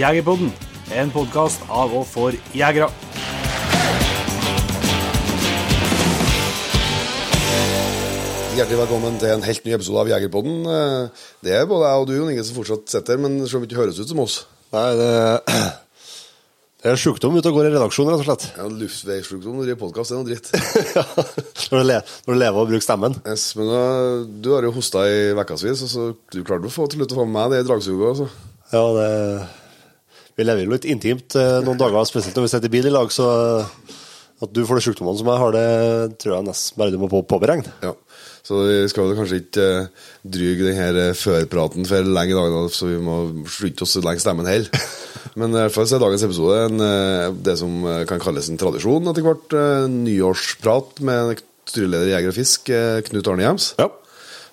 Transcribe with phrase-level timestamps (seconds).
[0.00, 0.48] Jegerpodden,
[0.96, 2.86] en podkast av og for jegere.
[8.56, 10.56] Hjertelig velkommen til en helt ny episode av Jegerpodden.
[10.64, 13.62] Eh, Det er både jeg og du Jon Inge som fortsatt sitter her, men som
[13.64, 14.38] ikke høres ut som oss.
[14.72, 15.10] Nei, det,
[16.80, 18.48] det er sjukdom ute og går i redaksjonen, rett og slett.
[18.56, 20.50] Ja, Luftveissjukdom når du driver podkast, det er noe dritt.
[20.96, 21.04] Ja,
[21.76, 23.20] når, du når du lever og bruker stemmen.
[23.28, 26.88] Yes, men uh, du har jo hosta i ukevis, og så du klarte å få
[26.88, 28.06] til slutt å få med meg det i dragsuget.
[28.14, 28.30] Altså.
[28.72, 29.10] Ja, det
[30.40, 32.92] Vi lever jo litt intimt eh, noen dager, spesielt når vi sitter i bil i
[32.94, 33.26] lag, så
[33.60, 33.96] eh,
[34.40, 37.10] at du får de sjukdommene som jeg har, det tror jeg nesten bare du må
[37.12, 37.68] på, påberegne.
[37.84, 37.92] Ja.
[38.40, 42.96] Så vi skal kanskje ikke uh, dryge denne førpraten for lenge i dag, så vi
[43.04, 43.18] må
[43.52, 44.88] slutte oss lenge stemmen heller.
[45.38, 46.84] Men i hvert fall så er dagens episode en,
[47.44, 49.54] det som kan kalles en tradisjon etter hvert.
[49.92, 52.72] Nyårsprat med styreleder i Jeger og Fisk,
[53.10, 53.74] Knut Arne Hjems.
[53.78, 53.92] Ja.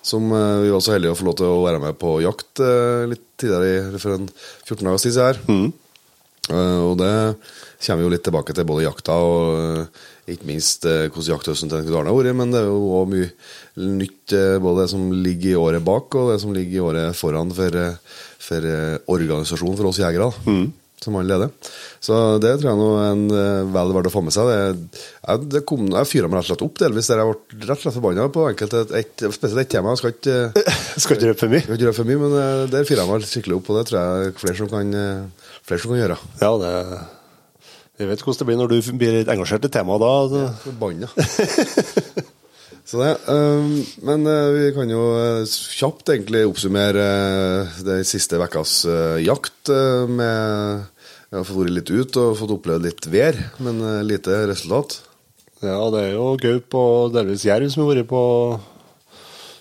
[0.04, 2.62] Som uh, vi var så heldige å få lov til å være med på jakt
[2.64, 5.44] uh, litt tidligere, for en 14 dager tid her.
[5.48, 5.68] Mm.
[6.48, 7.12] og det
[7.84, 11.98] kommer vi jo litt tilbake til både jakta og ikke minst hvordan jakthøsten til Knut
[11.98, 12.36] Arne har vært.
[12.40, 13.28] Men det er jo òg mye
[14.00, 17.52] nytt, både det som ligger i året bak og det som ligger i året foran
[17.52, 17.78] for,
[18.48, 18.68] for
[19.12, 20.30] organisasjonen for oss jegere.
[20.30, 20.56] da,
[20.98, 21.52] Som han leder.
[22.02, 24.48] Så det tror jeg nå er en, uh, vel verdt å få med seg.
[24.50, 27.68] Det, jeg, det kom, jeg fyra meg rett og slett opp delvis der jeg ble
[27.68, 29.94] rett og slett forbanna på enkelte, et, spesielt ett tema.
[29.94, 31.62] Jeg skal ikke uh, Skal ikke røpe for mye.
[31.64, 33.84] Skal ikke røpe for mye, men eh, der fyrer jeg meg skikkelig opp, og det
[33.90, 36.18] tror jeg flere som kan, eh, flere som kan gjøre.
[36.42, 36.72] Ja, det
[37.98, 40.42] Vi vet hvordan det blir når du blir engasjert i temaet da.
[40.64, 41.10] Forbanna.
[42.88, 48.40] Så det, eh, men eh, vi kan jo eh, kjapt egentlig oppsummere uh, den siste
[48.40, 48.80] ukas
[49.20, 50.86] jakt eh, med
[51.28, 55.02] Jeg har fått vært litt ut og fått opplevd litt vær, men eh, lite resultat.
[55.60, 58.22] ja, det er jo gaup og delvis jerv som har vært på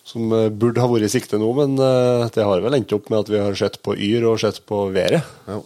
[0.07, 3.11] Som eh, burde ha vært i sikte nå, men eh, det har vel endt opp
[3.11, 5.27] med at vi har sett på yr og sett på været.
[5.51, 5.59] Ja.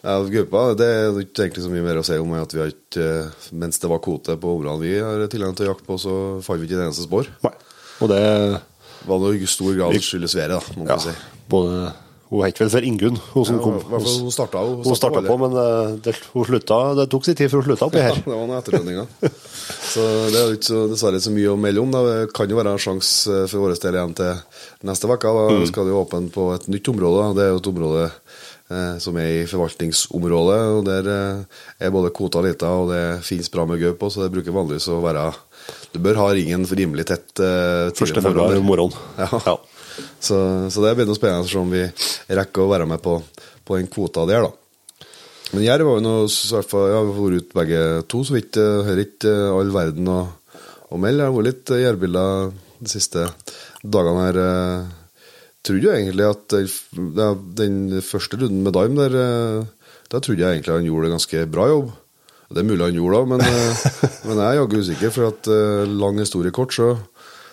[0.00, 2.70] Ja, gruppa, det er ikke egentlig så mye mer å si om at vi har
[2.72, 5.98] ikke eh, Mens det var kvote på områdene vi har tilgang til å jakte på,
[6.00, 6.14] så
[6.46, 7.28] fant vi ikke en eneste spor.
[7.44, 7.52] Nei.
[8.00, 8.22] Og det
[9.08, 11.12] var noe stor grad skyldes været, da, må Ja, si.
[11.52, 11.90] både
[12.30, 13.78] Hun het vel for Ingunn, hun som Ja, kom.
[13.90, 17.34] hun hun starta hun Hun starta på, men eh, det, hun slutta, det tok sin
[17.34, 18.20] tid før hun slutta oppi Ja, her.
[18.22, 19.06] det var noen etterlønninger.
[19.90, 21.90] så det er ikke så, dessverre så mye å melde om.
[21.90, 22.02] Da.
[22.06, 25.32] Det kan jo være en sjanse eh, for vår del igjen til neste uke.
[25.34, 25.66] Da Mm.
[25.72, 27.26] skal det jo åpne på et nytt område.
[27.34, 28.04] Det er jo et område
[28.70, 30.60] eh, som er i forvaltningsområdet.
[30.78, 31.42] og Der eh,
[31.82, 34.86] er både kvota lita, og det finnes bra med gaup på, så det bruker vanligvis
[34.94, 35.26] å være
[35.92, 37.28] Du bør ha ringen rimelig tett.
[37.42, 38.94] Eh, Første februar morgenen.
[39.18, 39.28] Ja.
[39.50, 39.58] Ja.
[40.20, 40.38] Så,
[40.68, 41.86] så det blir noe spennende å se om vi
[42.28, 43.16] rekker å være med på,
[43.64, 45.08] på den kvota der, da.
[45.50, 47.80] Men jerv var jo noe i hvert fall, ja, Vi har vært ute begge
[48.12, 48.60] to, så vidt.
[48.60, 50.20] jeg Hører ikke eh, all verden å,
[50.92, 51.24] å melde.
[51.24, 53.26] Det har vært litt eh, jervbilder de siste
[53.82, 54.40] dagene her.
[54.44, 54.96] Jeg
[55.60, 59.16] Trodde jo egentlig at den, den første runden med Daim der
[60.10, 61.90] der trodde jeg egentlig han gjorde en ganske bra jobb.
[62.50, 63.82] Det er mulig han gjorde det, men, eh,
[64.26, 65.12] men jeg er jaggu usikker.
[65.14, 66.96] For at eh, lang historie kort, så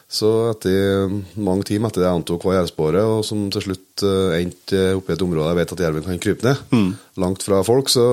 [0.08, 4.38] så etter mange timer etter det jeg antok var jervsporet, og som til slutt eh,
[4.40, 7.92] endte oppe i et område jeg vet at jerven kan krype ned, langt fra folk,
[7.92, 8.06] så,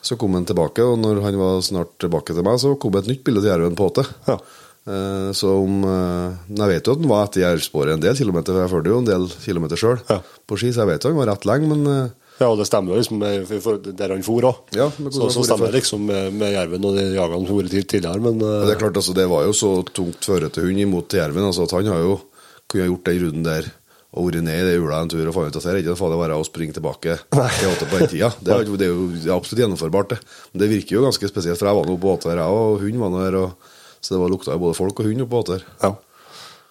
[0.00, 0.84] så kom han tilbake.
[0.86, 3.74] Og når han var snart tilbake til meg, så kom et nytt bilde til jerven
[3.78, 4.06] på åte.
[4.30, 4.38] Ja.
[4.88, 8.54] Eh, så om eh, Jeg vet jo at han var etter jervsporet en del kilometer,
[8.54, 10.20] for jeg fulgte jo en del kilometer sjøl Ja.
[10.48, 12.94] på ski, så jeg vet jo han var rett lenge, men Ja, og det stemmer
[12.94, 13.22] jo liksom
[13.64, 14.60] for der han for òg.
[14.76, 17.90] Ja, så, så stemmer det liksom med, med jerven og de jagene som har vært
[17.90, 21.18] tidligere, men eh, det er klart, altså, det var jo så tungt førete hund imot
[21.18, 21.48] jerven.
[21.50, 22.16] Altså, at han har jo
[22.68, 23.70] kunne gjort den runden der
[24.16, 25.98] og vært ned i det hula en tur og funnet ut at det er ikke
[25.98, 28.30] farlig å være å springe tilbake i åtte på den tida.
[28.40, 30.18] Det er, det er jo er absolutt gjennomførbart, det.
[30.52, 33.02] Men det virker jo ganske spesielt, for jeg var nå på åter, jeg og hund
[33.02, 33.36] var nå her.
[33.42, 35.66] Og, så det var lukta jo både folk og hund oppe på åter.
[35.84, 35.96] ja.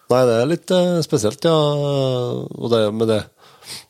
[0.08, 1.52] Nei, det er litt eh, spesielt, ja.
[1.52, 3.18] Og det med det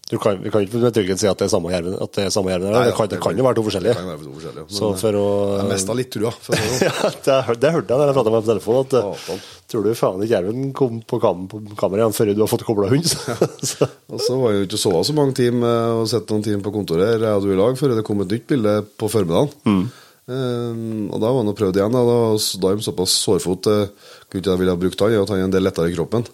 [0.08, 1.96] du kan, Vi kan ikke med trygghet si at det er samme jerven.
[2.00, 2.72] At det er samme jerven.
[2.72, 3.92] Nei, det, kan, det kan jo være to forskjellige.
[3.92, 4.64] Det kan være to forskjellige.
[4.64, 5.26] Men, Så for å
[5.58, 6.32] Jeg mista litt trua.
[6.32, 8.88] Å, ja, det, det hørte jeg da jeg pratet med på telefonen.
[8.88, 8.97] At,
[9.36, 12.52] eh, tror du faen ikke jerven kom på, kam, på kammeret igjen før du har
[12.54, 13.04] fått kobla hund?
[13.68, 16.65] Så, og så var jeg jo ikke så så mange timer og sett noen timer
[16.65, 19.84] på kontoret, her, jeg hadde i lag, før det kom et nytt bilde på formiddagen.
[20.28, 22.00] Eh, og da var han og prøvde igjen.
[22.00, 25.12] Da, da var han såpass sårfot uh, Grunnen til at jeg ville ha brukt han,
[25.12, 26.24] er at han er en del lettere i kroppen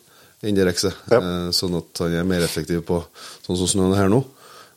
[0.44, 0.94] Rexet.
[1.10, 1.18] Ja.
[1.20, 3.00] Eh, sånn at han er mer effektiv på
[3.46, 4.22] sånn som snøen er her nå.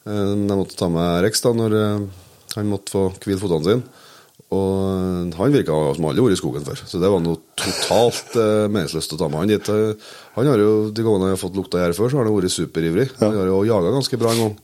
[0.08, 2.04] Eh, jeg måtte ta med Rex da når eh,
[2.56, 4.04] han måtte få hvile fotene sine.
[4.56, 8.70] Og han virka som aldri vært i skogen før, så det var noe totalt eh,
[8.72, 9.72] meningsløst å ta med han dit.
[10.38, 12.56] Han har jo, De gangene han har fått lukta gjær før, så har han vært
[12.56, 13.10] superivrig.
[13.20, 14.56] Han har jo jaga ganske bra en gang.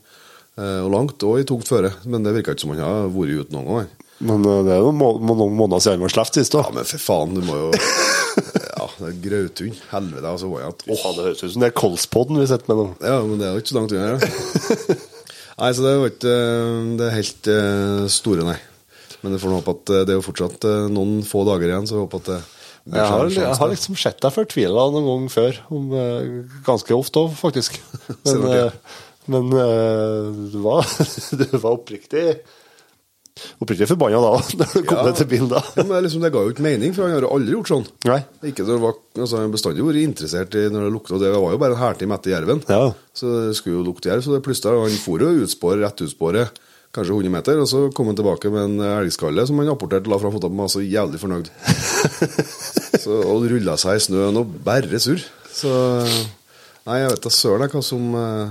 [0.54, 1.92] Eh, og langt, og i tungt føre.
[2.08, 3.92] Men det virka ikke som han har vært ute noen gang.
[4.24, 6.56] men det er jo noen måneder siden han var sluppet sist.
[6.56, 6.64] da.
[6.64, 7.70] Ja, men for faen, du må jo
[8.98, 9.74] det er Grautun.
[9.90, 10.50] Helvete, altså.
[10.52, 12.86] var jeg at Åh, det høres ut som det er Kolspodden vi sitter med nå.
[13.02, 15.00] Ja, men det er jo ikke så langt unna.
[15.60, 18.58] Nei, så det var ikke Det det helt eh, store, nei.
[19.22, 21.88] Men jeg får håpe at eh, det er jo fortsatt eh, noen få dager igjen,
[21.88, 22.40] så jeg håper at det
[22.98, 27.22] Jeg har, jeg har liksom sett deg fortvila noen gang før, om, eh, ganske ofte
[27.22, 27.78] òg, faktisk.
[28.26, 28.78] Men, eh,
[29.24, 30.84] men eh, du var,
[31.40, 32.24] du var oppriktig
[33.58, 35.12] Oppriktig forbanna da, når det kom Ja.
[35.18, 35.62] til bilen da.
[35.74, 37.86] Ja, men liksom, det ga jo ikke mening, for han har jo aldri gjort sånn.
[38.06, 38.20] Nei.
[38.50, 41.58] Ikke når var, altså, Han bestandig vært interessert i når det lukta, det var jo
[41.64, 42.62] bare en hærtime etter jerven.
[42.70, 42.92] Ja.
[43.16, 46.62] Så det skulle jo lukte jerv, så det plutselig Han for jo utspor, rett utspåret,
[46.94, 50.20] kanskje 100 meter, og så kom han tilbake med en elgskalle som han apporterte la
[50.22, 51.50] fram fotene på, var så jævlig fornøyd.
[53.02, 55.22] så, og rulla seg i snøen og bare surr.
[55.54, 55.72] Så
[56.84, 58.48] Nei, jeg vet da søren hva som eh,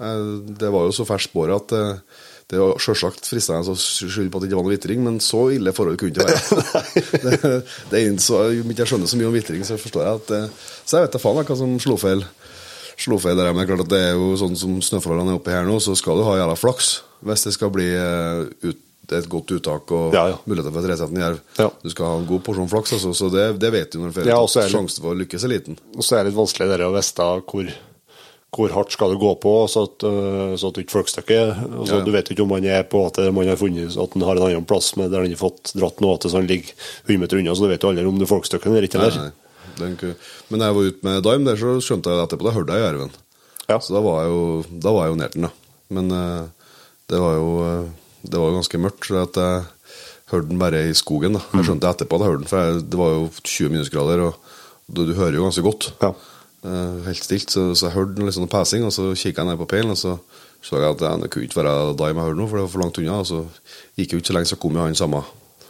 [0.00, 0.20] eh,
[0.56, 2.13] Det var jo så ferskt spåret at eh,
[2.52, 5.46] det var selvsagt fristende å skylde på at det ikke var noe vitring, men så
[5.54, 6.62] ille forhold kunne det være.
[7.24, 7.52] det,
[7.90, 10.32] det er så, Om ikke jeg skjønner så mye om vitring, så forstår jeg at
[10.36, 12.24] eh, Så jeg vet da faen hva som slo feil.
[13.00, 15.40] Slo feil der, men det er klart at det er jo sånn som snøforholdene er
[15.40, 16.90] oppe her nå, så skal du ha jævla flaks
[17.24, 18.82] hvis det skal bli eh, ut,
[19.14, 20.36] et godt uttak og Ja, ja.
[20.44, 21.40] muligheter for et resettende jerv.
[21.58, 21.70] Ja.
[21.80, 24.20] Du skal ha en god porsjon flaks, altså, så det, det vet du når du
[24.20, 25.80] får Sjansen for å lykkes er liten.
[25.96, 27.72] Og så er det litt vanskelig det å vite hvor,
[28.54, 32.00] hvor hardt skal du gå på, så at, øh, så at du ikke folkstykket altså,
[32.00, 32.04] Ja.
[32.06, 34.46] Du vet ikke om han er på at man har funnet at han har en
[34.48, 36.72] annen plass med der han har fått dratt noe til så han ligger
[37.06, 39.02] 100 meter unna, så du vet jo aldri om det er eller ikke.
[39.02, 40.14] Nei, nei.
[40.48, 42.84] Men da jeg var ute med Dime der, så skjønte jeg etterpå Da hørte jeg
[42.86, 43.14] jerven.
[43.68, 43.78] Ja.
[43.80, 44.42] Så da var jeg jo,
[44.84, 45.52] da var jeg jo nær den, da.
[45.94, 46.68] Men eh,
[47.10, 47.88] det var jo eh,
[48.24, 49.64] Det var ganske mørkt, så at jeg
[50.32, 51.38] hørte den bare i skogen.
[51.38, 54.22] da Jeg skjønte etterpå at jeg hørte den, for jeg, det var jo 20 minusgrader,
[54.28, 54.38] og
[54.86, 55.90] du, du hører jo ganske godt.
[56.04, 56.12] Ja.
[56.64, 59.60] Eh, helt stilt, så, så jeg hørte litt sånn pesing, og så kikket jeg ned
[59.60, 60.18] på peilen, og så
[60.64, 62.80] så jeg at det kunne ikke være Dime jeg hørte nå, for det var for
[62.80, 63.18] langt unna.
[63.20, 63.40] Og så
[63.98, 65.20] gikk jeg ikke så lenge, så kom jo han samme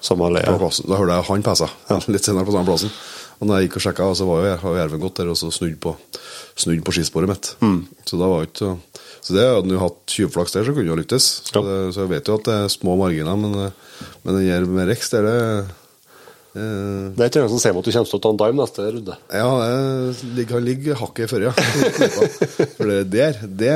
[0.05, 0.87] Samme på plassen.
[0.87, 1.67] Da hørte jeg han pesa
[2.13, 2.93] litt senere på samme plassen.
[3.41, 5.79] Og når jeg gikk og sjekka, så var jo jerven gått der og så snudd
[5.83, 5.95] på,
[6.61, 7.49] snudd på skisporet mitt.
[7.65, 7.79] Mm.
[8.07, 8.75] Så da var ikke
[9.25, 11.27] så det hadde han hatt tjuvflaks der, så kunne det ha lyktes.
[11.49, 11.63] Så, Ja.
[11.65, 14.67] det, så jeg vet jo at det er små marginer, men, eh, men den her
[14.69, 15.75] med Rex, det er det
[16.55, 18.85] Det er ikke noen som sier at du kommer til å ta en dime neste
[18.95, 19.17] runde.
[19.35, 21.53] Ja, det ligger- han ligger hakket før, ja.
[22.77, 23.73] For det der, det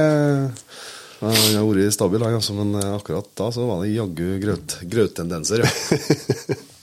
[1.19, 4.77] Han har vært stabil, han, altså, men eh, akkurat da så var det jaggu grøt,
[4.87, 5.71] grøttendenser, ja.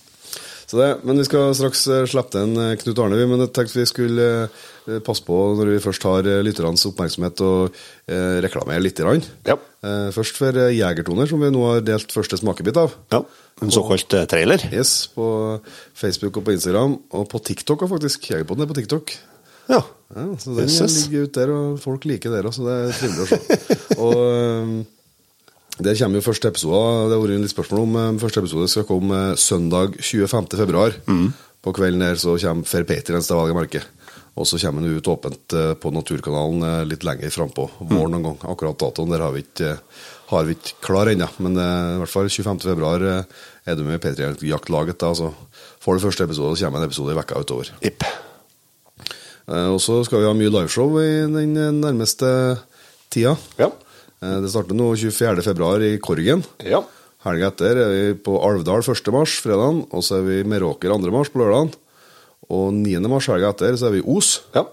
[0.66, 3.52] Så det, men vi skal straks eh, slippe til en eh, Knut Arne, men jeg
[3.54, 7.78] tenkte vi skulle eh, passe på når vi først har lytternes oppmerksomhet og
[8.10, 8.98] eh, reklamere litt.
[8.98, 9.22] Grann.
[9.46, 9.58] Ja.
[10.16, 12.96] Først for Jegertoner, som vi nå har delt første smakebit av.
[13.14, 13.20] Ja.
[13.62, 14.64] En såkalt trailer.
[14.74, 15.28] Yes, på
[15.94, 18.26] Facebook og på Instagram, og på TikTok faktisk.
[18.32, 19.14] Jegerpoden er på TikTok.
[19.70, 19.84] Ja.
[20.16, 23.24] Ja, så den ligger ute der, og folk liker det også, så det er trivelig
[23.26, 23.78] å se.
[24.06, 25.05] og
[25.80, 28.88] der kommer jo første episode, det har vært litt spørsmål om øhm, første episode skal
[28.88, 30.48] komme øh, søndag 25.
[30.56, 30.96] februar.
[31.66, 33.88] På kvelden der så kommer Fer Patriens til valget
[34.36, 38.40] Og så kommer den ut åpent øh, på Naturkanalen litt lenger frampå våren noen gang.
[38.52, 39.78] Akkurat datoen der har vi ikke,
[40.28, 42.60] har vi ikke klar ennå, men i hvert fall 25.
[42.60, 43.24] februar øh,
[43.66, 45.00] er du med i P3-jaktlaget.
[45.00, 45.34] da, så
[45.82, 47.72] får du første episode, så kommer en episode i vekka utover.
[47.82, 48.04] Ipp.
[49.48, 52.58] Eh, Og så skal vi ha mye liveshow i den eh, nærmeste
[53.14, 53.36] tida.
[53.60, 53.70] Ja.
[54.22, 55.42] Eh, Det starter nå 24.
[55.44, 56.44] februar i Korgen.
[56.64, 56.84] Ja.
[57.26, 59.12] Helga etter er vi på Alvdal 1.
[59.14, 59.84] mars, fredagen.
[59.92, 61.12] Og så er vi i Meråker 2.
[61.12, 61.74] mars på lørdagen.
[62.54, 63.00] Og 9.
[63.10, 64.42] mars helga etter så er vi i Os.
[64.54, 64.66] Ja.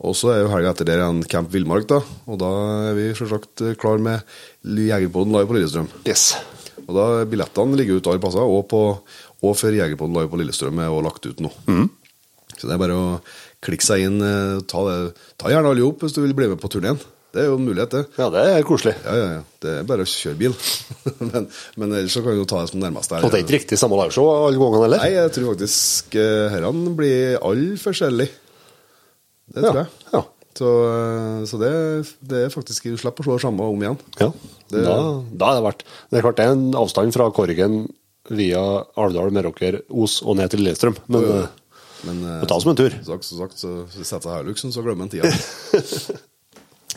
[0.00, 2.00] Og så er jo helga etter der igjen Camp Villmark, da.
[2.26, 2.48] Og da
[2.90, 4.22] er vi selvsagt eh, klar med
[4.64, 5.88] Jegerpoden live på Lillestrøm.
[6.08, 6.34] Yes.
[6.88, 8.80] Og da billettene ligger ute alle plasser, og, på,
[9.44, 11.52] og før Jegerpoden live på Lillestrøm er også lagt ut nå.
[12.56, 13.04] Så det er bare å
[13.62, 14.18] klikke seg inn.
[14.24, 16.98] eh, Ta, det, ta gjerne alle opp hvis du vil bli med på turneen.
[17.30, 18.00] Det er jo en mulighet, det.
[18.18, 18.92] Ja, det er koselig.
[19.04, 19.42] Ja, ja, ja.
[19.62, 20.54] Det er bare å kjøre bil.
[21.30, 21.44] men,
[21.78, 23.12] men ellers så kan du ta det som nærmest.
[23.20, 25.02] Og det er ikke riktig samme liveshow alle gangene heller?
[25.04, 28.34] Nei, jeg tror faktisk uh, herrene blir alle forskjellige.
[29.54, 30.10] Det tror Ja, jeg.
[30.16, 30.24] ja.
[30.60, 31.68] Så, eh, så det,
[32.26, 33.94] det er faktisk Du slipper å det samme om igjen.
[34.18, 34.26] Ja,
[34.68, 34.96] Det- da,
[35.40, 35.84] da er det verdt.
[36.10, 37.78] Det er klart det er en avstand fra Korgen
[38.34, 38.60] via
[39.00, 40.98] Alvdal, Meråker, Os og ned til Lillestrøm.
[41.08, 41.46] Men eh,
[42.04, 42.94] Men eh, ta det som en tur.
[43.06, 45.30] Sagt, så så setter jeg Herluksen, så glemmer en tida.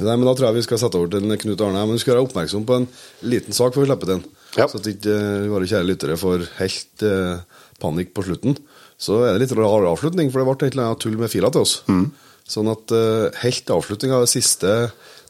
[0.01, 1.83] Nei, men Da tror jeg vi skal sette over til Knut Arne.
[1.85, 2.87] Men vi skal være oppmerksom på en
[3.29, 4.23] liten sak før vi slipper den.
[4.57, 4.67] Ja.
[4.69, 8.57] Så at ikke eh, våre kjære lyttere får helt eh, panikk på slutten.
[9.01, 11.49] Så er det litt rar avslutning, for det ble et eller annet tull med fila
[11.53, 11.79] til oss.
[11.89, 12.05] Mm.
[12.49, 14.77] Sånn at eh, helt avslutning av det siste,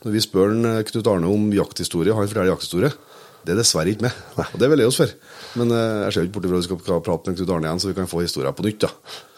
[0.03, 2.91] når vi spør en, Knut Arne om jakthistorie, han forteller jakthistorie,
[3.43, 4.20] det er dessverre ikke med.
[4.39, 5.12] Og det er vi lei oss for.
[5.60, 7.89] Men jeg ser ikke bort ifra at vi skal prate med Knut Arne igjen, så
[7.91, 8.86] vi kan få historien på nytt.
[8.86, 8.91] da.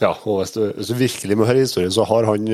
[0.04, 2.46] Ja, og hvis du, hvis du virkelig må høre historien, så har han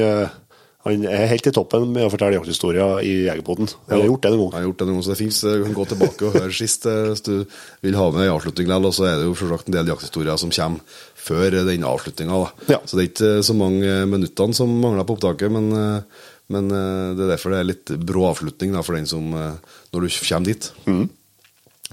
[0.81, 3.69] Han er helt i toppen med å fortelle jakthistorier i Jegerpoden.
[3.91, 4.55] Han har gjort det noen gang.
[4.57, 5.41] har gjort det noen gang, så det fins.
[5.45, 7.33] Du kan gå tilbake og høre sist eh, hvis du
[7.85, 8.73] vil ha med en avslutning.
[8.73, 12.41] Og så er det jo selvsagt en del jakthistorier som kommer før den avslutninga.
[12.71, 12.81] Ja.
[12.85, 17.15] Så det er ikke så mange minuttene som mangler på opptaket, men, eh, Men eh,
[17.15, 19.53] det er derfor det er litt brå avslutning da, for den som eh,
[19.93, 20.71] Når du kommer dit.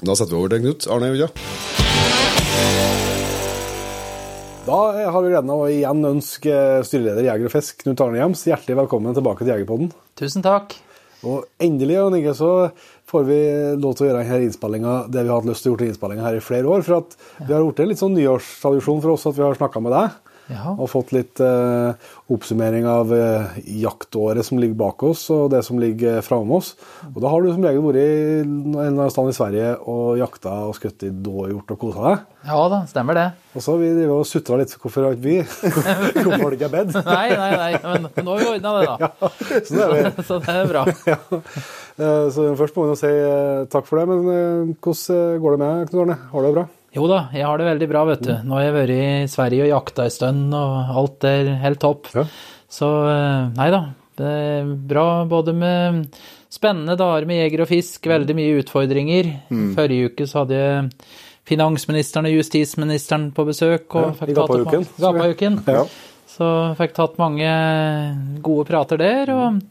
[0.03, 1.29] Da setter vi over til Knut Arne Uja.
[4.69, 8.19] Da har vi gleden av å igjen ønske styreleder i Jeger og Fisk, Knut Arne
[8.21, 9.89] Hjems, hjertelig velkommen tilbake til Jegerpodden.
[10.21, 10.75] Tusen takk.
[11.25, 12.51] Og endelig og ikke så
[13.09, 13.39] får vi
[13.81, 16.27] lov til å gjøre denne innspillinga det vi har hatt lyst til å gjøre innspillinga
[16.27, 16.85] her i flere år.
[16.85, 19.83] For at vi har gjort en litt sånn nyårstradisjon for oss at vi har snakka
[19.87, 20.28] med deg.
[20.49, 20.71] Ja.
[20.81, 21.93] Og fått litt eh,
[22.33, 26.71] oppsummering av eh, jaktåret som ligger bak oss, og det som ligger framme oss.
[27.11, 28.07] Og da har du som regel vært i
[28.41, 32.25] en eller annen stand i Sverige og jakta og skutt i dåhjort og kosa deg.
[32.49, 33.27] Ja da, stemmer det.
[33.53, 35.37] Og så har vi drevet og sutra litt hvorfor har ikke vi
[36.23, 36.97] Hvorfor har det ikke bedt?
[37.11, 39.31] Nei, nei, nei, men nå har vi ordna det, da.
[39.69, 40.25] Så det er vi.
[40.31, 40.87] Så det er bra.
[41.09, 41.19] Ja.
[41.99, 45.57] Eh, Så først må vi nå si eh, takk for det, men eh, hvordan går
[45.59, 46.19] det med Knut Arne?
[46.33, 46.67] Har du det bra?
[46.99, 48.33] Jo da, jeg har det veldig bra, vet du.
[48.49, 52.11] Nå har jeg vært i Sverige og jakta en stund, og alt er helt topp.
[52.17, 52.25] Ja.
[52.69, 53.81] Så eh, nei da,
[54.19, 56.03] det er bra både med
[56.53, 59.31] spennende dager med jeger og fisk, veldig mye utfordringer.
[59.77, 60.91] Forrige uke så hadde jeg
[61.49, 63.87] finansministeren og justisministeren på besøk.
[63.97, 64.87] Og Ja, fikk I Gapauken.
[65.01, 65.61] Gapauken.
[65.69, 65.85] Ja.
[66.29, 66.49] Så
[66.81, 67.49] fikk tatt mange
[68.45, 69.33] gode prater der.
[69.33, 69.63] og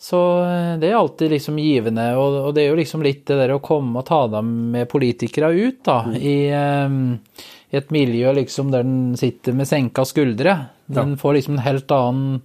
[0.00, 3.52] så eh, det er alltid liksom givende, og, det er jo liksom litt det der
[3.52, 6.48] å komme og ta dem med politikere ut, da, i,
[6.88, 7.18] um,
[7.68, 10.56] i et miljø liksom der den sitter med senka skuldre.
[10.90, 12.40] Den får liksom en helt annen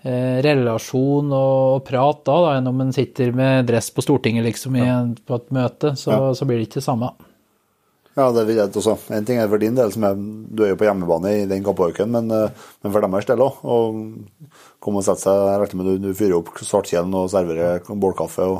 [0.00, 4.48] eh, relasjon og, og prat da, da, enn om en sitter med dress på Stortinget
[4.48, 5.02] liksom i, ja.
[5.04, 7.12] på et møte, så, så blir det ikke det samme.
[8.18, 8.96] Ja, det vil jeg også.
[9.14, 11.62] En ting er for din del, som er, du er jo på hjemmebane i den
[11.66, 13.60] kappauken, men, eh, men for deres del òg.
[13.62, 13.76] Å
[14.82, 18.48] komme og sette seg Jeg regner med du, du fyrer opp svartkjelen og serverer bålkaffe
[18.48, 18.58] og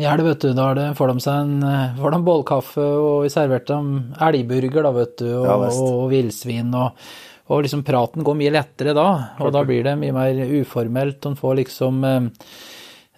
[0.00, 3.26] Ja, det vet du, da det, får de seg en eh, får de bålkaffe, og
[3.26, 7.08] vi serverte dem elgburger, da, vet du, og, Ja, og, og villsvin, og,
[7.52, 9.08] og liksom praten går mye lettere da,
[9.42, 12.50] og da blir det mye mer uformelt, og en får liksom eh,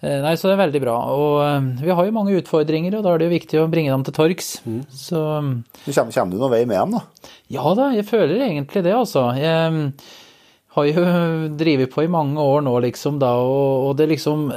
[0.01, 0.95] Nei, så det er veldig bra.
[1.13, 3.93] Og eh, vi har jo mange utfordringer, og da er det jo viktig å bringe
[3.93, 4.55] dem til torgs.
[4.65, 4.81] Mm.
[4.89, 7.31] Så Kommer, kommer du noen vei med dem, da?
[7.51, 9.27] ja da, jeg føler egentlig det, altså.
[9.37, 9.87] Jeg mm,
[10.77, 11.05] har jo
[11.61, 14.47] drevet på i mange år nå, liksom, da, og, og det liksom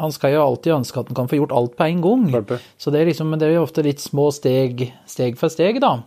[0.00, 2.24] Han skal jo alltid ønske at han kan få gjort alt på en gang.
[2.32, 2.70] Klart.
[2.80, 5.78] Så det er liksom, men det er jo ofte litt små steg, steg for steg,
[5.84, 5.98] da.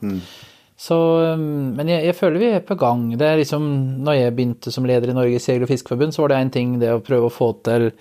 [0.84, 0.98] Så,
[1.38, 3.12] um, men jeg, jeg føler vi er på gang.
[3.16, 3.64] Det er liksom,
[4.04, 6.74] når jeg begynte som leder i Norges Jeger- og Fiskerforbund, så var det en ting
[6.82, 7.92] det å prøve å få til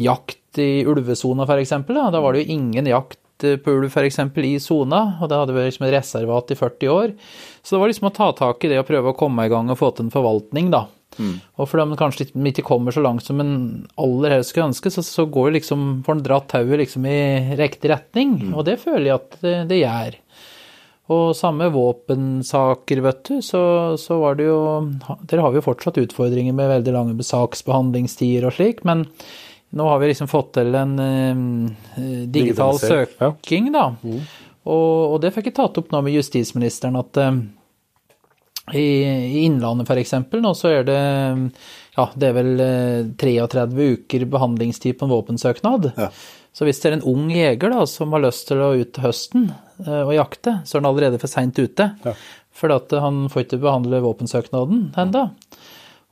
[0.00, 1.96] jakt i ulvesona, eksempel.
[1.96, 2.10] Da.
[2.10, 5.56] da var det jo ingen jakt eh, på ulv, eksempel, i sona, og det hadde
[5.56, 7.14] vært liksom et reservat i 40 år.
[7.62, 9.70] Så det var liksom å ta tak i det og prøve å komme i gang
[9.70, 10.86] og få til en forvaltning, da.
[11.60, 15.02] Og for man kanskje ikke- kommer så langt som en aller helst skulle ønske, så,
[15.04, 19.06] så går det liksom, får en dratt tauet liksom i riktig retning, og det føler
[19.06, 20.16] jeg at det, det gjør.
[21.12, 24.60] Og samme våpensaker, vet du, så, så var det jo
[25.26, 29.04] Dere har jo fortsatt utfordringer med veldig lange saksbehandlingstider og slik, men
[29.72, 31.96] nå har vi liksom fått til en uh,
[32.28, 33.88] digital søking, da.
[34.62, 37.32] Og, og det fikk jeg tatt opp nå med justisministeren, at uh,
[38.72, 40.14] i, i Innlandet f.eks.
[40.32, 41.00] nå så er det
[41.96, 45.90] ja, det er vel eh, 33 uker behandlingstid på en våpensøknad.
[46.52, 49.04] Så hvis det er en ung jeger da, som har lyst til å ut til
[49.04, 49.50] høsten
[49.84, 51.90] eh, og jakte, så er han allerede for seint ute.
[52.52, 55.26] For at han får ikke behandle våpensøknaden ennå.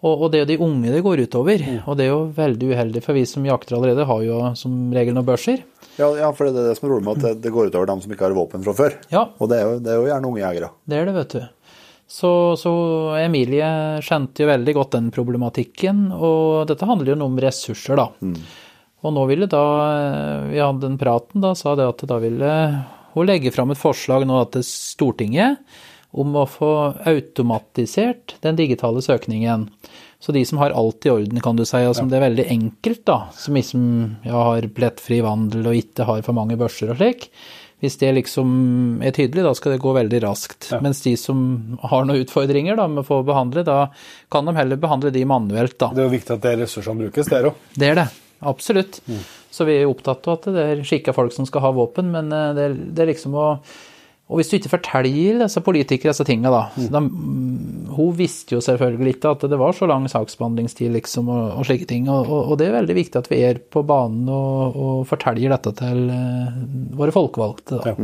[0.01, 1.63] Og, og det er jo de unge det går utover.
[1.85, 5.17] Og det er jo veldig uheldig, for vi som jakter allerede har jo som regel
[5.17, 5.61] noen børser.
[6.01, 7.91] Ja, ja for det er det som er rolig med at det, det går utover
[7.91, 8.97] dem som ikke har våpen fra før.
[9.13, 9.27] Ja.
[9.37, 10.71] Og det er, jo, det er jo gjerne unge jegere.
[10.89, 11.43] Det er det, vet du.
[12.11, 12.73] Så, så
[13.21, 13.69] Emilie
[14.03, 18.09] skjønte jo veldig godt den problematikken, og dette handler jo noe om ressurser, da.
[19.01, 19.63] Og nå ville da,
[20.49, 22.51] vi hadde den praten, da sa det at da ville
[23.15, 25.63] hun legge fram et forslag nå til Stortinget
[26.11, 26.73] om å få
[27.07, 29.69] automatisert den digitale søkningen.
[30.21, 32.45] Så de som har alt i orden, kan du si, og som det er veldig
[32.53, 33.83] enkelt, da, som liksom
[34.27, 37.31] ja, har plettfri vandel og ikke har for mange børser og slik,
[37.81, 38.51] hvis det liksom
[39.01, 40.69] er tydelig, da skal det gå veldig raskt.
[40.85, 41.39] Mens de som
[41.89, 43.87] har noen utfordringer da, med å få behandle, da
[44.33, 45.89] kan de heller behandle de manuelt, da.
[45.97, 47.63] Det er jo viktig at det er ressursene brukes der òg.
[47.81, 48.11] Det er det.
[48.51, 49.01] Absolutt.
[49.53, 52.29] Så vi er opptatt av at det er skikka folk som skal ha våpen, men
[52.33, 53.49] eh, det er, det er liksom å
[54.31, 58.55] Og hvis du ikke forteller disse politikere disse tingene, da så de, mm, Hun visste
[58.55, 62.07] jo selvfølgelig ikke at det var så lang saksbehandlingstid, liksom, og, og slike ting.
[62.09, 65.51] Og, og, og det er veldig viktig at vi er på banen og, og forteller
[65.57, 66.61] dette til eh,
[67.01, 67.97] våre folkevalgte, da.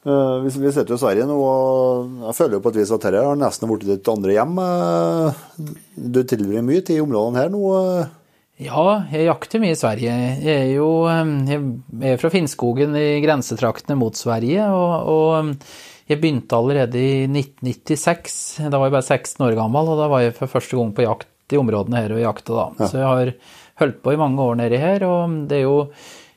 [0.00, 2.94] Eh, vi, vi sitter jo i Sverige nå, og jeg føler jo på et vis
[2.96, 4.56] at dette har nesten blitt ditt andre hjem.
[4.56, 5.74] Uh,
[6.16, 7.60] Du tilbringer mye tid i områdene her nå.
[7.76, 8.16] eh.
[8.60, 10.14] Ja, jeg jakter mye i Sverige.
[10.44, 16.58] Jeg er jo jeg er fra Finnskogen i grensetraktene mot Sverige, og, og jeg begynte
[16.58, 18.38] allerede i 1996.
[18.66, 21.06] Da var jeg bare 16 år gammel, og da var jeg for første gang på
[21.06, 22.88] jakt i områdene her og jakta, da.
[22.90, 23.32] Så jeg har
[23.80, 25.78] holdt på i mange år nedi her, og det er jo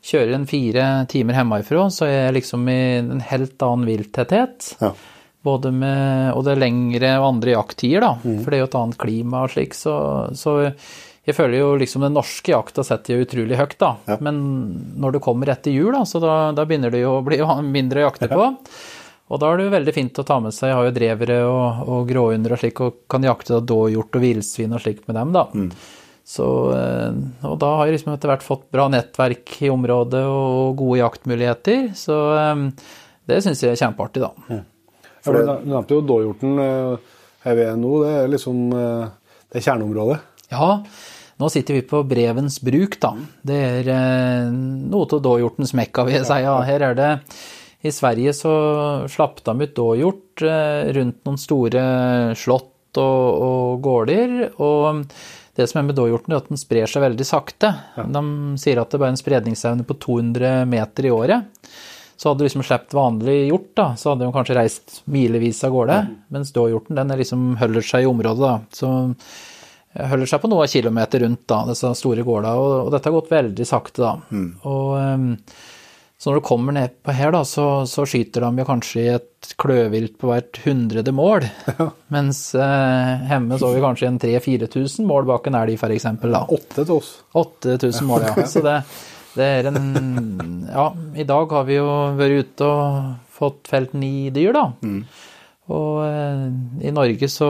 [0.03, 4.73] Kjører en fire timer hjemmefra, så er jeg liksom i en helt annen vilttetthet.
[4.81, 4.89] Ja.
[5.47, 8.09] Både med, og det er lengre og andre jakttider, da.
[8.43, 9.77] For det er jo et annet klima og slik.
[9.79, 9.93] Så,
[10.35, 10.57] så
[11.23, 13.93] jeg føler jo liksom den norske jakta setter jeg utrolig høyt, da.
[14.09, 14.17] Ja.
[14.23, 14.41] Men
[14.99, 17.39] når du kommer etter jul, da, så da, da begynner det jo å bli
[17.77, 18.49] mindre å jakte på.
[19.31, 20.69] Og da er det jo veldig fint å ta med seg.
[20.69, 24.25] Jeg har jo drevere og, og gråhunder og slik, og kan jakte da dåhjort og
[24.25, 25.45] villsvin og slik med dem, da.
[26.27, 27.15] Så, eh,
[27.47, 31.89] og da har jeg liksom etter hvert fått bra nettverk i området og gode jaktmuligheter.
[31.99, 32.67] Så eh,
[33.31, 34.33] det syns jeg er kjempeartig, da.
[34.51, 34.61] Ja,
[35.23, 37.95] for du nevnte jo dåhjorten eh, her vi er nå.
[38.03, 40.19] Det er liksom det er kjerneområdet.
[40.53, 40.69] Ja,
[41.41, 43.13] nå sitter vi på Brevens bruk, da.
[43.41, 46.39] Det er eh, noe av dåhjortens mekka, vil jeg si.
[46.45, 47.11] Ja, her er det
[47.83, 48.53] I Sverige så
[49.11, 51.85] slapp de ut dåhjort eh, rundt noen store
[52.39, 54.35] slott og, og gårder.
[54.61, 55.03] Og
[55.57, 57.73] det som er med dåhjorten, er at den sprer seg veldig sakte.
[57.97, 58.23] De
[58.61, 61.49] sier at det bare er en spredningsevne på 200 meter i året.
[62.13, 65.73] Så hadde du liksom sluppet vanlig hjort, da, så hadde de kanskje reist milevis av
[65.73, 65.97] gårde.
[66.33, 68.53] Mens dåhjorten den liksom holder seg i området, da.
[68.71, 68.91] Så
[69.93, 73.31] holder seg på noen kilometer rundt da, disse store gårda, og, og dette har gått
[73.33, 74.41] veldig sakte, da.
[74.69, 75.31] Og ehm,
[76.23, 79.09] så når du kommer ned på her, da, så, så skyter de jo kanskje i
[79.17, 81.43] et kløvilt på hvert hundrede mål.
[82.15, 85.97] Mens eh, hjemme så vi kanskje en 3000-4000 mål bak en elg, f.eks.
[85.97, 86.45] eksempel, da.
[86.47, 87.09] Åtte til oss.
[87.41, 88.47] 8000 mål, ja.
[88.47, 88.77] Så det,
[89.35, 90.87] det er en Ja,
[91.19, 94.65] i dag har vi jo vært ute og fått felt ni dyr, da.
[95.71, 96.47] Og eh,
[96.83, 97.49] i Norge så,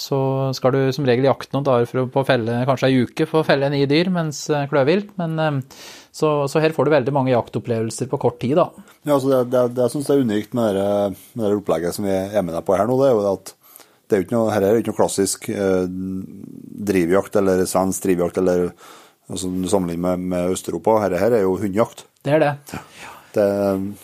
[0.00, 0.18] så
[0.56, 3.42] skal du som regel jakte noen dager for å på felle kanskje ei uke for
[3.42, 5.10] å felle ni dyr, mens eh, kløvilt.
[5.20, 5.58] Men eh,
[6.08, 8.70] så, så her får du veldig mange jaktopplevelser på kort tid, da.
[9.04, 10.88] Ja, altså det, det, det jeg syns er unikt med det,
[11.34, 13.54] med det opplegget som vi er med deg på her nå, det er jo at
[14.04, 15.84] det er jo ikke noe, her er jo ikke noe klassisk eh,
[16.92, 20.96] drivjakt eller svensk drivjakt eller altså, du sammenligner med, med Øst-Europa.
[21.04, 22.06] Her, her er jo hundejakt.
[22.24, 22.52] Det er det.
[23.34, 23.46] Det,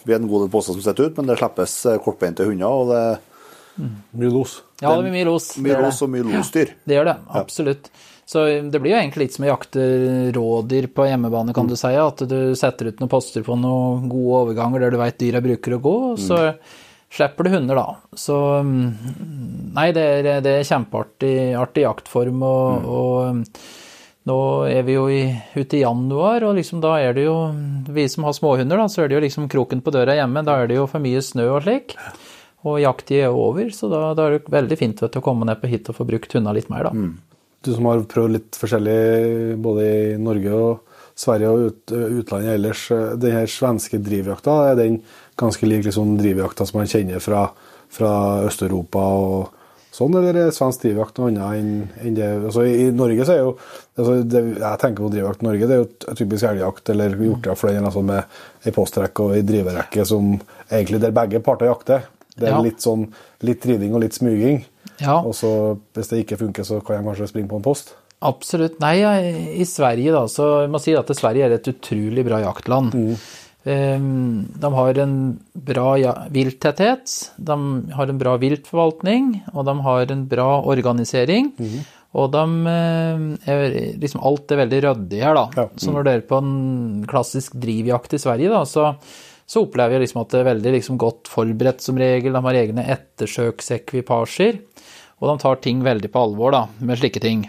[0.05, 2.91] vi er en god del poster som sitter ut, men det slippes kortbeinte hunder, og
[2.91, 3.05] det
[4.13, 4.61] Mye los.
[4.81, 5.51] Ja, det blir mye los.
[5.59, 5.89] mye det det.
[5.89, 6.73] los og mye losdyr.
[6.85, 7.91] Det gjør det, absolutt.
[8.31, 9.85] Så det blir jo egentlig litt som å jakte
[10.37, 11.91] rådyr på hjemmebane, kan du si.
[11.99, 15.75] At du setter ut noen poster på noen gode overganger der du veit dyra bruker
[15.75, 16.39] å gå, og så
[17.11, 17.97] slipper du hunder, da.
[18.15, 23.43] Så mm, Nei, det er, det er kjempeartig artig jaktform, og, og mm,
[24.31, 24.39] nå
[24.69, 25.23] er vi jo i,
[25.57, 27.37] ute i januar, og liksom da er det jo
[27.91, 30.47] Vi som har småhunder, da, så er det jo liksom kroken på døra hjemme.
[30.47, 31.97] Da er det jo for mye snø og slik.
[32.69, 35.61] Og jakttid er over, så da, da er det veldig fint vet å komme ned
[35.63, 37.09] på hit og få brukt hundene litt mer, da.
[37.61, 42.87] Du som har prøvd litt forskjellig både i Norge og Sverige og ut, utlandet ellers.
[43.21, 45.01] Den her svenske drivjakta, er den
[45.41, 47.49] ganske lik liksom drivjakta som man kjenner fra,
[47.93, 48.13] fra
[48.49, 49.51] Øst-Europa og
[49.95, 52.31] sånn, eller er svensk drivjakt noe annet enn det?
[52.39, 53.51] Altså, I Norge så er jo
[53.99, 57.61] altså, det, Jeg tenker på drivjakt i Norge, det er jo typisk elgjakt eller hjortejakt
[57.61, 60.33] for den altså med ei postrekke og ei driverekke som
[60.71, 62.09] egentlig der begge parter jakter.
[62.37, 62.61] Det er Ja.
[62.63, 63.09] litt sånn
[63.43, 64.65] litt riding og litt smyging.
[65.01, 65.19] Ja.
[65.21, 67.95] Og så hvis det ikke funker, så kan jeg kanskje springe på en post.
[68.23, 68.79] Absolutt.
[68.81, 69.01] Nei,
[69.57, 72.93] i Sverige da, så jeg må si at Sverige er et utrolig bra jaktland.
[72.93, 73.17] Mm.
[73.65, 75.15] De har en
[75.55, 75.89] bra
[76.33, 77.57] vilttetthet, de
[77.97, 81.53] har en bra viltforvaltning, og de har en bra organisering.
[82.19, 85.45] Og de eh, er, liksom alt er veldig ryddig her, da.
[85.57, 85.67] Ja.
[85.79, 88.89] Så når det er på en klassisk drivjakt i Sverige, da, så,
[89.51, 92.37] så opplever jeg liksom at det er veldig liksom godt forberedt som regel.
[92.37, 94.61] De har egne ettersøksekvipasjer.
[95.21, 97.43] Og de tar ting veldig på alvor da, med slike ting.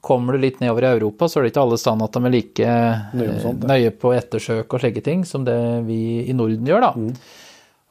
[0.00, 2.32] Kommer du litt nedover i Europa, så er det ikke alle steder at de er
[2.32, 2.76] like
[3.12, 6.86] Nøye eh, sånt, nøye på ettersøk og slike ting som det vi i Norden gjør.
[6.86, 6.92] da.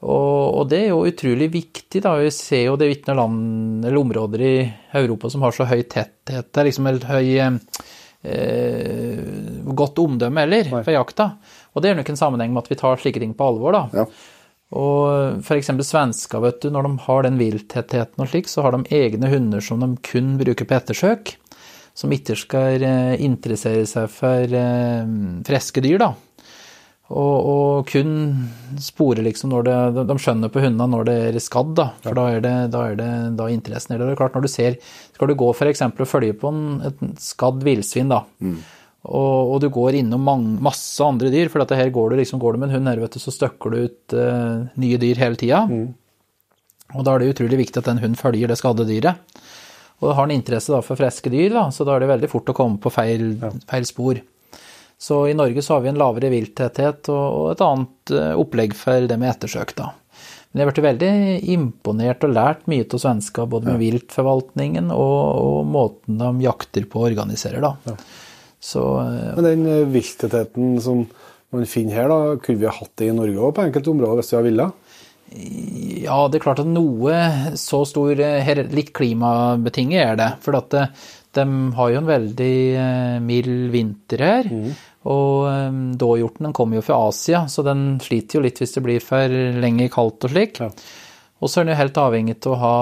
[0.02, 2.02] Og, og det er jo utrolig viktig.
[2.02, 4.54] da, Vi ser jo det er ikke land eller områder i
[5.04, 6.50] Europa som har så høy tetthet.
[6.50, 7.26] Det er liksom et høy
[8.26, 9.18] eh,
[9.70, 11.30] godt omdømme heller for jakta.
[11.74, 13.72] Og det er nok en sammenheng med at vi tar slike ting på alvor.
[13.72, 13.82] da.
[14.02, 14.06] Ja.
[14.72, 15.68] Og f.eks.
[15.84, 19.60] svensker, vet du, når de har den vilttettheten og slik, så har de egne hunder
[19.64, 21.34] som de kun bruker på ettersøk.
[21.94, 25.02] Som ikke skal eh, interessere seg for eh,
[25.44, 26.12] friske dyr, da.
[27.12, 28.14] Og, og kun
[28.80, 31.90] spore liksom når det de- De skjønner på hundene når det er skadd, da.
[32.00, 34.08] For da er det, da er det da er interessen er der.
[34.08, 34.78] Det er klart, når du ser
[35.12, 35.82] Skal du gå f.eks.
[35.84, 38.22] og følge på en, et skadd villsvin, da.
[39.02, 42.38] Og, og du går innom mange, masse andre dyr, for dette her går du liksom,
[42.42, 45.18] går du med en hund her, vet du, så støkker du ut uh, nye dyr
[45.18, 45.64] hele tida.
[46.92, 49.40] Og da er det utrolig viktig at den hunden følger det skadde dyret.
[50.02, 52.52] Og har en interesse da for friske dyr, da, så da er det veldig fort
[52.52, 53.34] å komme på feil,
[53.70, 54.22] feil spor.
[55.02, 58.78] Så i Norge så har vi en lavere vilttetthet og, og et annet uh, opplegg
[58.78, 59.90] for det med ettersøk, da.
[60.52, 61.12] Men jeg blitt veldig
[61.54, 67.00] imponert og lært mye av svensker, både med viltforvaltningen og, og måten de jakter på
[67.00, 67.96] og organiserer, da.
[68.62, 71.06] Så eh, Men den eh, som
[71.52, 74.20] man finner her, da, kunne vi ha hatt det i Norge òg på enkelte områder
[74.20, 74.78] hvis vi hadde villet?
[76.02, 77.18] Ja, det er klart at noe
[77.60, 80.30] så stor eh, her, Litt klimabetinget er det.
[80.44, 80.86] For at det,
[81.36, 81.44] de
[81.76, 82.56] har jo en veldig
[83.24, 84.50] mild vinter her.
[85.08, 88.82] Og um, dåhjorten den kommer jo fra Asia, så den sliter jo litt hvis det
[88.84, 89.32] blir for
[89.64, 90.60] lenge kaldt og slik.
[90.62, 90.68] Ja.
[91.42, 92.74] Og så er den jo helt avhengig av å ha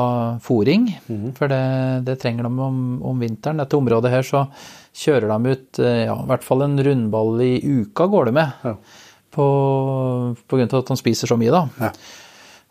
[0.45, 0.91] fôring,
[1.39, 1.63] for det,
[2.05, 3.63] det trenger de om, om vinteren.
[3.63, 4.45] Dette området her så
[5.01, 8.67] kjører de ut eh, ja, i hvert fall en rundball i uka, går det med.
[8.67, 8.75] Ja.
[9.31, 9.47] På,
[10.35, 11.63] på grunn av at de spiser så mye, da.
[11.81, 11.95] Ja.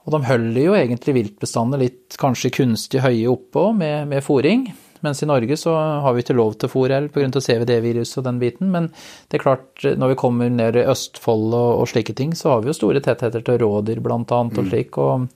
[0.06, 4.68] Og de holder jo egentlig viltbestandene litt kanskje kunstig høye oppå med, med fôring.
[5.06, 5.74] Mens i Norge så
[6.04, 7.30] har vi ikke lov til heller pga.
[7.40, 8.72] CVD-virus og den biten.
[8.74, 8.90] Men
[9.30, 12.64] det er klart, når vi kommer ned i Østfold og, og slike ting, så har
[12.64, 15.00] vi jo store tettheter til rådyr blant annet og slik.
[15.00, 15.30] Og,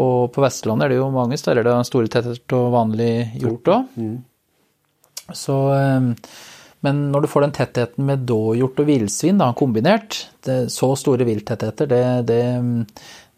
[0.00, 3.72] og på Vestlandet er det jo mange steder det er store tettheter til vanlig hjort
[3.74, 3.98] òg.
[5.36, 6.08] Så eh,
[6.82, 11.26] men når du får den tettheten med dåhjort og villsvin da, kombinert, det, så store
[11.28, 12.40] vilttettheter, det, det,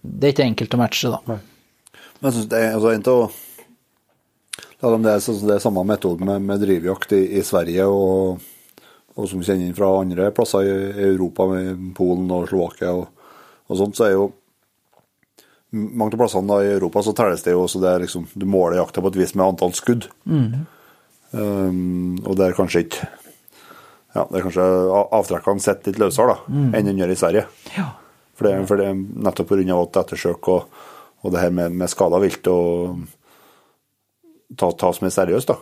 [0.00, 1.20] det er ikke enkelt å matche, da.
[1.26, 3.18] Men jeg synes det er altså, en å
[4.84, 8.42] La dem det er det samme metode med, med drivjakt i, i Sverige og,
[9.16, 12.90] og som vi kjenner inn fra andre plasser i, i Europa, med Polen og Slovakia
[12.92, 13.30] og,
[13.64, 14.26] og sånt, så er jo
[15.74, 18.78] mange av plassene i Europa så telles det jo også det er liksom, Du måler
[18.78, 20.08] jakta på et vis med antall skudd.
[21.34, 23.08] Um, og det er kanskje ikke
[24.14, 24.64] Ja, det er kanskje
[25.18, 27.46] avtrekkene sitter litt løsere da, enn den gjør i Sverige.
[27.74, 27.88] Ja.
[28.38, 29.78] For det, for det er nettopp pga.
[30.02, 30.80] ettersøk og,
[31.22, 33.02] og det her med, med skada vilt og
[34.58, 35.58] ta, tas mer seriøst, da.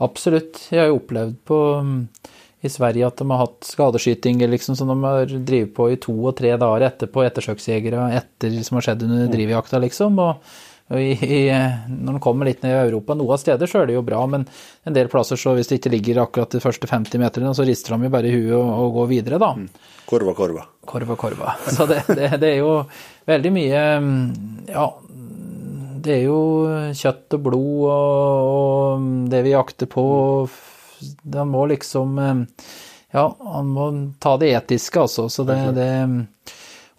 [0.00, 0.62] Absolutt.
[0.72, 4.90] Jeg har jo opplevd på, mm, i Sverige at de har hatt skadeskyting liksom, som
[4.92, 9.06] de har drevet på i to og tre dager etterpå, ettersøksjegere etter som har skjedd
[9.06, 10.20] under drivjakta, liksom.
[10.20, 10.50] Og,
[10.90, 11.40] og i, i,
[11.88, 14.44] når de kommer litt ned i Europa, noen steder så er det jo bra, men
[14.84, 17.96] en del plasser så hvis det ikke ligger akkurat de første 50 meterne, så rister
[17.96, 19.54] de jo bare i huet og, og går videre, da.
[20.10, 20.66] Korva, korva.
[20.90, 21.54] Korva, korva.
[21.70, 22.80] Så det, det, det er jo
[23.30, 24.24] veldig mye mm,
[24.74, 24.88] Ja,
[26.00, 26.40] det er jo
[26.96, 30.04] kjøtt og blod og, og det vi jakter på.
[31.34, 32.40] Han må liksom eh,
[33.14, 33.90] Ja, han må
[34.22, 35.28] ta det etiske, altså.
[35.32, 35.88] Så det, det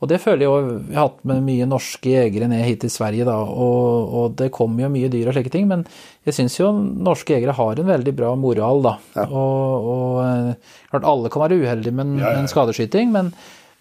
[0.02, 2.92] Og det føler jeg jo Vi har hatt med mye norske jegere ned hit til
[2.94, 5.70] Sverige, da, og, og det kommer jo mye dyr og slike ting.
[5.72, 5.86] Men
[6.28, 8.98] jeg syns jo norske jegere har en veldig bra moral, da.
[9.30, 13.34] Og, og eh, klart alle kan være uheldige med en, en skadeskyting, men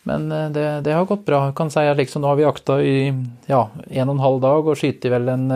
[0.08, 1.46] men eh, det, det har gått bra.
[1.50, 2.96] Jeg kan si at liksom, nå har vi jakta i
[3.50, 5.46] ja, en og en halv dag og skyter vel en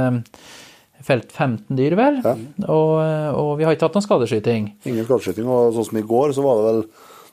[1.03, 2.21] felt 15 dyr, vel.
[2.25, 4.69] Og, eh, og vi har ikke hatt noen skadeskyting.
[4.87, 5.49] Ingen skadeskyting.
[5.49, 6.85] Og sånn som i går, så var det vel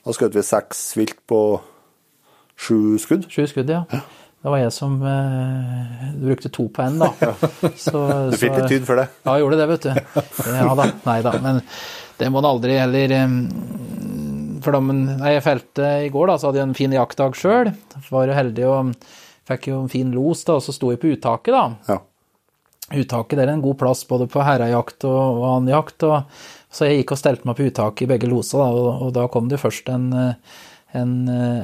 [0.01, 1.39] Da skjøt vi seks vilt på
[2.57, 3.27] sju skudd.
[3.29, 3.83] Sju skudd, ja.
[4.41, 7.11] Det var jeg som eh, brukte to på én, da.
[7.77, 9.05] Så, Du fikk litt tyd for det.
[9.21, 10.23] Ja, jeg gjorde det, vet du.
[10.57, 10.87] Ja da.
[11.05, 11.35] Nei da.
[11.43, 11.61] Men
[12.17, 13.13] det må en aldri heller
[14.65, 17.69] For da nei, jeg felte i går, da, så hadde jeg en fin jaktdag sjøl.
[18.09, 18.95] Var jo heldig og
[19.51, 21.63] fikk jo en fin los, da, og så sto jeg på uttaket, da.
[21.89, 22.01] Ja.
[22.91, 26.03] Uttaket det er en god plass både på herrejakt og, og annen jakt.
[26.07, 29.15] Og, så jeg gikk og stelte meg på uttaket i begge loser, da, og, og
[29.15, 30.11] da kom det først en,
[30.95, 31.15] en,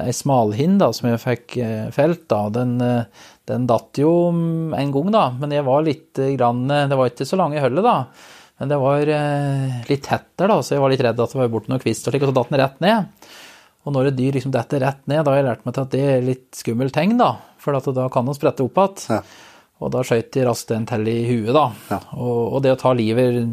[0.04, 2.26] ei smalhind som jeg fikk eh, felt.
[2.28, 6.66] da, Den, eh, den datt jo en gang, da, men jeg var litt eh, grann,
[6.68, 7.96] Det var ikke så lange hullet, da.
[8.58, 9.06] Men det var
[9.86, 12.08] litt tett der, da, så jeg var litt redd at det var borte noen kvist,
[12.10, 13.28] og så datt den rett ned.
[13.86, 15.92] Og når et dyr liksom detter rett ned, da har jeg lært meg til at
[15.94, 17.36] det er litt skummelt tegn, da.
[17.62, 19.04] For da kan den sprette opp igjen.
[19.14, 19.20] Ja.
[19.78, 21.68] Og da skøyt de raskt en til i huet, da.
[21.92, 21.98] Ja.
[22.18, 23.44] Og, og det å ta livet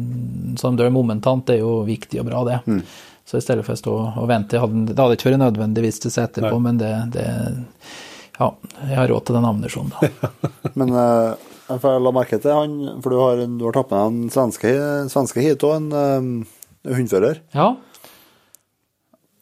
[0.58, 2.58] som dør momentant, det er jo viktig og bra, det.
[2.66, 2.80] Mm.
[3.26, 5.98] Så i stedet for å stå og vente hadde, Det hadde ikke vært nødvendig hvis
[6.04, 7.26] det seg etterpå, men det, det
[8.36, 8.52] Ja,
[8.86, 10.30] jeg har råd til den ammunisjonen, da.
[10.78, 14.10] Men uh, jeg la merke til han, for du har, du har tatt med deg
[14.12, 14.72] en svenske,
[15.10, 17.40] svenske hit og en eh, hundfører.
[17.56, 17.72] Ja,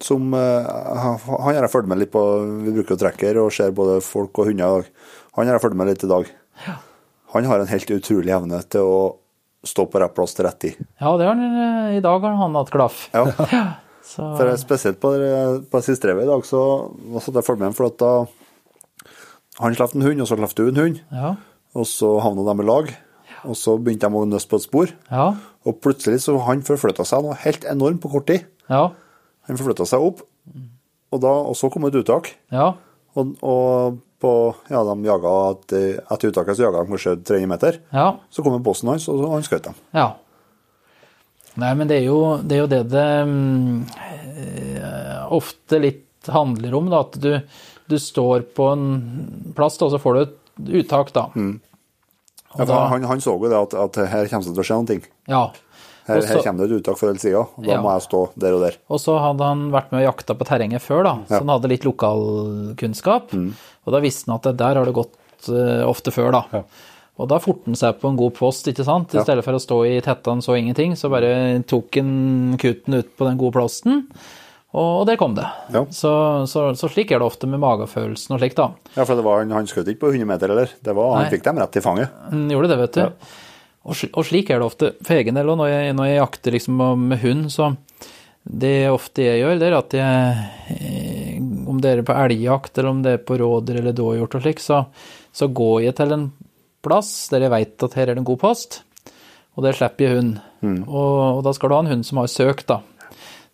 [0.05, 0.65] Som uh,
[1.03, 1.19] han
[1.49, 2.23] har jeg fulgt med litt på.
[2.65, 4.89] Vi bruker jo trekker og ser både folk og hunder.
[5.37, 6.33] Han har jeg fulgt med litt i dag.
[7.35, 8.99] Han har en helt utrolig evne til å
[9.65, 10.83] stå på rett plass til rett tid.
[11.01, 11.57] ja det har han,
[11.89, 13.09] eh, i dag har han hatt klaff.
[13.15, 13.25] Ja.
[14.05, 15.11] Så, For spesielt på,
[15.73, 16.59] på siste revet i dag, så
[17.25, 18.11] satt jeg med ham, for at da
[19.63, 20.99] Han slapp en hund, og så slapp du en hund.
[21.11, 21.31] ja,
[21.75, 22.91] Og så havna de i lag.
[23.49, 24.93] Og så begynte de å nøste på et spor.
[25.11, 25.27] ja,
[25.65, 28.45] Og plutselig så han forflytta seg noe helt enormt på kort tid.
[28.69, 28.91] ja,
[29.49, 30.21] Han forflytta seg opp,
[31.13, 32.35] og, da, og så kom et uttak.
[32.53, 32.75] ja,
[33.17, 34.31] Og, og på,
[34.71, 37.81] ja, de jaga etter, uttaket så jaga de kanskje 300 meter.
[37.93, 38.07] ja.
[38.31, 39.75] Så kom bossen hans, og så han skjøt dem.
[39.97, 40.07] Ja.
[41.61, 43.85] Nei, men det er jo det, er jo det, det mm,
[44.81, 47.35] eh, ofte litt handler om, da, at du,
[47.91, 48.87] du står på en
[49.55, 51.29] plass, da, og så får du et uttak, da.
[52.55, 54.81] Ja, da han, han så jo det at, at her kommer det til å skje
[54.81, 55.07] noen ting.
[55.31, 55.45] ja.
[56.05, 57.79] Her, her kommer det et uttak for hele siden, da Ja.
[57.81, 58.75] må jeg stå der og der.
[58.93, 61.71] Og så hadde han vært med og jakta på terrenget før, da, så han hadde
[61.73, 63.33] litt lokalkunnskap.
[63.85, 66.63] Og da visste han at der har det gått eh, ofte før, da.
[67.15, 69.13] Og da fortet han seg på en god post, ikke sant.
[69.15, 69.25] I Ja.
[69.27, 73.13] stedet for å stå i tetta han så ingenting, så bare tok han kutten ut
[73.17, 74.01] på den gode posten.
[74.75, 75.45] Og, og der kom det.
[75.71, 75.85] Ja.
[75.95, 76.11] Så,
[76.51, 78.73] så, så slik er det ofte med magefølelsen og slik, da.
[78.97, 80.73] Ja, for det var, han, skjøt ikke på 100 meter, eller?
[80.83, 82.17] Det var, han fikk dem rett i fanget.
[82.33, 83.31] Han gjorde det, vet du.
[83.85, 85.53] Og, og slik er det ofte for egen del.
[85.53, 87.71] òg, når jeg, når jeg jakter liksom med hund, så
[88.43, 91.04] det ofte jeg gjør, det er at jeg
[91.75, 94.61] Om det er på elgjakt, eller om det er på rådyr eller dåhjort og slik,
[94.63, 94.85] så,
[95.35, 96.27] så går jeg til en
[96.85, 98.83] plass der jeg veit at her er det en god post,
[99.57, 100.35] og der slipper jeg hund.
[100.87, 102.81] Og, og da skal du ha en hund som har søkt, da.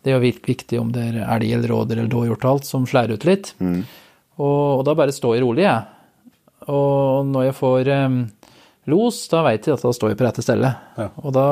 [0.01, 2.87] Det er jo viktig om det er elg eller rådyr eller dåhjort og alt som
[2.89, 3.51] slår ut litt.
[4.41, 5.83] Og, og da bare står jeg rolig, jeg.
[6.73, 8.19] Og når jeg får um,
[8.93, 10.71] los, da veit jeg at da står jeg på rette stedet.
[11.21, 11.47] Og da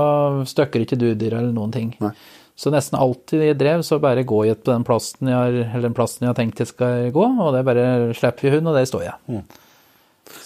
[0.48, 1.92] støkker ikke du dyr eller noen ting.
[2.00, 2.14] Nei.
[2.59, 5.87] Så nesten alltid jeg drev, så bare går jeg på den plassen jeg har, eller
[5.87, 7.85] den plassen jeg har tenkt jeg skal gå, og det bare
[8.18, 9.14] slipper vi hund, og der står jeg.
[9.31, 9.44] Mm.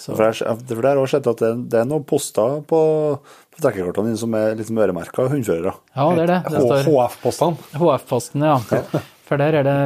[0.03, 2.81] for det har òg sett at det, det er noen poster på,
[3.17, 5.73] på dekkekartene dine som er liksom øremerka hundførere.
[5.97, 6.39] Ja, det er det.
[6.53, 7.73] Det står HF-postene.
[7.81, 9.03] HF-postene, ja.
[9.33, 9.77] For der er det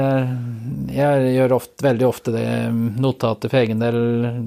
[0.91, 2.43] Jeg gjør ofte, veldig ofte det
[2.99, 3.95] notatet for egen del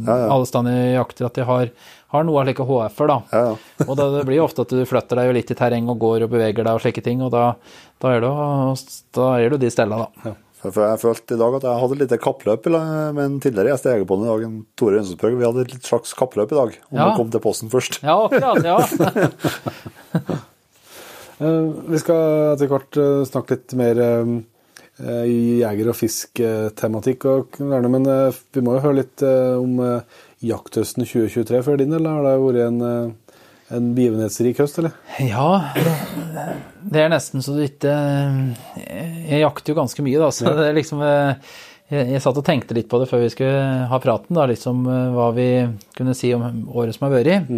[0.04, 0.16] ja.
[0.28, 1.70] alle steder jeg jakter, at jeg har,
[2.12, 3.16] har noe av slike HF-er, da.
[3.32, 3.86] Ja, ja.
[3.88, 6.34] Og da, det blir ofte at du flytter deg litt i terreng og går og
[6.34, 7.46] beveger deg og slike ting, og da,
[8.02, 8.28] da er du,
[9.16, 10.34] da er de stella, da.
[10.60, 13.72] For for jeg følte i dag at jeg hadde et lite kappløp med en tidligere
[13.72, 15.38] gjest i Jegerpoden i dag, en Tore Rønsensbøg.
[15.40, 17.06] Vi hadde et litt slags kappløp i dag, om Ja.
[17.08, 18.02] å komme til posten først.
[18.04, 18.60] Ja, akkurat.
[18.68, 20.36] Ja.
[21.40, 24.32] Eh, Vi skal etter hvert eh, snakke litt mer eh,
[25.00, 27.26] jeger- og fisktematikk,
[27.60, 32.18] men eh, vi må jo høre litt eh, om eh, jakthøsten 2023 før din, eller
[32.18, 33.34] har det vært en, eh,
[33.76, 34.94] en begivenhetsrik høst, eller?
[35.24, 35.50] ja,
[36.84, 37.92] det er nesten så du ikke
[38.84, 41.52] Jeg jakter jo ganske mye, da, så det er liksom eh,
[41.90, 44.82] jeg, jeg satt og tenkte litt på det før vi skulle ha praten, da, liksom
[44.86, 45.52] eh, hva vi
[45.98, 47.48] kunne si om året som har vært.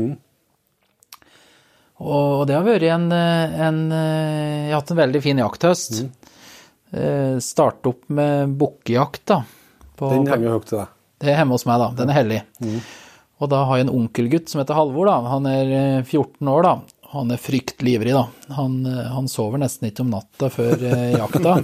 [2.02, 6.02] Og det har vært en, eh, en eh, Jeg har hatt en veldig fin jakthøst.
[6.02, 6.31] Eh,
[7.42, 9.38] Starte opp med bukkejakt, da.
[10.02, 10.90] Den henger høyt til deg.
[11.22, 11.88] det er hjemme hos meg, da.
[12.02, 12.40] Den er hellig.
[13.42, 15.18] Og da har jeg en onkelgutt som heter Halvor, da.
[15.32, 17.02] Han er eh, 14 år, da.
[17.12, 18.26] Han er fryktelig ivrig, da.
[18.58, 21.58] Han, eh, han sover nesten ikke om natta før eh, jakta.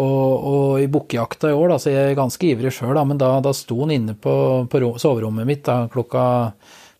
[0.00, 3.20] Og, og i bukkejakta i år, da, så er jeg ganske ivrig sjøl, da, men
[3.20, 4.34] da, da sto han inne på,
[4.70, 6.24] på soverommet mitt da, klokka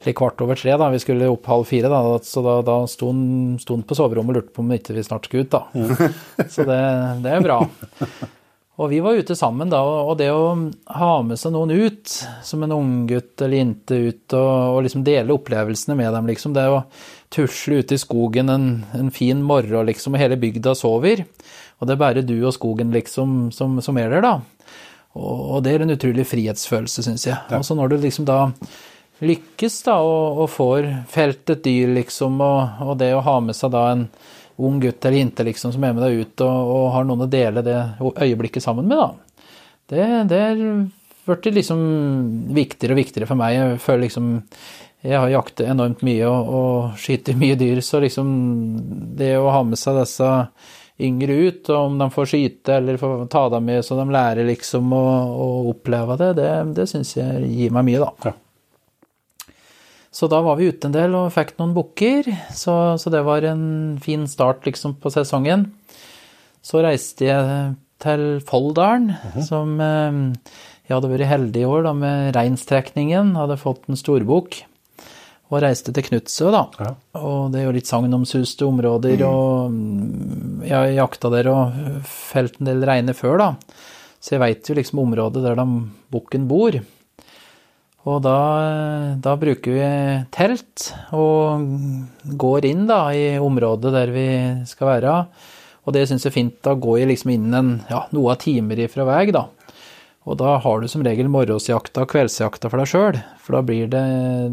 [0.04, 0.76] slik kvart over tre.
[0.78, 4.40] da, Vi skulle opp halv fire, da, så da, da sto, han, på soverommet og
[4.40, 5.54] lurte på om ikke vi snart skulle ut.
[5.56, 5.64] da.
[6.54, 6.80] Så det,
[7.24, 7.60] det er bra.
[8.74, 10.48] Og vi var ute sammen da, og det å
[10.96, 12.10] ha med seg noen ut,
[12.42, 16.56] som en unggutt eller jente ut, og, og liksom dele opplevelsene med dem, liksom.
[16.56, 16.80] Det å
[17.34, 18.66] tusle ute i skogen en,
[18.98, 21.22] en fin morgen, liksom, og hele bygda sover.
[21.78, 24.34] Og det er bare du og skogen, liksom, som, som er der, da.
[25.14, 27.38] Og, og det er en utrolig frihetsfølelse, syns jeg.
[27.54, 28.40] Og så når du liksom da
[29.28, 33.56] lykkes, da, og, og får felt et dyr, liksom, og, og det å ha med
[33.56, 34.08] seg da en
[34.56, 37.30] ung gutt eller jente liksom, som er med deg ut og, og har noen å
[37.30, 39.50] dele det øyeblikket sammen med, da.
[39.90, 40.62] Det, det er
[41.26, 41.80] blitt liksom
[42.56, 43.56] viktigere og viktigere for meg.
[43.56, 44.30] Jeg føler liksom
[45.04, 48.30] Jeg har jaktet enormt mye og, og skyter mye dyr, så liksom
[49.18, 50.30] det å ha med seg disse
[51.04, 54.46] yngre ut, og om de får skyte eller får ta dem med så de lærer
[54.46, 58.30] liksom å, å oppleve det, det, det syns jeg gir meg mye, da.
[58.30, 58.34] Ja.
[60.14, 63.42] Så da var vi ute en del og fikk noen bukker, så, så det var
[63.48, 65.66] en fin start liksom på sesongen.
[66.62, 67.72] Så reiste jeg
[68.04, 69.10] til Folldalen,
[69.48, 70.20] som eh,
[70.86, 74.60] jeg hadde vært heldig i år da, med reinstrekningen, hadde fått en storbukk.
[75.52, 76.62] Og reiste til Knutsø, da.
[76.80, 76.92] Ja.
[77.20, 82.70] Og det er jo litt sagnomsuste områder, og mm, jeg jakta der og felt en
[82.70, 83.50] del reiner før, da.
[84.24, 85.66] Så jeg veit jo liksom området der de
[86.14, 86.78] bukken bor.
[88.04, 88.36] Og da,
[89.24, 89.88] da bruker vi
[90.34, 91.64] telt og
[92.36, 94.28] går inn da i området der vi
[94.68, 95.18] skal være.
[95.84, 96.56] Og det syns jeg er fint.
[96.64, 99.46] Da går jeg liksom inn en, ja, noe av timer ifra vei, da.
[100.24, 103.18] Og da har du som regel morgensjakta og kveldsjakta for deg sjøl.
[103.44, 104.04] For da blir det,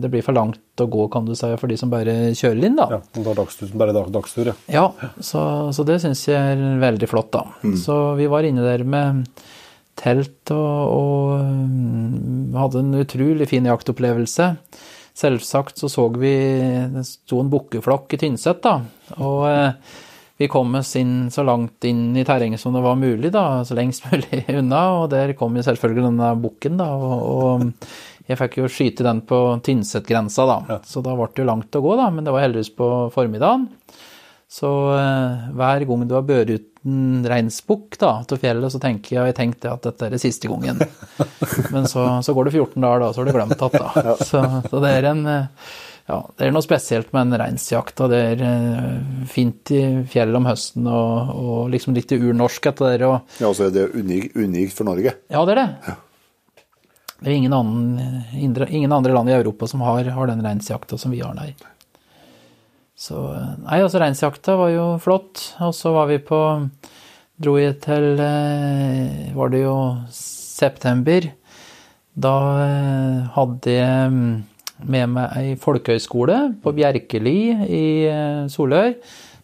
[0.04, 2.76] det blir for langt å gå, kan du si, for de som bare kjører inn,
[2.80, 2.88] da.
[2.98, 4.56] Ja, og da dagstur, bare dag, dagstur, ja.
[4.72, 5.44] Ja, så,
[5.76, 7.46] så det syns jeg er veldig flott, da.
[7.80, 9.24] Så vi var inne der med
[10.00, 14.54] telt og, og um, hadde en utrolig fin jaktopplevelse.
[15.18, 16.36] Selvsagt så så vi
[16.94, 18.78] det sto en bukkeflokk i Tynset, da.
[19.20, 19.98] Og eh,
[20.42, 23.76] vi kom oss inn så langt inn i terrenget som det var mulig, da, så
[23.78, 24.86] lengst mulig unna.
[25.02, 26.88] Og der kom jo selvfølgelig denne bukken, da.
[26.96, 30.80] Og, og jeg fikk jo skyte den på Tynset-grensa, da.
[30.88, 32.08] Så da ble det jo langt å gå, da.
[32.14, 33.68] Men det var heldigvis på formiddagen.
[34.52, 36.28] Så eh, hver gang du har
[36.82, 40.12] båret ut en reinsbukk da, til fjellet, så tenker jeg, jeg tenkte at dette er
[40.12, 40.82] det siste gangen.
[41.74, 43.80] Men så, så går det 14 dager, da, så har du glemt det.
[43.80, 44.16] da.
[44.32, 45.26] Så, så det er en
[46.12, 48.02] ja, det er noe spesielt med en reinsjakt.
[48.10, 53.08] Det er eh, fint i fjellet om høsten og, og liksom litt urnorsk etter det.
[53.08, 55.14] Og, Ja, så er det unikt, unikt for Norge.
[55.30, 55.96] ja, det er det.
[57.22, 61.14] Det er ingen, annen, ingen andre land i Europa som har, har den reinsjakta som
[61.14, 61.54] vi har, nei.
[63.02, 63.18] Så
[63.64, 65.42] Nei, altså reinsjakta var jo flott.
[65.66, 66.40] Og så var vi på
[67.42, 69.76] Dro jeg til eh, Var det jo
[70.14, 71.26] september.
[72.14, 72.36] Da
[72.68, 74.34] eh, hadde jeg mm,
[74.92, 78.94] med meg ei folkehøyskole på Bjerkeli i eh, Solør,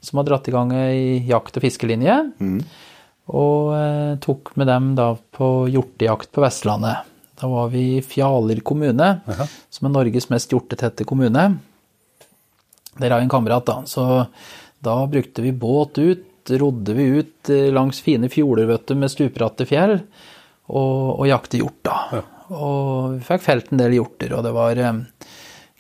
[0.04, 2.17] som har dratt i gang ei jakt- og fiskelinje.
[3.34, 7.08] Og eh, tok med dem da på hjortejakt på Vestlandet.
[7.38, 9.10] Da var vi i Fjaler kommune,
[9.74, 11.50] som er Norges mest hjortetette kommune.
[13.01, 13.81] Der har vi en kamerat, da.
[13.86, 14.25] Så
[14.83, 19.12] da brukte vi båt ut, rodde vi ut eh, langs fine fjorder, vet du, med
[19.12, 19.97] stupbratte fjell,
[20.67, 22.23] og, og jakte hjort, da.
[22.47, 25.03] Og vi fikk felt en del hjorter, og det var eh,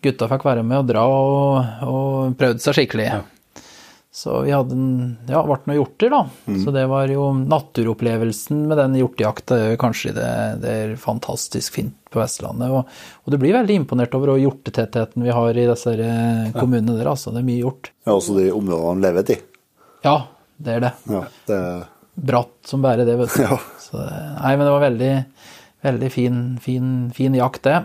[0.03, 3.07] Gutta fikk være med og dra og, og prøvde seg skikkelig.
[4.17, 6.23] Så vi hadde en, ja, ble noen hjorter, da.
[6.63, 10.31] Så det var jo naturopplevelsen med den hjortejakta er kanskje det,
[10.63, 12.71] det er fantastisk fint på Vestlandet.
[12.73, 17.11] Og, og du blir veldig imponert over hjortetettheten vi har i disse eh, kommunene der,
[17.13, 17.29] altså.
[17.35, 17.91] Det er mye hjort.
[18.07, 19.39] Ja, også de områdene han lever i.
[20.07, 20.17] Ja,
[20.65, 20.93] det er det.
[21.13, 21.61] Ja, det,
[22.17, 23.43] Bratt som bare det, vet du.
[23.45, 23.61] Ja.
[23.85, 25.15] Så, nei, men det var veldig,
[25.85, 27.83] veldig fin, fin, fin jakt, det.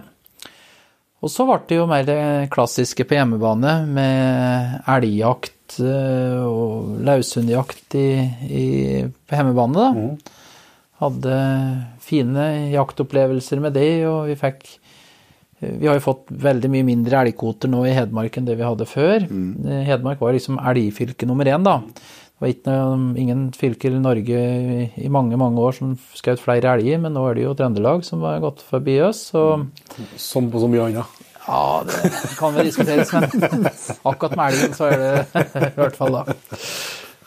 [1.21, 2.23] Og så ble det jo mer det
[2.57, 8.07] klassiske på hjemmebane, med elgjakt eh, og laushundjakt i,
[8.49, 8.67] i,
[9.29, 9.91] på hjemmebane, da.
[11.03, 11.37] Hadde
[12.05, 14.79] fine jaktopplevelser med det, og vi fikk
[15.63, 18.83] vi har jo fått veldig mye mindre elgkvoter nå i Hedmark enn det vi hadde
[18.91, 19.23] før.
[19.31, 19.69] Mm.
[19.87, 21.77] Hedmark var liksom elgfylke nummer én, da.
[22.43, 24.41] Det var noe, ingen fylker i Norge
[24.99, 28.25] i- mange mange år som skjøt flere elger, men nå er det jo Trøndelag som
[28.27, 29.29] har gått forbi oss.
[29.39, 29.69] Og
[30.19, 31.22] Som på så mye annet.
[31.47, 33.67] Ja, det kan vel diskuteres, men
[34.09, 36.37] akkurat med elgen så er det i hvert fall da.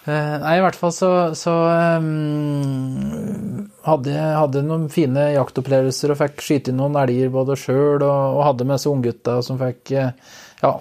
[0.06, 1.54] Eh, Nei, i hvert fall så, så
[1.98, 8.38] um, hadde jeg noen fine jaktopplevelser og fikk skyte inn noen elger både sjøl og,
[8.38, 10.12] og hadde med seg unggutta som fikk eh,
[10.62, 10.76] Ja,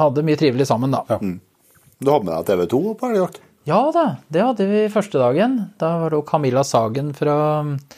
[0.00, 1.02] hadde mye trivelig sammen, da.
[1.08, 3.40] du hadde med deg TV 2 på elgjakt?
[3.70, 5.52] Ja da, det hadde vi første dagen.
[5.78, 7.36] Da var det Camilla Sagen fra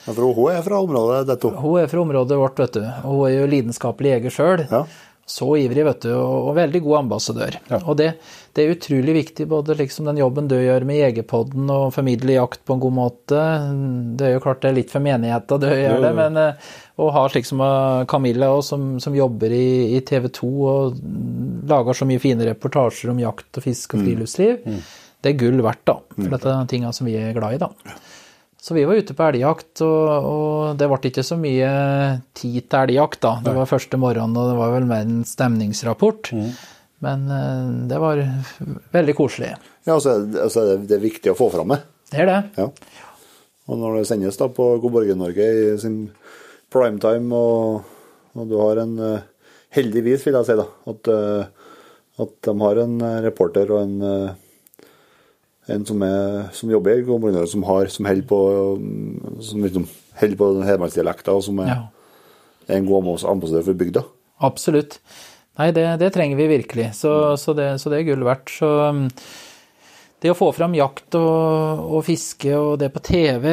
[0.04, 1.52] Ja, for hun er fra området, dette.
[1.62, 2.84] Hun er fra området vårt, vet du.
[3.06, 4.66] Og hun er jo lidenskapelig jeger sjøl.
[4.68, 4.82] Ja.
[5.32, 7.56] Så ivrig, vet du, og, og veldig god ambassadør.
[7.78, 8.08] Og det,
[8.52, 12.64] det er utrolig viktig, både liksom den jobben du gjør med Jegerpodden og formidle jakt
[12.68, 13.44] på en god måte.
[14.18, 17.08] Det er jo klart det er litt for menigheta du gjør det, men eh, å
[17.14, 20.98] ha slik som eh, Camilla også, som, som jobber i, i TV 2 og
[21.70, 24.66] lager så mye fine reportasjer om jakt og fisk og friluftsliv,
[25.22, 26.00] det er gull verdt, da.
[26.16, 27.96] For dette er tinga som vi er glad i, da.
[28.62, 31.70] Så vi var ute på elgjakt, og, og det ble ikke så mye
[32.38, 33.32] tid til elgjakt, da.
[33.42, 36.30] Det var første morgenen, og det var vel mer en stemningsrapport.
[37.02, 38.22] Men eh, det var
[38.94, 39.56] veldig koselig.
[39.88, 41.80] Ja, så altså, det, er det, viktig å få fram det.
[42.12, 42.38] Det er det.
[42.60, 42.68] Ja.
[43.66, 46.04] Og når det sendes da på God Borge-Norge i sin
[46.70, 47.90] primetime, og,
[48.38, 49.28] og du har en eh,
[49.72, 51.76] Heldigvis, vil jeg si, da, at, eh,
[52.20, 53.94] at de har en reporter og en,
[55.70, 58.38] en som, er, som jobber i kommunen, som, har- som holder på
[58.80, 59.84] mm, som liksom
[60.20, 61.82] holder på hedmarksdialekta, og som er, Ja,
[62.68, 64.02] er en god ambassadør for bygda.
[64.40, 64.98] absolutt.
[65.58, 68.48] Nei, det, det trenger vi virkelig, så, så, det, så det er gull verdt.
[68.48, 69.02] Så um,
[70.22, 73.50] det å få fram jakt og, og fiske og det på TV,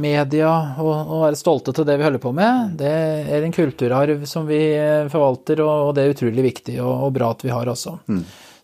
[0.00, 2.92] media, og, og være stolte til det vi holder på med, det
[3.36, 7.12] er en kulturarv som vi eh, forvalter, og, og det er utrolig viktig og, og
[7.18, 7.96] bra at vi har også.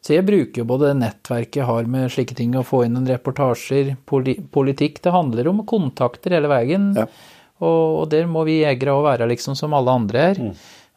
[0.04, 2.94] Så jeg bruker jo både det nettverket jeg har med slike ting, å få inn
[2.96, 5.02] noen reportasjer, politikk.
[5.04, 6.92] Det handler om kontakter hele veien.
[6.96, 7.08] Ja.
[7.58, 10.42] Og, og der må vi jegere òg være liksom som alle andre er.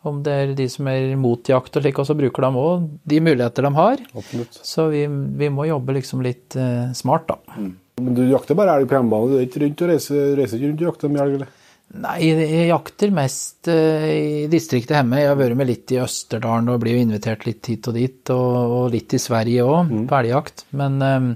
[0.08, 2.86] Om det er de som er mot jakt og slik, og så bruker de òg
[3.10, 4.04] de muligheter de har.
[4.18, 4.62] Absolutt.
[4.66, 7.68] Så vi, vi må jobbe liksom litt uh, smart, da.
[8.02, 9.30] Men du jakter bare elg på hjemmebane?
[9.30, 11.36] Du er ikke rundt og reiser, reiser ikke rundt og jakter med elg?
[11.42, 11.58] eller?
[11.92, 15.20] Nei, jeg jakter mest eh, i distriktet hjemme.
[15.20, 18.32] Jeg har vært med litt i Østerdalen og blir jo invitert litt hit og dit,
[18.32, 20.66] og, litt i Sverige òg, på elgjakt.
[20.80, 21.28] Men eh,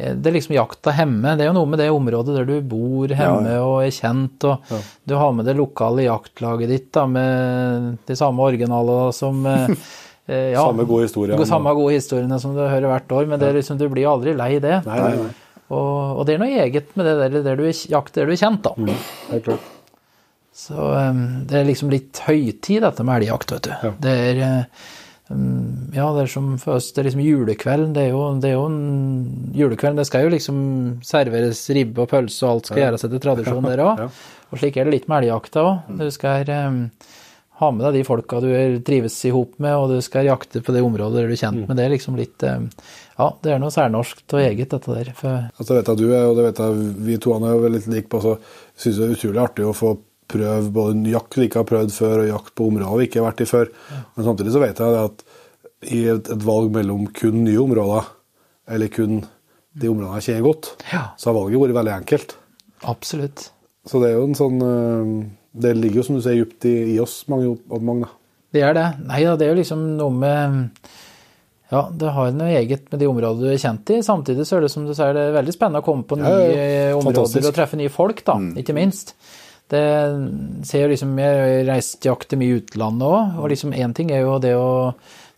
[0.00, 1.34] det er liksom jakta hjemme.
[1.36, 4.70] Det er jo noe med det området der du bor hjemme og er kjent, og
[5.04, 9.74] du har med det lokale jaktlaget ditt da, med de samme originalene som eh,
[10.30, 11.48] eh, ja, Samme gode historiene.
[11.48, 14.32] Samme gode historiene som du hører hvert år, men det er liksom, du blir aldri
[14.38, 14.80] lei det.
[14.88, 15.34] Nei, nei, nei.
[15.70, 18.34] Og, og det er noe eget med det der, der du er jakt der du
[18.34, 18.96] er kjent, da.
[19.28, 19.68] Helt klart.
[20.52, 23.92] Så um, det er liksom litt høytid, dette med elgjakt, vet du.
[24.02, 24.88] Det er, eh,
[25.30, 27.94] mm, Ja, det er som for oss, det er liksom julekvelden.
[27.96, 28.82] Det er jo, det er jo en
[29.56, 30.00] julekvelden.
[30.02, 30.58] Det skal jo liksom
[31.06, 34.04] serveres ribbe og pølse, og alt skal gjøres etter tradisjon der òg.
[34.50, 35.90] Og slik er det litt med elgjakta òg.
[36.00, 36.78] Du skal um,
[37.60, 40.58] ha med deg de folka du er- trives i hop med, og du skal jakte
[40.66, 41.76] på det området der du er kjent med.
[41.78, 42.66] Det er liksom litt um,
[43.14, 45.12] Ja, det er noe særnorskt og eget, dette der.
[45.14, 48.10] For Altså, vet jeg du og det vet jeg vi to er jo litt like
[48.10, 48.34] på, så
[48.74, 49.92] syns det er utrolig artig å få
[50.30, 53.20] prøve både en jakt vi ikke har prøvd før, og jakt på områder vi ikke
[53.22, 53.70] har vært i før.
[54.16, 55.24] Men samtidig så vet jeg at
[55.90, 58.08] i et, et valg mellom kun nye områder,
[58.70, 59.20] eller kun
[59.80, 61.02] de områdene jeg kjenner godt, Ja.
[61.16, 62.36] så har valget vært veldig enkelt.
[62.84, 63.50] absolutt.
[63.88, 65.12] Så det er jo en sånn øh,
[65.56, 68.10] Det ligger jo, som du sier, dypt i, i oss, mange, mange da.
[68.52, 68.84] Det er det.
[69.08, 70.66] Nei da, det er jo liksom noe med
[71.70, 74.00] Ja, det har noe eget med de områdene du er kjent i.
[74.02, 76.32] Samtidig så er det som du sier, det er veldig spennende å komme på nye
[76.34, 76.96] Ja, ja.
[76.98, 79.14] områder og treffe nye folk, da, ikke minst.
[79.70, 79.86] Det
[80.66, 84.10] ser jo liksom Jeg har reist jakte mye i utlandet òg, og liksom én ting
[84.10, 84.70] er jo det å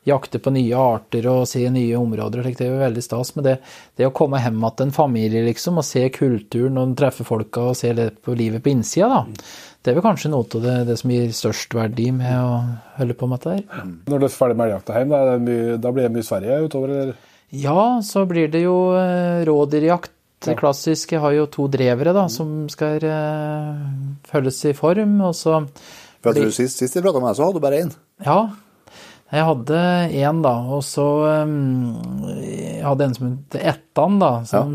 [0.08, 3.34] jakte på nye arter og se nye områder det er jo veldig stas.
[3.36, 3.56] Men det,
[3.98, 7.78] det å komme hjem til en familie, liksom, og se kulturen og treffe folka og
[7.78, 9.44] se på livet på innsida, da.
[9.82, 12.58] Det er vel kanskje noe av det, det som gir størst verdi med å
[13.00, 13.86] holde på med dette her.
[14.06, 16.92] Når du er ferdig med elgjakta hjemme, da, da blir det mye Sverige utover?
[16.94, 17.16] Eller?
[17.50, 20.14] Ja, så blir det jo eh, rådyrjakt.
[20.42, 23.78] Det klassiske har jo to drevere da, som skal uh,
[24.28, 25.62] følges i form, og så
[26.22, 27.94] For jeg tror Sist, sist jeg prata med deg, så hadde du bare én.
[28.26, 28.40] Ja,
[29.32, 29.78] jeg hadde
[30.12, 31.06] én, da, og så
[31.46, 34.32] um, Jeg hadde en som het Ettan, da.
[34.48, 34.74] Som,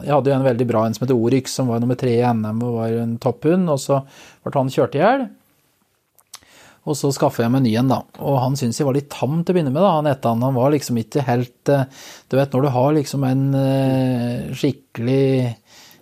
[0.00, 2.24] Jeg hadde jo en veldig bra en som het Oryx, som var nummer tre i
[2.24, 4.00] NM og var en topphund, og så
[4.46, 5.26] ble han kjørt i hjel.
[6.88, 8.00] Og så skaffa jeg meg ny en, da.
[8.24, 10.44] Og han syntes jeg var litt tam til å begynne med, da, han Ettan.
[10.46, 11.84] Han var liksom ikke helt eh,
[12.30, 15.26] Du vet, når du har liksom en eh, skikkelig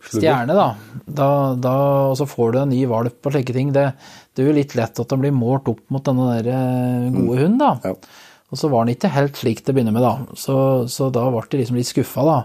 [0.07, 0.69] stjerne, da,
[1.03, 1.29] da,
[1.59, 1.75] da
[2.13, 3.89] og så får du en ny valp og slike ting, det,
[4.37, 7.41] det er jo litt lett at den blir målt opp mot denne der eh, gode
[7.41, 7.73] hunden, da.
[7.83, 8.23] Ja.
[8.55, 10.37] Og så var han ikke helt slik til å begynne med, da.
[10.39, 10.57] Så,
[10.93, 12.39] så da ble de liksom litt skuffa, da.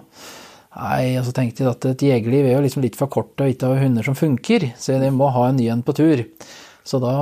[0.71, 3.51] Nei, og så tenkte jeg at et jegerliv er jo liksom litt for kort og
[3.51, 6.23] ikke ha hunder som funker, så jeg må ha en ny en på tur.
[6.87, 7.13] Så da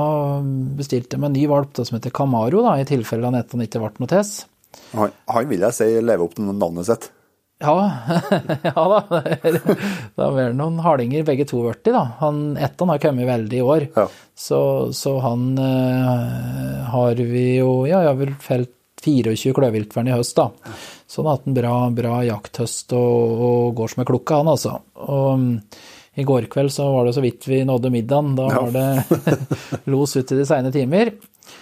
[0.78, 3.64] bestilte jeg meg en ny valp da, som heter Camaro, da, i tilfelle han han
[3.66, 4.44] ikke ble noe tess.
[4.94, 7.10] Han, han vil jeg si lever opp til navnet sitt.
[7.60, 7.74] Ja,
[8.64, 9.00] ja da.
[9.20, 9.58] Det er-
[10.16, 12.06] det noen hardinger begge to blitt, da.
[12.22, 14.06] Han, Ettan har kommet veldig i år, Ja.
[14.36, 14.60] så,
[14.96, 18.72] så han eh, har vi jo Ja, jeg har vel felt
[19.04, 20.48] 24 kløvviltvern i høst, da.
[21.08, 24.50] Så han har hatt en bra, bra jakthøst og, og går som ei klukke, han
[24.52, 24.74] altså.
[25.00, 25.46] Og
[26.20, 28.36] i går kveld så var det så vidt vi nådde middagen.
[28.38, 28.86] Da var det
[29.92, 31.14] los ut i de seine timer.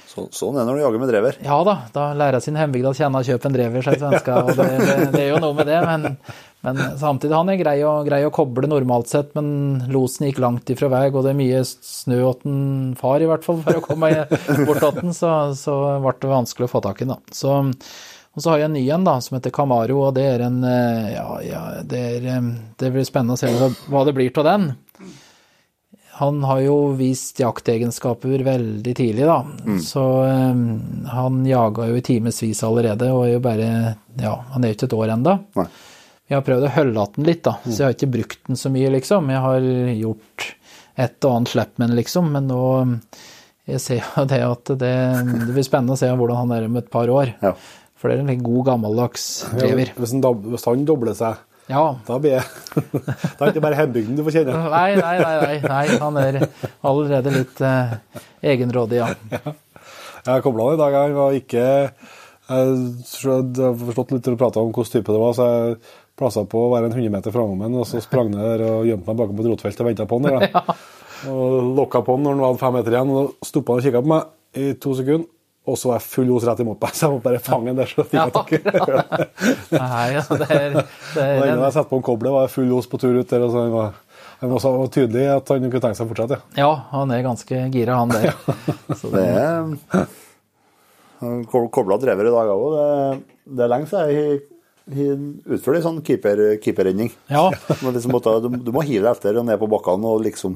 [0.09, 1.39] Så, sånn er det når du jager med drever.
[1.45, 4.43] Ja da, da lærer sin hjembygd å kjenne og kjøpe en drever, sier svenska.
[4.43, 6.19] Og det, det, det er jo noe med det, men,
[6.67, 9.31] men samtidig han er grei å, grei å koble normalt sett.
[9.39, 9.49] Men
[9.93, 13.47] losen gikk langt ifra vei, og det er mye snø åt en far i hvert
[13.47, 14.13] fall for å komme
[14.67, 17.15] bort til den, så, så ble det vanskelig å få tak i den.
[17.15, 17.37] da.
[17.39, 17.61] Så,
[18.39, 20.61] og så har jeg en ny en da, som heter Camaro, og det er en
[20.63, 24.47] eh, Ja, ja det, er, eh, det blir spennende å se hva, det blir av
[24.47, 24.69] den.
[26.21, 29.41] Han har jo vist jaktegenskaper veldig tidlig, da.
[29.83, 30.63] Så um,
[31.11, 33.69] han jaga jo i timevis allerede, og er jo bare
[34.23, 35.35] Ja, han er jo ikke et år ennå.
[36.29, 38.71] Jeg har prøvd å holde den litt, da, så jeg har ikke brukt den så
[38.71, 39.31] mye, liksom.
[39.35, 39.67] Jeg har
[39.99, 40.47] gjort
[40.99, 42.63] et og annet slipp med den, liksom, men nå
[43.69, 44.95] jeg ser jo det at det,
[45.45, 47.35] det blir spennende å se hvordan han er om et par år.
[47.45, 47.53] Ja.
[47.99, 49.25] For det er en god, gammeldags
[49.59, 49.93] drever.
[49.99, 51.83] Hvis, han, hvis han dobler seg, Ja.
[52.07, 52.45] da blir jeg
[53.37, 54.55] Da er det ikke bare hjembygden du får kjenne.
[54.73, 55.83] Nei, nei, nei, nei.
[56.01, 56.39] Han er
[56.87, 57.97] allerede litt eh,
[58.55, 59.11] egenrådig, ja.
[60.29, 60.97] Jeg kobla han i dag.
[61.03, 61.93] Han var ikke Jeg
[62.49, 65.81] har forstått litt å prate om hvilken type det var, så jeg
[66.19, 68.87] plassa på å være en 100 meter framom ham, og så sprang jeg der og
[68.89, 70.31] gjemte meg bakom et rotfelt og venta på han.
[70.33, 70.79] Der, ja.
[71.31, 74.11] Og lokka på han når han var fem meter igjen, og stoppa og kikka på
[74.15, 75.29] meg i to sekunder.
[75.69, 77.91] Og så jeg full os rett imot meg, så jeg må bare fange den der.
[77.93, 79.25] så jeg i den.
[79.77, 82.73] Nei, ja, det er, det er en, jeg satte på en koblet, var jeg full
[82.79, 83.45] os på tur ut der.
[83.45, 83.93] og så var,
[84.41, 86.39] han var så tydelig at han kunne tenke seg å fortsette.
[86.57, 86.63] Ja.
[86.65, 88.33] Ja, han er ganske gira, han der.
[88.97, 90.07] Så Det er
[91.51, 92.69] ko- Kobla drever i dag òg.
[92.79, 94.41] Det, det er lenge siden jeg
[94.97, 97.11] har utført en sånn keeper, keeperredning.
[97.29, 98.15] ja, Du må liksom
[98.47, 100.55] du, du må hive deg etter og ned på bakkene og liksom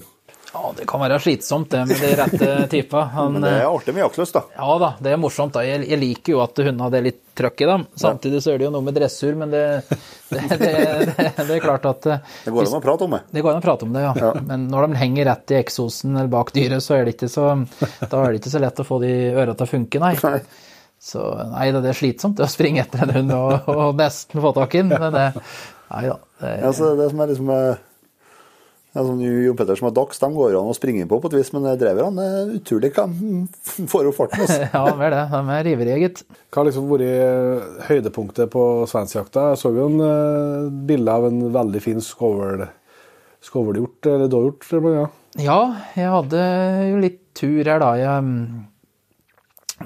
[0.52, 3.06] ja, det kan være slitsomt, det med de rette typa.
[3.14, 4.42] Han, Men det er artig med jaktlyst, da.
[4.58, 5.54] Ja da, det er morsomt.
[5.56, 5.62] da.
[5.64, 7.86] Jeg, jeg liker jo at hundene har det litt trøkk i dem.
[8.02, 9.62] Samtidig så er det jo noe med dressur, men det,
[10.28, 10.72] det, det,
[11.38, 13.22] det, er klart at eh, Det går an å prate om det.
[13.32, 14.32] Det går an å prate om det, ja.
[14.50, 17.46] Men når de henger rett i eksosen eller bak dyret, så er det ikke så,
[18.02, 20.12] da er det ikke så lett å få de øra til å funke, nei.
[20.20, 20.42] Nei.
[21.02, 24.52] Så nei, det er slitsomt det å springe etter en hund og, og nesten få
[24.54, 24.92] tak i den.
[24.92, 25.24] Men det,
[25.90, 26.18] nei da.
[26.44, 27.50] Det, Ja, så det som er liksom
[28.92, 31.52] sånn Jo Petter som har dags, de går an å springe på på et vis,
[31.54, 34.44] men dreverne er utrolig hva de får opp farten.
[34.44, 34.58] Altså.
[34.74, 35.22] Ja, de er det.
[35.32, 36.22] De er ivrige, gitt.
[36.52, 39.48] Hva har liksom vært eh, høydepunktet på svenskjakta?
[39.52, 42.66] Jeg så jo en uh, bilde av en veldig fin skovl,
[43.42, 44.68] skovlhjort, eller dåhjort.
[44.92, 45.08] Ja.
[45.40, 45.60] Ja,
[45.96, 46.44] jeg hadde
[46.90, 47.94] jo litt tur her, da.
[47.96, 48.64] Jeg, mm,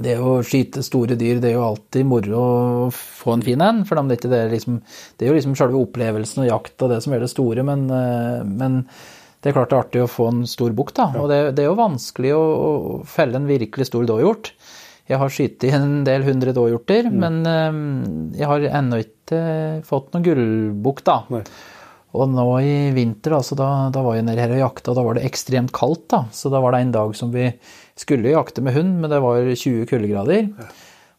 [0.03, 3.85] det å skyte store dyr, det er jo alltid moro å få en fin en.
[3.89, 4.81] For det er, liksom,
[5.17, 8.41] det er jo liksom selve opplevelsen og jakta det som er det store, men, eh,
[8.47, 8.83] men
[9.41, 11.11] det er klart det er artig å få en stor bukk, da.
[11.21, 14.53] Og det, det, er jo vanskelig å, å felle en virkelig stor dåhjort.
[15.07, 17.21] Jeg har skutt en del hundre dåhjorter, mm.
[17.23, 17.81] men um,
[18.35, 19.41] jeg har ennå ikke
[19.87, 21.21] fått noen gullbukk, da.
[21.31, 21.45] Nei.
[22.15, 24.99] Og nå i vinter, da, så da, da var jeg nede her og jakta, og
[24.99, 26.07] da var det ekstremt kaldt.
[26.13, 26.23] da.
[26.33, 27.51] Så da var det en dag som vi
[27.99, 30.51] skulle jakte med hund, men det var 20 kuldegrader.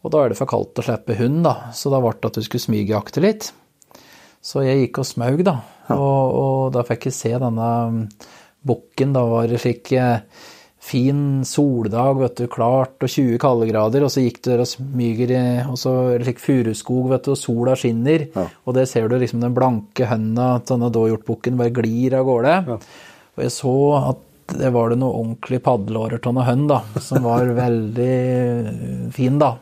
[0.05, 1.73] Og da er det for kaldt å slippe hund, da.
[1.75, 3.51] Så da ble det at du skulle smygjakte litt.
[4.41, 5.57] Så jeg gikk og smaug, da.
[5.93, 7.71] Og, og, da fikk jeg se denne
[8.67, 9.15] bukken.
[9.15, 10.21] Da var det slik eh,
[10.79, 15.41] fin soldag, vet du, klart og 20 kaldegrader, og så gikk der og smyger i
[15.65, 18.45] og så slik furuskog, vet du, og sola skinner, ja.
[18.63, 22.55] og det ser du liksom den blanke hønda til denne dåhjortbukken bare glir av gårde.
[22.69, 22.79] Ja.
[23.37, 27.25] Og jeg så at det var det noen ordentlige padleårer av noe hønn, da, som
[27.25, 29.57] var veldig fin, da.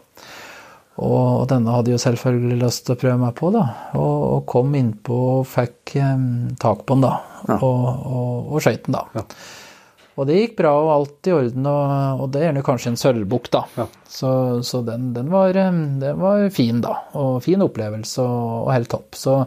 [0.96, 3.66] Og denne hadde jo selvfølgelig lyst til å prøve meg på, da.
[4.00, 6.28] Og, og kom innpå og fikk um,
[6.62, 7.16] tak på den, da.
[7.50, 7.58] Ja.
[7.58, 9.26] Og, og, og skøyt den, da.
[10.16, 13.00] Og det gikk bra og alt i orden, og, og det er nå kanskje en
[13.00, 13.64] sølvbukk, da.
[13.76, 13.86] Ja.
[14.08, 14.30] Så,
[14.64, 16.94] så den, den, var, den, var, fin, da.
[17.20, 19.20] Og fin opplevelse og, og helt topp.
[19.20, 19.42] Så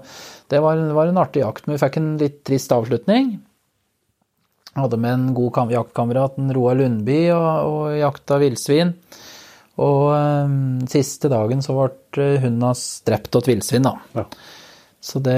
[0.52, 1.64] det var, var, en artig jakt.
[1.64, 3.38] Men vi fikk en litt trist avslutning.
[4.76, 8.92] Hadde med en god jaktkamerat, Roar Lundby, og, og jakta villsvin.
[9.78, 10.60] Og um,
[10.90, 11.74] siste dagen så
[12.12, 13.96] ble hun hans drept av villsvin, da.
[14.18, 14.28] Ja.
[14.98, 15.36] Så det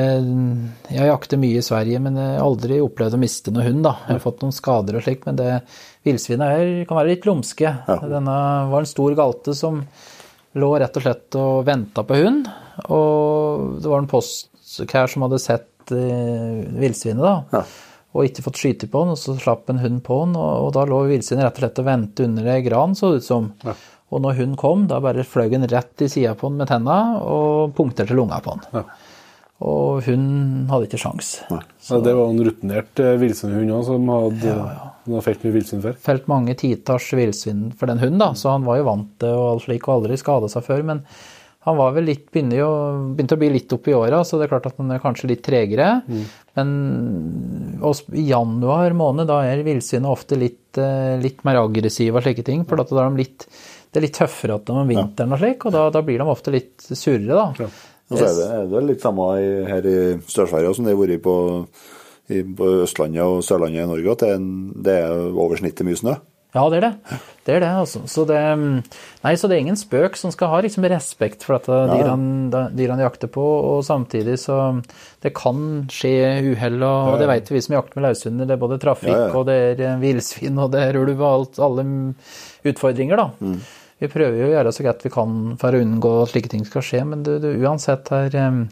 [0.88, 3.92] Jeg jakter mye i Sverige, men jeg har aldri opplevd å miste noen hund, da.
[4.06, 5.50] Jeg har fått noen skader og slik, men det
[6.06, 7.68] villsvinet kan være litt lumske.
[7.68, 7.98] Ja.
[8.08, 8.38] Denne
[8.70, 9.82] var en stor galte som
[10.58, 12.48] lå rett og slett og venta på hund.
[12.88, 17.60] Og det var en postkær som hadde sett uh, villsvinet, da.
[17.60, 17.64] Ja.
[18.10, 20.34] Og ikke fått skyte på den, og så slapp en hund på den.
[20.40, 23.28] Og da lå villsvinet rett og slett og ventet under ei gran, så det ut
[23.28, 23.52] som.
[23.62, 23.76] Ja.
[24.10, 27.20] Og når hunden kom, da bare fløy den rett i sida på den med tenna
[27.22, 28.80] og punkterte lunga på den.
[28.80, 29.09] Ja.
[29.60, 30.22] Og hun
[30.70, 31.34] hadde ikke sjans.
[31.84, 34.86] Så, det var en rutinert eh, villsvinhund òg, som hadde, ja, ja.
[35.04, 35.98] hadde felt mye villsvin før?
[36.06, 39.50] Felt mange titalls villsvin for den hunden, da, så han var jo vant til og
[39.50, 40.86] alt slik og aldri skada seg før.
[40.88, 41.04] Men
[41.68, 42.70] han var vel litt, begynte, jo,
[43.18, 45.42] begynte å bli litt oppi åra, så det er klart at han er kanskje litt
[45.44, 45.90] tregere.
[46.08, 46.22] Mm.
[46.56, 46.70] Men
[48.16, 52.64] i januar måned, da er villsvinet ofte litt, eh, litt, mer aggressive og slike ting.
[52.64, 53.44] For da er de litt,
[53.92, 56.88] det er litt tøffere om vinteren og slik, og da, da, blir de ofte litt
[56.96, 57.46] surre, da.
[57.60, 57.68] Ja.
[58.10, 61.00] Og så er det, er det litt samme i, her i Sør-Sverige som det har
[61.00, 61.36] vært på,
[62.58, 64.50] på, Østlandet og Sørlandet i Norge, at det er,
[64.88, 66.16] det er over snittet mye snø.
[66.50, 67.18] Ja, det er det.
[67.46, 68.00] Det er det, altså.
[68.10, 68.38] Så det,
[69.22, 73.04] nei, så det er ingen spøk som skal ha liksom respekt for dette dyrene, dyrene
[73.04, 74.58] jakter på, og samtidig så
[75.22, 78.48] Det kan skje uhell, og, og, det vet vi som jakter med løshunder.
[78.50, 81.86] Det er både trafikk, og det er villsvin, og det er ulv og alt, alle
[82.66, 83.30] utfordringer, da.
[83.38, 83.60] Mm
[84.00, 86.64] vi prøver jo å gjøre så godt vi kan for å unngå at slike ting
[86.68, 88.62] skal skje, men du, du, uansett er um,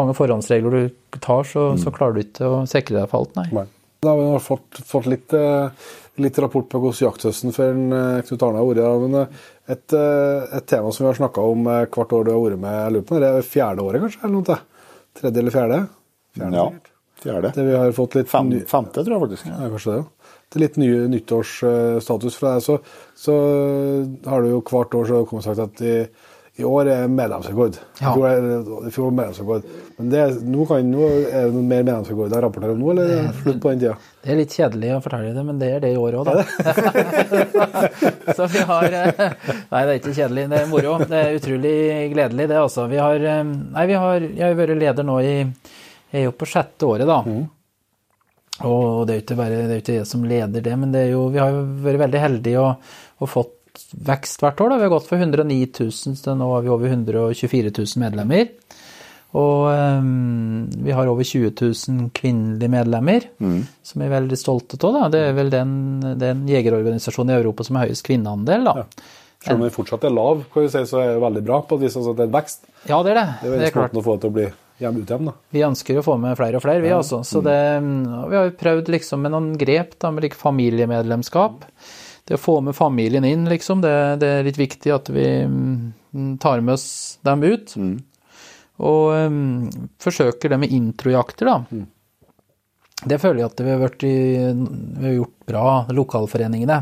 [0.00, 1.82] mange forhåndsregler du tar, så, mm.
[1.84, 3.48] så, klarer du ikke å sikre deg for alt, nei.
[3.60, 3.66] nei.
[4.02, 5.90] Da har vi fått, fått litt, eh,
[6.24, 9.04] litt, rapport på hvordan jakthøsten for eh, Knut Arne har vært.
[9.04, 9.20] Men
[9.70, 12.96] et, et, tema som vi har snakka om hvert år du har vært med, jeg
[12.96, 14.24] lurer på det er fjerde året, kanskje?
[14.24, 14.58] eller noe
[15.12, 15.78] Tredje eller fjerde?
[16.32, 16.66] fjerde ja,
[17.22, 17.52] fjerde.
[17.54, 19.50] Det vi har fått litt Fem, femte, tror jeg faktisk.
[19.52, 20.21] Ja, kanskje det, ja
[20.52, 22.78] til litt nye nyttårsstatus fra deg, så,
[23.16, 23.38] så,
[24.28, 25.96] har du jo hvert år så kommet sagt at i,
[26.60, 27.78] i år er medlemsrekord.
[28.02, 28.12] Ja.
[28.12, 29.64] I fjor medlemsrekord.
[29.96, 33.14] Men det, nå, kan, nå er det noe mer medlemsrekord jeg rapporterer om nå, eller
[33.14, 33.94] er det slutt på den tida?
[34.22, 36.74] Det er litt kjedelig å fortelle det, men det er det i år òg, da.
[38.36, 39.24] så vi har eh,
[39.72, 40.98] Nei, det er ikke kjedelig, det er moro.
[41.06, 41.74] Det er utrolig
[42.12, 42.86] gledelig, det, altså.
[42.92, 46.36] Vi har eh, Nei, vi har, jeg har vært leder nå i Jeg er jo
[46.36, 47.22] på sjette året, da.
[47.24, 47.42] Mm.
[48.68, 51.06] Og det er jo ikke bare det er ikke jeg som leder det, men det
[51.06, 53.58] er jo, vi har jo vært veldig heldige og, og fått
[54.06, 54.72] vekst hvert år.
[54.72, 54.80] Da.
[54.80, 58.52] Vi har gått fra 109 000 til nå har vi over 124 000 medlemmer.
[59.32, 63.62] Og um, vi har over 20 000 kvinnelige medlemmer, mm.
[63.80, 65.06] som vi er veldig stolte av.
[65.14, 65.72] Det er vel den,
[66.20, 68.68] den jegerorganisasjonen i Europa som har høyest kvinneandel.
[68.68, 68.84] da.
[68.84, 69.20] Ja.
[69.42, 71.78] Selv om den fortsatt er lav, kan vi si, så er det veldig bra på
[71.78, 72.60] at det er en vekst.
[72.86, 73.24] Ja, det er det.
[73.40, 73.96] Det er veldig klart.
[73.96, 74.44] å få det til å bli
[74.84, 75.34] hjem ut da.
[75.54, 77.22] Vi ønsker å få med flere og flere, vi altså.
[77.26, 81.66] Så det, vi har jo prøvd liksom med noen grep da, med like familiemedlemskap.
[82.28, 86.36] Det å få med familien inn, liksom, det, det er litt viktig at vi mm,
[86.42, 87.74] tar med oss dem ut.
[87.74, 87.96] Mm.
[88.82, 89.66] Og um,
[90.02, 91.58] forsøker det med introjakter, da.
[91.70, 91.88] Mm.
[93.02, 94.16] Det føler jeg at vi har, vært i,
[94.54, 96.78] vi har gjort bra, lokalforeningene.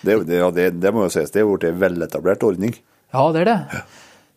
[0.00, 2.72] Det, det, ja, det, det må jo sies, det er blitt en veletablert ordning.
[3.12, 3.82] Ja, det er det.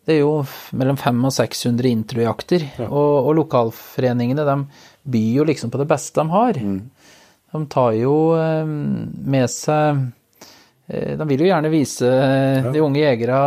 [0.02, 0.40] Det er jo
[0.74, 2.64] mellom 500 og 600 introjakter.
[2.88, 4.56] Og, og lokalforeningene de
[5.14, 6.58] byr jo liksom på det beste de har.
[7.52, 10.02] De tar jo eh, med seg
[10.88, 12.72] eh, De vil jo gjerne vise ja.
[12.72, 13.40] de unge jegere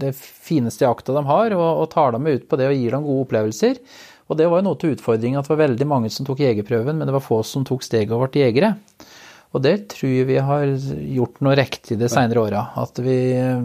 [0.00, 2.96] det fineste jakta de har, og, og tar dem med ut på det og gir
[2.96, 3.82] dem gode opplevelser.
[4.30, 6.96] Og det var jo noe til utfordringen at det var veldig mange som tok jegerprøven,
[6.96, 8.72] men det var få som tok steget og ble jegere.
[9.50, 10.66] Og det tror jeg vi har
[11.18, 12.64] gjort noe riktig de senere åra.
[12.78, 13.60] At vi eh,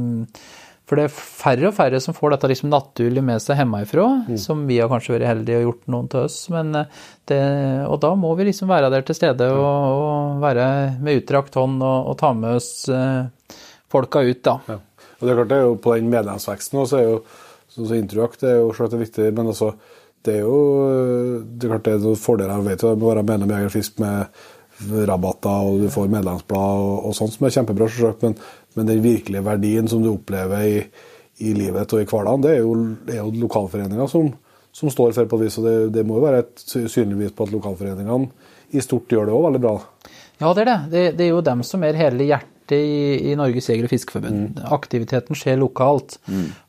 [0.85, 4.05] For det er færre og færre som får dette liksom naturlig med seg hjemmefra,
[4.37, 6.35] som vi har kanskje vært heldige og gjort noen til oss.
[6.53, 6.99] Men eh,
[7.31, 7.39] det,
[7.89, 10.67] og da må vi liksom være der til stede og, og være
[11.01, 13.57] med utdrakt hånd og, og ta med oss eh,
[13.89, 14.59] folka ut, da.
[14.69, 14.79] Ja.
[15.15, 17.19] Og det er klart det er jo På den medlemsveksten også er jo
[17.71, 19.71] sånn som introjakt det er jo slett viktig, men også
[20.25, 20.59] det er jo
[21.45, 22.59] det er klart det er noen fordeler.
[22.59, 22.85] Jeg vet du.
[22.87, 24.43] det med å være medlem i Jeger Fisk med
[25.09, 28.35] rabatter, og du får medlemsblad og, og sånt, som er kjempebra, selvsagt, men,
[28.75, 30.79] men den virkelige verdien som du opplever i,
[31.45, 32.73] i livet og i hverdagen, det er jo,
[33.09, 34.31] er jo lokalforeninga som,
[34.75, 35.59] som står for på et vis.
[35.61, 39.37] og det, det må jo være et synligvis på at lokalforeningene i stort gjør det
[39.37, 39.77] òg veldig bra.
[40.41, 40.81] Ja, det er det.
[40.91, 41.05] det.
[41.19, 44.59] Det er jo dem som er hele hjertet i, i Norges Jeger- og Fiskerforbund.
[44.73, 46.17] Aktiviteten skjer lokalt.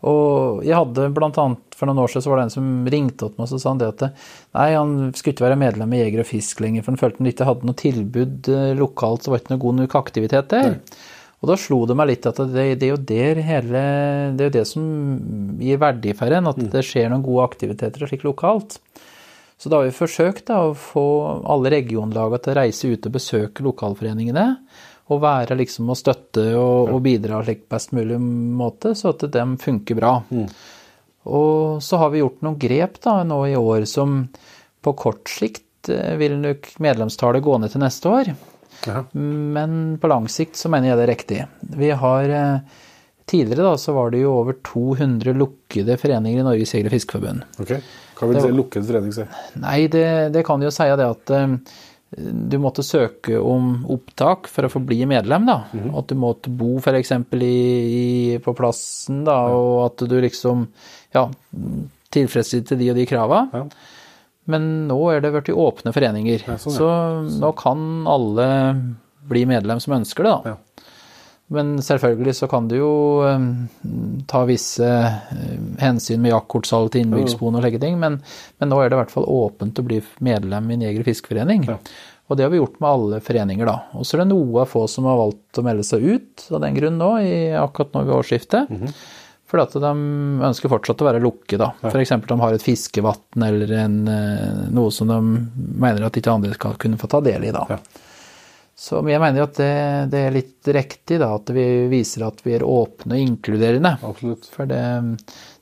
[0.06, 3.26] Og jeg hadde blant annet for noen år siden så var det en som ringte
[3.26, 6.22] til meg og sa han det at nei, han skulle ikke være medlem i Jeger
[6.22, 9.40] og Fisk lenger, for han følte han ikke hadde noe tilbud eh, lokalt, så var
[9.40, 10.78] det ikke noe god nok aktivitet der.
[11.46, 13.82] Og da slo det meg litt at det, det er jo der hele
[14.34, 14.86] Det er jo det som
[15.62, 18.80] gir verdi for en, at det skjer noen gode aktiviteter slik lokalt.
[19.54, 21.04] Så da har vi forsøkt da, å få
[21.46, 24.48] alle regionlagene til å reise ut og besøke lokalforeningene.
[25.14, 29.46] Og være liksom og støtte og, og bidra slik best mulig måte, så at de
[29.62, 30.16] funker bra.
[31.30, 34.24] Og så har vi gjort noen grep da nå i år som
[34.82, 38.34] på kort sikt eh, vil nok medlemstallet gå ned til neste år.
[38.86, 39.04] Ja.
[39.12, 41.40] Men på lang sikt så mener jeg det er riktig.
[41.76, 42.82] Vi har eh,
[43.26, 47.42] Tidligere da så var det jo over 200 lukkede foreninger i Norges Jeger- og Fiskerforbund.
[47.58, 47.80] Okay.
[48.14, 49.24] Hva vil Det det lukket forening si?
[49.58, 50.06] Nei, det,
[50.36, 51.56] det kan jo si det at eh,
[52.14, 55.56] du måtte søke om opptak for å få bli medlem, da.
[55.98, 57.12] At du måtte bo f.eks.
[57.34, 60.62] I, i, på plassen, da, og at du liksom
[61.16, 61.26] ja,
[62.14, 63.42] tilfredsstilte de og de krava.
[63.50, 63.64] Ja.
[64.50, 66.46] Men nå er det blitt åpne foreninger.
[66.46, 66.78] Ja, sånn, ja.
[66.78, 68.48] Så nå kan alle
[69.26, 70.54] bli medlem som ønsker det, da.
[70.54, 70.86] Ja.
[71.54, 72.92] Men selvfølgelig så kan du jo
[73.22, 73.42] eh,
[74.26, 78.18] ta visse eh, hensyn med jaktkortsalg til innbyggsboen og slike ting, men,
[78.58, 81.10] men nå er det i hvert fall åpent å bli medlem i en jeger- og
[81.12, 81.68] fiskeforening.
[82.26, 83.76] Og det har vi gjort med alle foreninger, da.
[83.94, 86.64] Og så er det noe av få som har valgt å melde seg ut av
[86.64, 88.72] den grunn nå, i, akkurat nå ved årsskiftet.
[89.46, 89.92] Fordi at de
[90.48, 91.70] ønsker fortsatt å være lukket, da.
[91.86, 92.16] F.eks.
[92.26, 95.20] de har et fiskevann eller en, eh, noe som de
[95.78, 97.62] mener at ikke andre skal kunne få ta del i, da.
[97.70, 97.78] Ja.
[98.76, 99.74] Så jeg mener jo at det,
[100.12, 103.94] det er litt riktig, da, at vi viser at vi er åpne og inkluderende.
[104.04, 104.50] Absolutt.
[104.52, 104.82] For det,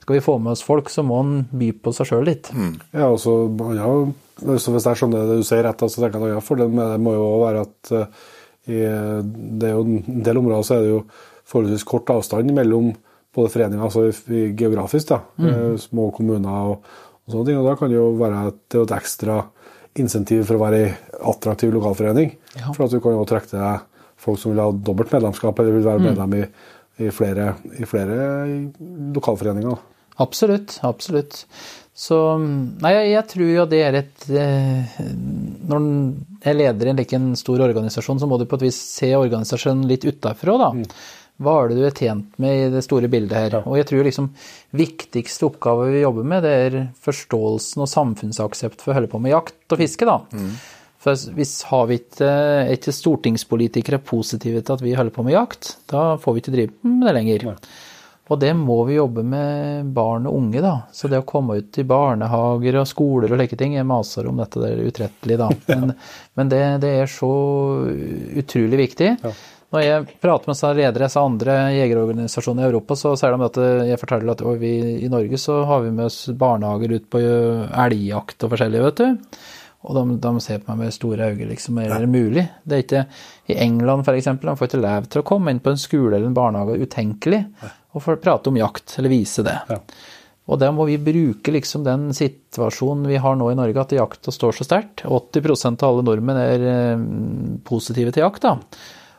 [0.03, 2.51] skal vi få med oss folk, så må en by på seg sjøl litt.
[2.91, 3.93] Ja, altså, så ja,
[4.59, 6.66] så Hvis jeg skjønner det du sier rett, så tenker jeg at ja, for det,
[6.72, 8.26] men det må jo være at eh,
[8.74, 8.80] i,
[9.61, 11.01] det er jo en del områder så er det jo
[11.53, 12.91] forholdsvis kort avstand mellom
[13.35, 14.09] både foreninger, altså
[14.55, 15.78] geografisk, da, mm.
[15.82, 17.59] små kommuner og, og sånne ting.
[17.61, 19.41] og Da kan det jo være et, et ekstra
[20.01, 20.93] insentiv for å være ei
[21.30, 22.35] attraktiv lokalforening.
[22.59, 22.72] Ja.
[22.72, 23.91] For at du kan jo trekke til deg
[24.24, 26.45] folk som vil ha dobbelt medlemskap, eller vil være medlem i,
[27.05, 28.18] i, flere, i flere
[29.14, 29.82] lokalforeninger.
[30.22, 31.43] Absolutt, absolutt.
[31.95, 35.93] Så Nei, jeg, jeg tror jo det er et eh, Når en
[36.43, 39.87] er leder i en like stor organisasjon, så må du på et vis se organisasjonen
[39.91, 40.70] litt utafra, da.
[41.43, 43.57] Hva er det du er tjent med i det store bildet her?
[43.66, 44.28] Og jeg tror liksom
[44.78, 49.35] viktigste oppgave vi jobber med, det er forståelsen og samfunnsaksept for å holde på med
[49.35, 50.20] jakt og fiske, da.
[51.05, 55.35] For hvis har vi ikke, er ikke stortingspolitikere positive til at vi holder på med
[55.35, 57.51] jakt, da får vi ikke drive med det lenger.
[58.32, 60.72] Og det må vi jobbe med barn og unge, da.
[60.97, 64.41] Så det å komme ut i barnehager og skoler og slike ting Jeg maser om
[64.41, 65.51] dette der utrettelig, da.
[65.74, 65.93] Men,
[66.35, 67.28] men det, det er så
[68.41, 69.11] utrolig viktig.
[69.74, 73.58] Når jeg prater med ledere, disse andre jegerorganisasjoner i Europa, så sier de at
[73.88, 74.72] jeg forteller at vi,
[75.02, 79.38] i Norge så har vi med oss barnehager ut på elgjakt og forskjellig, vet du.
[79.84, 81.82] Og de, de ser på meg med store øyne, liksom.
[81.82, 82.46] Er det mulig?
[82.64, 83.02] Det er ikke
[83.52, 86.30] I England, eksempel, de får ikke lov til å komme inn på en skole eller
[86.30, 87.42] en barnehage utenkelig
[87.94, 89.58] og få prate om jakt, eller vise det.
[89.68, 89.82] Ja.
[90.44, 94.32] Og da må vi bruke liksom den situasjonen vi har nå i Norge, at jakta
[94.34, 95.04] står så sterkt.
[95.04, 97.06] 80% av alle nordmenn er eh,
[97.64, 98.58] positive til jakt, da.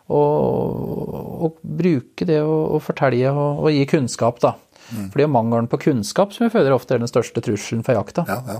[0.05, 4.53] Og, og bruke det og fortelle og, og gi kunnskap, da.
[4.85, 7.97] For det er mangelen på kunnskap som jeg føler ofte er den største trusselen for
[7.97, 8.25] jakta.
[8.29, 8.59] Ja, ja.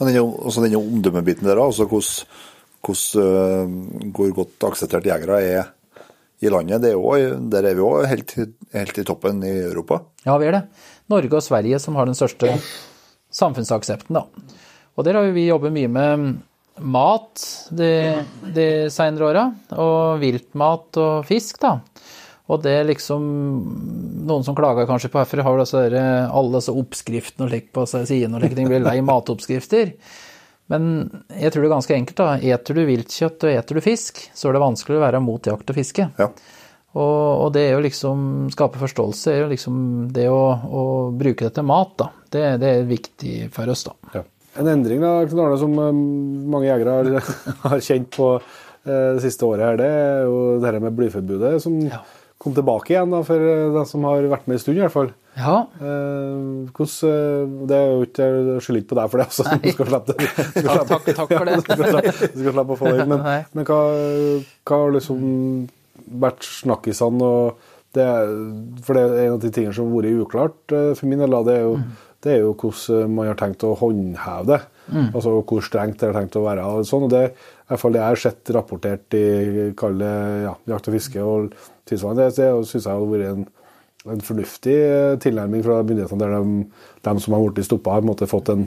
[0.00, 2.26] Men den, også denne omdømmebiten der, altså hvordan,
[3.22, 5.70] øh, hvor godt akseptert jegere er
[6.44, 8.34] i landet, det er også, der er vi òg helt,
[8.74, 10.02] helt i toppen i Europa.
[10.26, 10.64] Ja, vi er det.
[11.08, 12.58] Norge og Sverige som har den største
[13.32, 14.26] samfunnsaksepten, da.
[14.96, 16.36] Og der har vi jobbet mye med
[16.78, 17.42] mat
[17.74, 17.90] de,
[18.54, 19.44] de senere åra,
[19.76, 21.78] og viltmat og fisk, da.
[22.46, 23.24] Og det er liksom
[24.26, 28.38] Noen som klager kanskje på hvorfor har disse, alle disse oppskriftene og slik på sidene
[28.38, 29.92] og slike ting, blir lei matoppskrifter.
[30.72, 30.88] Men
[31.30, 32.18] jeg tror det er ganske enkelt.
[32.18, 32.54] da.
[32.54, 35.70] Eter du viltkjøtt og eter du fisk, så er det vanskelig å være mot jakt
[35.70, 36.08] og fiske.
[36.18, 36.30] Ja.
[36.96, 38.20] Og, og det er jo liksom
[38.54, 39.76] Skape forståelse er jo liksom
[40.16, 42.08] det å, å bruke det til mat, da.
[42.32, 43.94] Det, det er viktig for oss, da.
[44.16, 44.24] Ja.
[44.60, 45.92] En endring da, Knut Arne, som eh,
[46.56, 47.32] mange jegere har,
[47.70, 51.56] har kjent på eh, det siste året, her, det er jo det her med blyforbudet
[51.64, 51.80] som
[52.36, 54.94] kom tilbake igjen da, for eh, de som har vært med en stund, i hvert
[54.96, 55.12] fall.
[55.36, 58.26] Ja, Eh, eh, det er jo ikke,
[58.56, 59.26] Jeg skylder ikke på deg for det.
[59.26, 59.44] altså.
[59.60, 60.28] Du skal slippe det.
[60.32, 61.56] Skal Takk- takk- takk for det.
[61.60, 63.06] Du skal slippe, du skal slippe å få det.
[63.10, 63.24] Men,
[63.58, 63.80] men hva,
[64.70, 65.20] hva har liksom
[66.24, 67.28] vært snakkisene?
[67.28, 68.06] og det,
[68.86, 71.36] For det er en av de tingene som har vært uklart for min del.
[71.48, 71.76] Det er jo,
[72.26, 74.62] det er jo hvordan man har tenkt å håndheve det.
[75.08, 76.64] Altså hvor strengt det er tenkt å være.
[76.66, 79.26] og sånn, og det i hvert fall det jeg har sett rapportert i
[79.78, 81.56] kallet ja, jakt og fiske og
[81.88, 83.46] tilsvarende, det, det syns jeg har vært en
[84.06, 86.60] en fornuftig eh, tilnærming fra myndighetene, der de,
[87.02, 88.60] de som har blitt stoppa, har en fått en,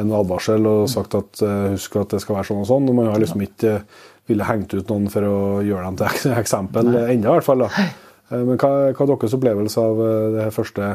[0.00, 2.88] en advarsel og sagt at eh, husk at det skal være sånn og sånn.
[2.88, 6.36] og Man har liksom ikke uh, ville hengt ut noen for å gjøre dem til
[6.42, 7.64] eksempel ennå, i hvert fall.
[7.64, 7.86] da.
[8.28, 10.92] Eh, men hva, hva er deres opplevelse av eh, det første,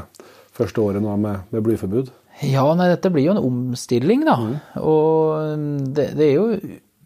[0.58, 2.12] første året nå med, med blyforbud?
[2.46, 4.38] Ja, nei, dette blir jo en omstilling, da.
[4.82, 6.48] Og um, det, det er jo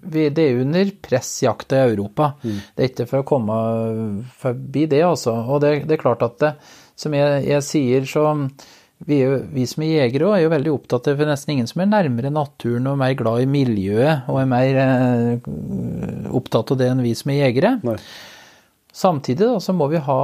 [0.07, 2.29] vi- det er under press jakta i Europa.
[2.43, 3.57] Det er ikke for å komme
[4.39, 5.33] forbi det, altså.
[5.51, 6.53] Og det, det er klart at det,
[6.97, 8.23] som jeg, jeg sier, så
[9.05, 11.67] vi, jo, vi som er jegere også er jo veldig opptatt av for nesten ingen
[11.69, 15.51] som er nærmere naturen og mer glad i miljøet og er mer eh,
[16.39, 17.75] opptatt av det enn vi som er jegere.
[17.85, 17.97] Nei.
[18.97, 20.21] Samtidig da, så må vi ha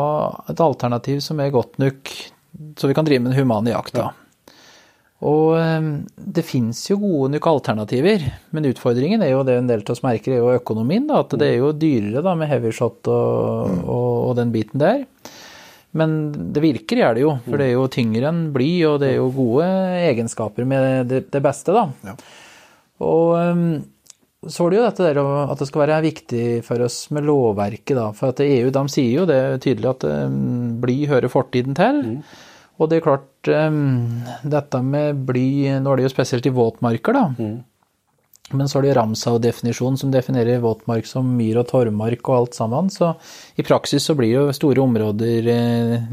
[0.49, 2.09] et alternativ som er godt nok,
[2.77, 4.11] så vi kan drive med den humane jakta.
[5.23, 5.85] Og eh,
[6.15, 10.03] det finnes jo gode nok alternativer, men utfordringen er jo det en del av oss
[10.03, 11.07] merker, er jo økonomien.
[11.09, 15.05] Da, at det er jo dyrere da med heavyshot og, og, og den biten der.
[15.93, 19.11] Men det virker, gjør det jo, for det er jo tyngre enn bly, og det
[19.11, 19.67] er jo gode
[20.09, 22.15] egenskaper med det, det beste, da.
[23.03, 23.67] Og um,
[24.51, 27.95] så er det jo dette der at det skal være viktig for oss med lovverket,
[27.97, 28.07] da.
[28.17, 32.01] For at EU de sier jo det tydelig at um, bly hører fortiden til.
[32.81, 35.45] Og det er klart, um, dette med bly
[35.83, 37.25] Nå er det jo spesielt i våtmarker, da.
[38.53, 42.89] Men så er det Ramsau-definisjonen som definerer våtmark som myr og torvmark og alt sammen.
[42.93, 43.13] Så
[43.59, 46.07] i praksis så blir jo store områder eh,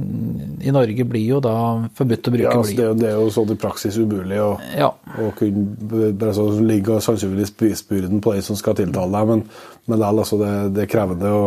[0.67, 1.55] i Norge blir jo da
[1.99, 2.77] forbudt å bruke Ja, altså, bly.
[2.79, 4.91] det, er jo, det er jo sånn i praksis umulig å, Ja.
[5.21, 9.45] å kunne bare så ligge sannsynligvis bevisbyrden på de som skal tiltale deg, men,
[9.91, 11.45] men likevel, altså, det, det, er krevende å,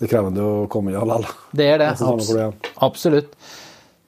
[0.00, 1.26] det er krevende å komme inn likevel.
[1.56, 1.90] Det er det.
[2.00, 2.52] Er.
[2.86, 3.34] Absolutt.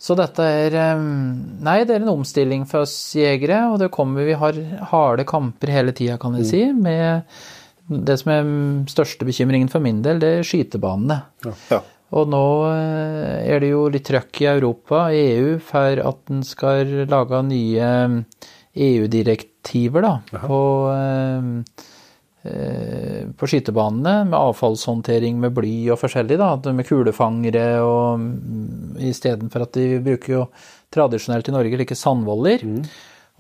[0.02, 4.34] Så dette er Nei, det er en omstilling for oss jegere, og det kommer Vi
[4.34, 4.58] har
[4.90, 7.22] harde kamper hele tida, kan jeg si, med
[7.86, 8.50] det som er
[8.90, 11.18] største bekymringen for min del, det er skytebanene.
[11.70, 11.82] Ja.
[12.12, 16.42] Og nå eh, er det jo litt trøkk i Europa, i EU, for at en
[16.44, 17.88] skal lage nye
[18.72, 20.12] EU-direktiver da,
[20.44, 20.60] på,
[20.92, 21.88] eh, eh,
[22.42, 29.76] på skytebanene, med avfallshåndtering med bly og forskjellig, da, med kulefangere og mm, istedenfor at
[29.78, 30.44] de bruker jo
[30.92, 32.64] tradisjonelt i Norge like sandvoller.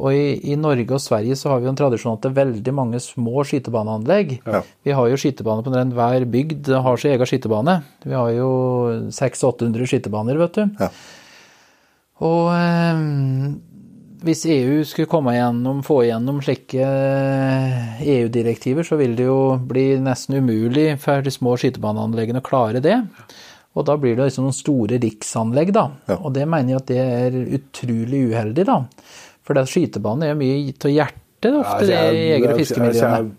[0.02, 2.38] Og i, i Norge og Sverige så har vi jo en tradisjon at det er
[2.38, 4.38] veldig mange små skytebaneanlegg.
[4.46, 4.62] Ja.
[4.86, 7.76] Vi har jo skytebane på den, hver bygd har sin egen skytebane.
[8.06, 8.48] Vi har jo
[9.12, 10.64] 600-800 skytebaner, vet du.
[10.80, 10.88] Ja.
[12.22, 13.04] Og eh,
[14.22, 16.86] hvis EU skulle komme igjennom, få igjennom slike
[18.02, 22.98] EU-direktiver, så vil det jo bli nesten umulig for de små skytebaneanleggene å klare det.
[23.72, 25.86] Og da blir det liksom noen store riksanlegg, da.
[26.10, 26.18] Ja.
[26.20, 28.80] Og det mener jeg at det er utrolig uheldig, da.
[29.42, 33.32] For det skytebanen er jo mye til hjertet ofte, det i jeger- og fiskemiljøene.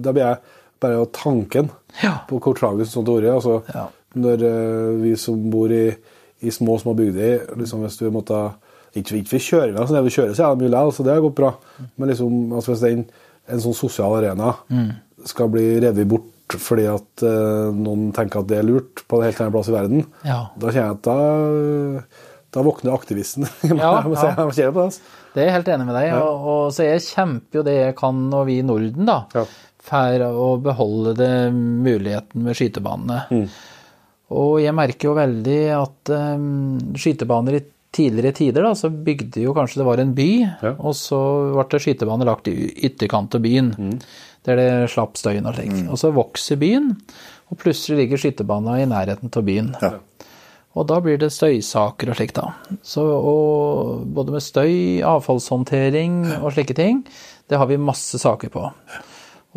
[0.00, 0.40] Da blir jeg
[0.80, 1.68] bare tanken
[2.02, 2.14] Ja.
[2.28, 3.34] på hvor tragisk sånt ord er.
[3.36, 3.88] Altså, Ja.
[4.10, 5.94] Når eh, vi som bor i,
[6.42, 8.40] i små, små bygder, liksom hvis du måtte
[8.96, 11.36] Ikke, ikke for kjøringa, så det vi kjører, så er likevel, så det har gått
[11.38, 11.50] bra.
[11.96, 13.04] Men liksom, altså, hvis den,
[13.50, 14.90] en sånn sosial arena Mm.
[15.26, 19.22] skal bli revet bort fordi at uh, noen tenker at det er lurt på en
[19.28, 20.40] helt annen plass i verden, Ja.
[20.58, 22.02] da kjenner jeg at da,
[22.56, 23.46] da våkner aktivisten.
[23.62, 24.32] jeg må Ja, ja.
[24.34, 24.86] jeg må kjenne på det.
[24.90, 25.00] altså.
[25.34, 26.12] Det er jeg helt enig med deg.
[26.18, 29.44] Og, og så jeg kjemper jo det jeg kan, og vi i Norden, da, Ja.
[29.90, 33.20] for å beholde det muligheten med skytebanene.
[33.30, 33.46] Mm.
[34.30, 37.62] Og jeg merker jo veldig at um, skytebaner i
[37.92, 40.28] tidligere tider da, så bygde jo kanskje det var en by,
[40.62, 40.74] Ja.
[40.78, 41.18] og så
[41.56, 42.54] ble det skytebane lagt i
[42.86, 43.72] ytterkant av byen,
[44.46, 45.88] der det slapp støyen og slikt.
[45.90, 46.92] Og så vokser byen,
[47.50, 49.72] og plutselig ligger skytebanen i nærheten av byen.
[49.82, 49.98] Ja.
[50.78, 52.52] Og da blir det støysaker og slikt, da.
[52.86, 57.02] Så, og både med støy, avfallshåndtering og slike ting,
[57.50, 58.68] det har vi masse saker på.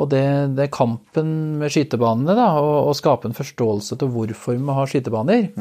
[0.01, 0.23] Og det,
[0.57, 4.89] det er kampen med skytebanene, da, å, å skape en forståelse til hvorfor vi har
[4.89, 5.51] skytebaner.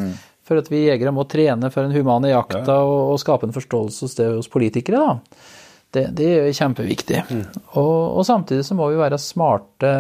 [0.49, 4.07] For at vi jegere må trene for den humane jakta og, og skape en forståelse
[4.07, 5.51] hos det hos politikere, da.
[5.93, 7.19] Det, det er kjempeviktig.
[7.77, 9.91] Og, og samtidig så må vi være smarte,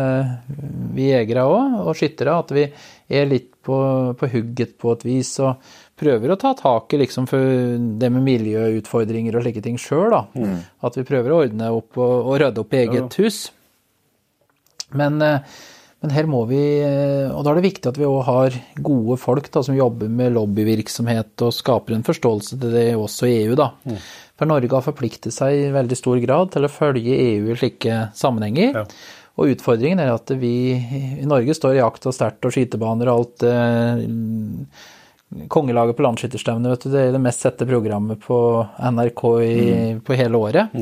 [0.96, 2.38] vi jegere òg, og skyttere.
[2.40, 2.64] At vi
[3.12, 3.76] er litt på,
[4.16, 5.60] på hugget på et vis og
[6.00, 7.44] prøver å ta tak i liksom for
[8.00, 10.16] det med miljøutfordringer og slike ting sjøl.
[10.80, 13.42] At vi prøver å ordne opp og, og rydde opp i eget hus.
[14.96, 15.60] Men, eh,
[16.02, 19.16] men her må vi eh, Og da er det viktig at vi òg har gode
[19.22, 23.56] folk da, som jobber med lobbyvirksomhet og skaper en forståelse til det også i EU.
[23.58, 23.70] da.
[24.38, 28.06] For Norge har forpliktet seg i veldig stor grad til å følge EU i slike
[28.18, 28.80] sammenhenger.
[28.82, 28.86] Ja.
[29.38, 33.22] Og utfordringen er at vi i Norge står i jakt og sterkt og skytebaner og
[33.22, 34.02] alt eh,
[35.48, 38.36] Kongelaget på landsskytterstevnet, vet du, det er det mest sette programmet på
[38.92, 39.54] NRK i,
[40.04, 40.74] på hele året.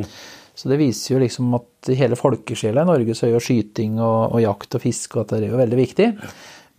[0.60, 3.94] Så det viser jo liksom at i hele folkesjela i Norge så er jo skyting
[3.96, 6.08] og, og jakt og fiske og at det er jo veldig viktig.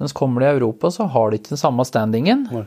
[0.02, 2.44] Mens kommer det i Europa, så har de ikke den samme standingen.
[2.54, 2.66] Nei.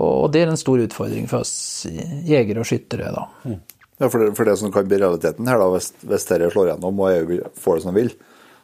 [0.00, 3.28] Og det er en stor utfordring for oss jegere og skyttere, da.
[4.00, 6.72] Ja, for det, for det som kan bli realiteten her, da, hvis, hvis dette slår
[6.72, 8.12] gjennom og EU får det som de vil,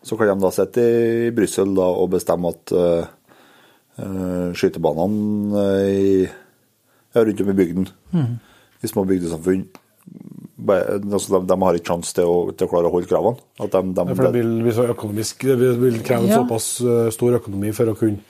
[0.07, 0.85] så kan de da sitte
[1.27, 3.09] i Brussel da, og bestemme at uh,
[4.03, 7.91] uh, skytebanene uh, i, ja, rundt om i bygden,
[8.83, 9.67] i små bygdesamfunn,
[10.57, 13.41] altså de, de har ikke sjanse til, til å klare å holde kravene.
[13.61, 16.43] At de, de, Ja, For det vil, hvis økonomisk, det vil, kreve kreve Ja.
[16.43, 18.23] såpass eh, stor økonomi for å kunne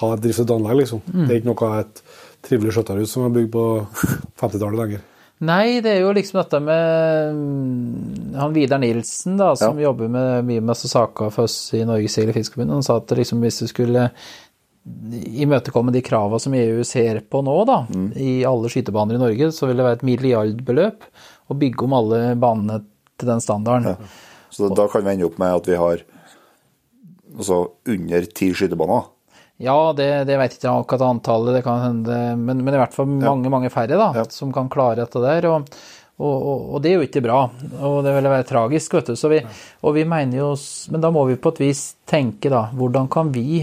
[0.00, 1.02] ha et driftet anlegg, liksom.
[1.06, 2.00] Det er ikke noe et
[2.44, 3.66] trivelig skjøtterhus som er bygd på
[4.40, 5.04] 50-tallet lenger.
[5.44, 10.46] Nei, det er jo liksom dette med mm, han Vidar Nilsen, da, som jobber med
[10.46, 12.76] mye med saker for oss i Norges og Fiskerforbund.
[12.78, 14.08] Han sa at liksom, hvis du skulle
[14.84, 17.78] imøtekomme de kravene som EU ser på nå, da,
[18.20, 21.06] i alle skytebaner i Norge, så vil det være et milliardbeløp
[21.50, 22.80] å bygge om alle banene
[23.20, 23.96] til den standarden.
[24.54, 26.02] Så da kan vi ende opp med at vi har
[27.36, 27.58] altså,
[27.90, 29.10] under ti skytebaner.
[29.62, 32.94] Ja, det, det vet jeg ikke akkurat antallet, det kan hende, men, men i hvert
[32.96, 34.24] fall mange, mange færre da, Ja.
[34.34, 35.46] som kan klare dette der.
[35.52, 35.68] Og,
[36.18, 37.38] og, og, og det er jo ikke bra,
[37.78, 39.16] og det vil være tragisk, vet du.
[39.18, 39.38] Så vi,
[39.82, 40.50] og vi mener jo,
[40.90, 43.62] men da må vi på et vis tenke, da, hvordan kan vi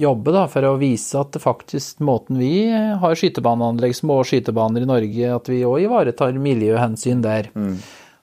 [0.00, 4.88] jobbe da, for å vise at det faktisk måten vi har skytebaneanlegg, små skytebaner i
[4.88, 7.50] Norge, at vi òg ivaretar miljøhensyn der.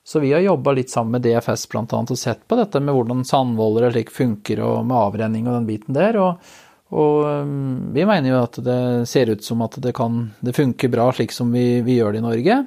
[0.08, 3.26] Så vi har jobba litt sammen med DFS annet, og sett på dette med hvordan
[3.28, 6.16] sandvoller og slik funker, og med avrenning og den biten der.
[6.22, 6.54] Og,
[6.96, 8.80] og um, vi mener jo at det
[9.12, 12.24] ser ut som at det kan Det funker bra slik som vi, vi gjør det
[12.24, 12.58] i Norge.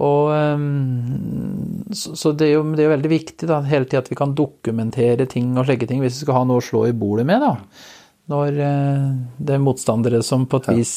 [0.00, 4.18] Og um, så, det er jo det er veldig viktig da, hele tida at vi
[4.18, 7.26] kan dokumentere ting og slike ting, hvis vi skal ha noe å slå i bordet
[7.28, 7.88] med, da.
[8.30, 9.06] Når eh,
[9.42, 10.92] det er motstandere som på et vis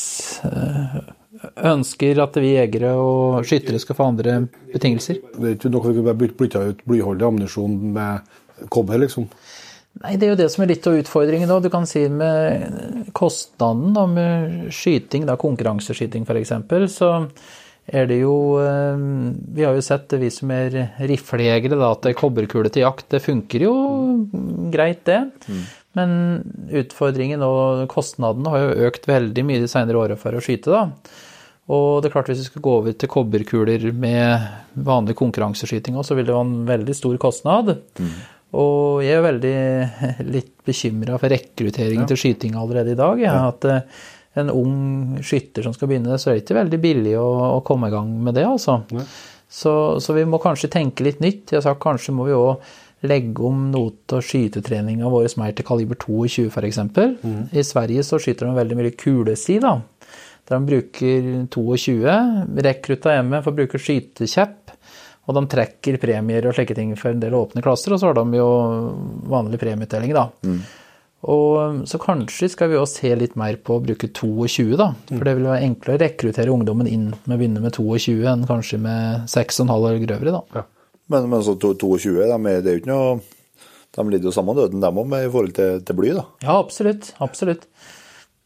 [0.45, 0.99] eh,
[1.65, 4.35] ønsker at vi jegere og skyttere skal få andre
[4.69, 5.17] betingelser.
[5.33, 9.25] Det er ikke vi kan bare bytte ut blyholdig ammunisjon med kobber, liksom.
[10.03, 11.65] Nei, det er jo det som er litt av utfordringen òg.
[11.65, 16.53] Du kan si med kostnaden da, med skyting, da, konkurranseskyting f.eks.,
[16.93, 17.11] så
[17.87, 19.03] er det jo eh,
[19.55, 23.09] Vi har jo sett det, vi som er riflejegere, da, at er kobberkule til jakt.
[23.11, 23.73] Det funker jo
[24.73, 25.19] greit, det.
[25.97, 26.15] Men
[26.73, 30.87] utfordringen og kostnadene har jo økt veldig mye de senere åra for å skyte, da.
[31.71, 34.47] Og det er klart hvis vi skal gå over til kobberkuler med
[34.83, 37.71] vanlig konkurranseskyting òg, så vil det være en veldig stor kostnad.
[38.53, 39.55] Og jeg er veldig
[40.35, 43.21] litt bekymra for rekruttering til skyting allerede i dag.
[43.23, 43.37] Ja.
[43.53, 44.03] At eh,
[44.39, 44.77] en ung
[45.21, 47.27] skytter som skal begynne, så er det ikke veldig billig å,
[47.57, 48.79] å komme i gang med det, altså.
[49.53, 51.51] Så, så vi må kanskje tenke litt nytt.
[51.53, 52.63] Jeg sagt kanskje må vi òg
[53.05, 56.79] legge om noe av skytetreninga vår mer til kaliber 22 f.eks.
[57.53, 59.75] I Sverige så skyter de veldig mye kulesi, da.
[60.49, 62.15] Der de bruker 22.
[62.65, 64.73] Rekrutta hjemme får bruke skytekjepp.
[65.23, 68.17] Og de trekker premier og slike ting for en del åpne klasser, og så har
[68.17, 68.47] de jo
[69.31, 70.25] vanlig premieutdeling, da.
[71.23, 74.89] Og så kanskje skal vi også se litt mer på å bruke 22, da.
[75.07, 78.43] For det vil være enklere å rekruttere ungdommen inn med å begynne med 22 enn
[78.49, 80.65] kanskje med 6,5 eller grøvere, da.
[81.13, 83.15] Men, men så 22, de, det er jo ikke noe
[83.93, 86.23] De lider jo samme døden, dem òg, i forhold til, til bly, da.
[86.43, 87.11] Ja, absolutt.
[87.23, 87.67] Absolutt.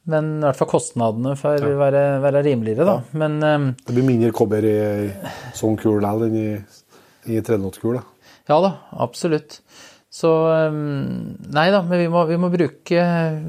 [0.08, 2.98] Men i hvert fall kostnadene får være, være rimeligere, da.
[3.18, 4.78] Men um, Det blir mindre kobber i
[5.58, 6.48] sånn kul likevel enn i,
[7.34, 7.98] i 308-kul.
[8.00, 8.06] da.
[8.48, 8.70] Ja da,
[9.04, 9.58] absolutt.
[10.08, 10.30] Så
[10.72, 13.02] um, Nei da, men vi må, vi må bruke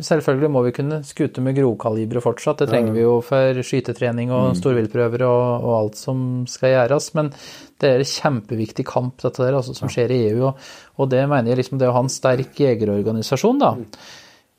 [0.05, 2.65] Selvfølgelig må vi kunne skute med grovkalibre fortsatt.
[2.65, 7.13] Det trenger vi jo for skytetrening og storviltprøver og, og alt som skal gjøres.
[7.19, 7.31] Men
[7.79, 10.49] det er en kjempeviktig kamp, dette der, altså, som skjer i EU.
[10.51, 13.75] Og, og det mener jeg liksom det å ha en sterk jegerorganisasjon, da.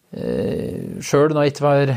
[0.09, 1.91] Eh, Sjøl når jeg ikke var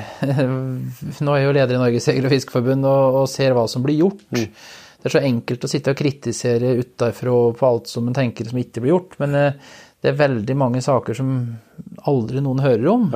[1.24, 3.86] Nå er jeg jo leder i Norges Jeger- og fiskeforbund og, og ser hva som
[3.86, 4.26] blir gjort.
[4.32, 8.61] Det er så enkelt å sitte og kritisere utenfra på alt som en tenker som
[8.61, 9.72] ikke blir gjort, men eh,
[10.03, 11.32] det er veldig mange saker som
[12.11, 13.09] aldri noen hører om.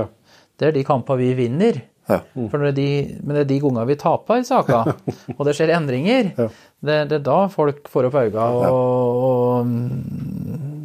[0.57, 1.81] Det er de kampene vi vinner.
[2.07, 2.21] Ja.
[2.53, 4.93] For det de, men det er de gangene vi taper saker,
[5.37, 8.69] og det skjer endringer, det, det er da folk får opp øynene.
[8.71, 10.77] Og, og, mm,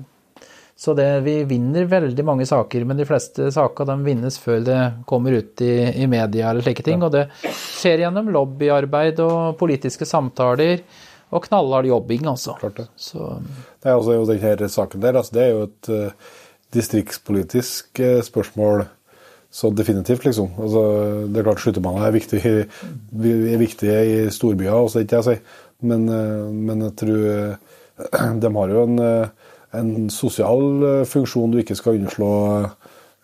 [0.81, 4.79] så det, vi vinner veldig mange saker, men de fleste saker de vinnes før det
[5.05, 7.05] kommer ut i, i media eller slike ting.
[7.05, 10.81] Og det skjer gjennom lobbyarbeid og politiske samtaler
[11.31, 12.55] og knallhard jobbing, altså.
[12.59, 12.87] Klart det.
[12.99, 13.37] Så,
[13.83, 16.33] Det er også jo denne saken der, altså det er jo et uh,
[16.75, 18.85] distriktspolitisk uh, spørsmål
[19.51, 20.53] så definitivt, liksom.
[20.63, 20.81] Altså,
[21.27, 25.41] det er klart skytebaner er viktig, er viktig i storbyer, også, ikke jeg sier.
[25.81, 29.01] Men, eh, men jeg tror de har jo en,
[29.75, 32.31] en sosial funksjon du ikke skal underslå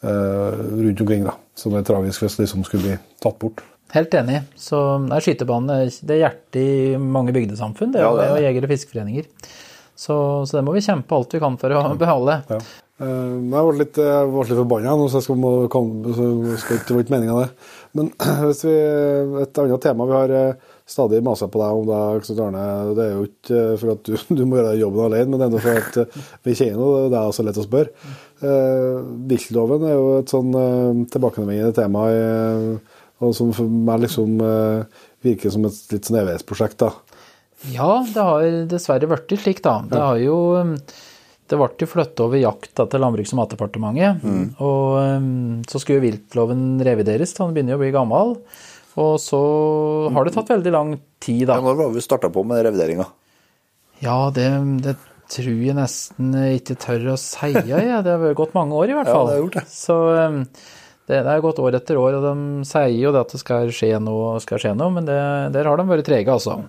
[0.03, 1.38] rundt omkring, da.
[1.55, 3.64] Som er tragisk hvis det liksom skulle bli tatt bort.
[3.96, 4.42] Helt enig.
[4.60, 8.44] Så nei, skytebanen er- det er hjertet i mange bygdesamfunn, det, Ja, det er og
[8.44, 9.26] jeger- og fiskeforeninger.
[9.98, 12.42] Så, så det må vi kjempe alt vi kan for å beholde.
[12.52, 12.60] Ja.
[13.00, 16.58] Eh, jeg ble litt, jeg ble litt forbanna nå, så jeg skal, må, komme, så
[16.58, 17.72] skal ikke det var ikke meninga, det.
[17.98, 18.10] Men
[18.50, 18.74] hvis vi,
[19.42, 20.54] et annet tema vi har eh,
[20.88, 22.66] stadig masa på deg om, Knut Arne,
[22.98, 25.46] det er jo ikke eh, for at du, du må gjøre jobben alene, men det
[25.46, 28.14] er enda for at vi kjenner noe, det er også lett å spørre.
[29.30, 30.52] Viltloven er jo et sånn
[31.10, 32.22] tilbakevendende tema, i,
[33.24, 36.80] og som for meg liksom eh, virker som et litt sånn evighetsprosjekt.
[36.84, 36.91] da.
[37.74, 39.80] Ja, det har dessverre blitt slik, da.
[39.89, 40.76] Det har jo um,
[41.49, 44.26] Det ble jo flyttet over jakta til Landbruks- og matdepartementet.
[44.61, 48.36] Og um, så skulle viltloven revideres, den begynner jo å bli gammel.
[48.97, 49.39] Og så
[50.13, 51.57] har det tatt veldig lang tid, da.
[51.57, 53.05] Ja, Når var det vi starta på med revideringa?
[54.03, 54.47] Ja, det,
[54.86, 54.97] det
[55.34, 57.51] tror jeg nesten ikke tør å si.
[57.70, 58.01] Ja.
[58.05, 59.26] Det har gått mange år, i hvert fall.
[59.26, 59.65] Ja, det har gjort det.
[59.74, 60.43] Så um,
[61.08, 63.74] det, det er gått år etter år, og de sier jo det at det skal
[63.74, 65.18] skje noe, skal skje noe men det,
[65.55, 66.60] der har de vært trege, altså.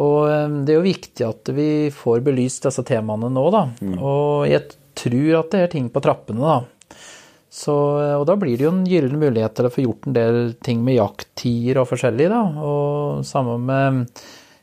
[0.00, 3.66] Og um, det er jo viktig at vi får belyst disse temaene nå, da.
[3.84, 3.98] Mm.
[4.00, 6.96] Og jeg tror at det er ting på trappene, da.
[7.52, 7.74] Så,
[8.16, 10.80] og da blir det jo en gyllen mulighet til å få gjort en del ting
[10.86, 12.40] med jakttider og forskjellig, da.
[12.64, 14.06] Og sammen med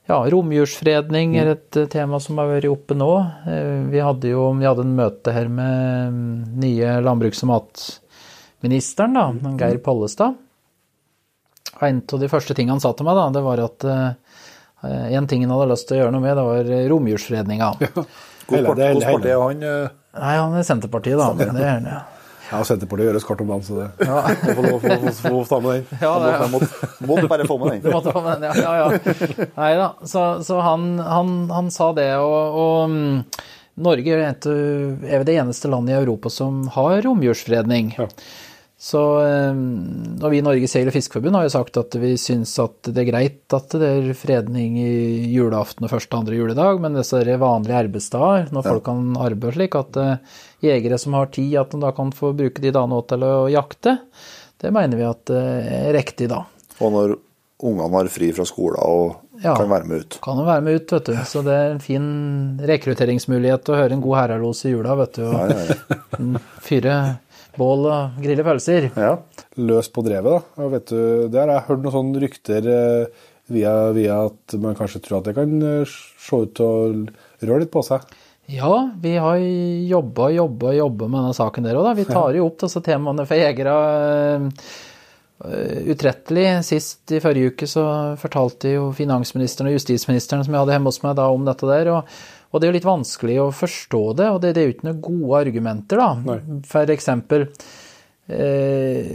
[0.09, 3.11] ja, romjulsfredning er et eh, tema som har vært oppe nå.
[3.45, 6.31] Eh, Vi hadde jo vi hadde en møte her med mm,
[6.65, 7.51] nye landbruks- og
[8.59, 10.35] matministeren, da, han Geir Pollestad.
[11.79, 14.11] Og en av de første tingene han sa til meg, da, det var at uh,
[15.15, 17.69] en ting han hadde lyst til å gjøre noe med, det var romjulsfredninga.
[17.79, 19.63] Hvilket det er hele- parti er han?
[19.63, 19.97] Uh...
[20.19, 21.29] Nei, han er Senterpartiet, da.
[21.37, 21.99] Men det er han, ja.
[22.49, 25.99] Ja, Senterpartiet gjøres kart om dagen, så det må få få- få ta med den.
[26.01, 27.93] Ja, det, måtte, måtte bare få med Du den.
[27.95, 28.73] måtte få med den, ja.
[28.73, 29.47] ja, ja.
[29.53, 29.87] Nei da.
[30.09, 33.21] Så, så han, han, han sa det, og, og mm,
[33.85, 37.93] Norge er er det eneste landet i Europa som har romjulsfredning.
[38.79, 39.57] Så eh,
[40.23, 43.01] og vi i Norges Seil- og Fiskeforbund har jo sagt at vi syns at det
[43.03, 44.93] er greit at det er fredning i
[45.33, 49.75] julaften og første og andre juledag, men disse vanlige arbeidsdager, når folk kan arbeide slik,
[49.75, 53.27] at eh, jegere som har tid, at de da kan få bruke de dagene til
[53.27, 53.97] å jakte,
[54.63, 56.45] det mener vi at eh, er riktig, da.
[56.79, 57.17] Og når
[57.67, 59.53] ungene har fri fra skolen og Ja.
[59.55, 60.15] kan være med ut.
[60.23, 61.13] Kan være med ut, vet du.
[61.27, 62.07] Så det er en fin
[62.63, 65.25] rekrutteringsmulighet å høre en god herrelos i jula, vet du.
[65.27, 66.41] Og ja, ja.
[66.67, 66.95] fyre
[67.59, 68.89] bål og grille pølser.
[68.95, 69.17] ja.
[69.59, 70.63] løs på drevet, da.
[70.63, 71.01] Og vet du,
[71.33, 75.29] der har jeg hørt noen sånne rykter eh, via, via at man kanskje tror at
[75.29, 78.05] det kan eh, se ut til å røre litt på seg.
[78.49, 81.91] Ja, vi har jobba, jobba, jobba med denne saken der òg.
[81.99, 83.75] Vi tar jo opp disse temaene for jegere
[84.39, 86.47] eh, utrettelig.
[86.65, 87.85] Sist i forrige uke så
[88.21, 91.93] fortalte jo finansministeren og justisministeren som jeg hadde hjemme hos meg da om dette der.
[91.93, 92.19] og
[92.49, 94.87] og det er jo litt vanskelig å forstå det, og det, det er jo ikke
[94.89, 96.37] noen gode argumenter, da.
[96.65, 97.45] For eksempel
[98.25, 99.11] eh,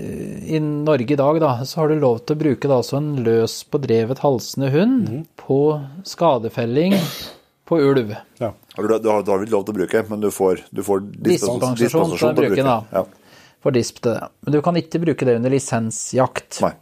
[0.55, 3.11] i Norge i dag, da, så har du lov til å bruke da altså en
[3.27, 5.11] løs på drevet halsende hund
[5.41, 5.59] på
[6.07, 6.95] skadefelling
[7.67, 8.15] på ulv.
[8.39, 8.53] Ja.
[8.77, 12.15] Du, du, har, du har lov til å bruke, men du får, du får Dispensasjon
[12.15, 12.79] til å bruke, da.
[12.95, 13.05] Ja.
[13.65, 14.31] For disp til det.
[14.45, 16.61] Men du kan ikke bruke det under lisensjakt.
[16.63, 16.75] Nei.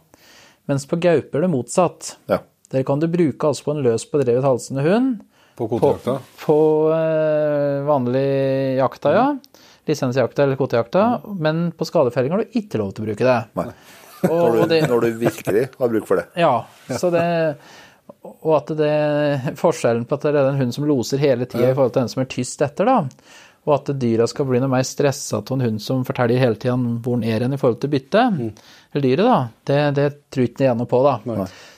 [0.69, 2.17] Mens på gauper er det motsatt.
[2.29, 2.43] Ja.
[2.73, 5.21] Der kan du bruke altså på en løs på drevet halsende hund
[5.55, 6.15] På på, kvotejakta.
[6.45, 6.57] på
[6.95, 8.25] eh, vanlig
[8.79, 9.25] jakta, ja.
[9.85, 11.03] Lisensjakta eller kvotejakta.
[11.37, 13.37] Men på skadefelling har du ikke lov til å bruke det.
[13.59, 13.67] Nei.
[14.23, 16.29] Og, Når, og du, det når du virkelig har bruk for det.
[16.39, 16.51] ja,
[16.95, 17.23] så det
[18.23, 18.93] Og at det
[19.59, 22.11] forskjellen på at det er en hund som loser hele tida i forhold til den
[22.13, 23.01] som er tyst etter, da.
[23.67, 26.77] Og at dyra skal bli noe mer stressa av en hund som forteller hele tida
[26.79, 28.39] hvor den er hen i forhold til byttet,
[28.93, 29.37] eller dyret, da,
[29.67, 31.17] det, det tror ikke jeg noe på, da.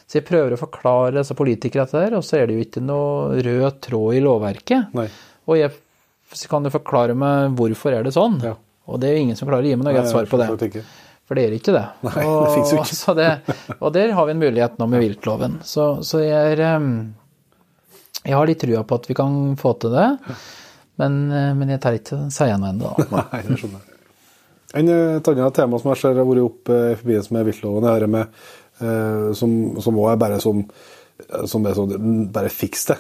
[0.06, 2.84] Så jeg prøver å forklare disse politikere dette der, og så er det jo ikke
[2.86, 4.94] noe rød tråd i lovverket.
[4.98, 5.08] Nei.
[5.50, 5.74] Og jeg
[6.52, 8.38] kan jo forklare meg hvorfor er det sånn.
[8.46, 8.54] Ja.
[8.86, 10.50] Og det er jo ingen som klarer å gi meg noe greit svar på det.
[11.26, 11.86] For det er ikke det.
[12.06, 12.98] Nei, det og, jo ikke.
[12.98, 13.32] Så det,
[13.80, 15.58] og der har vi en mulighet nå med viltloven.
[15.66, 16.62] Så, så jeg er
[18.26, 20.08] Jeg har litt trua på at vi kan få til det,
[21.02, 22.94] men, eh, men jeg tar ikke si noe ennå.
[23.12, 23.92] Nei, det skjønner jeg.
[24.76, 27.46] En, eh, Et annet tema som jeg ser har vært opp eh, i forbindelse med
[27.50, 28.40] viltloven, er det med,
[28.80, 29.52] som,
[29.82, 30.66] som også er bare sånn
[31.48, 31.94] som er sånn,
[32.36, 32.98] bare fiks det.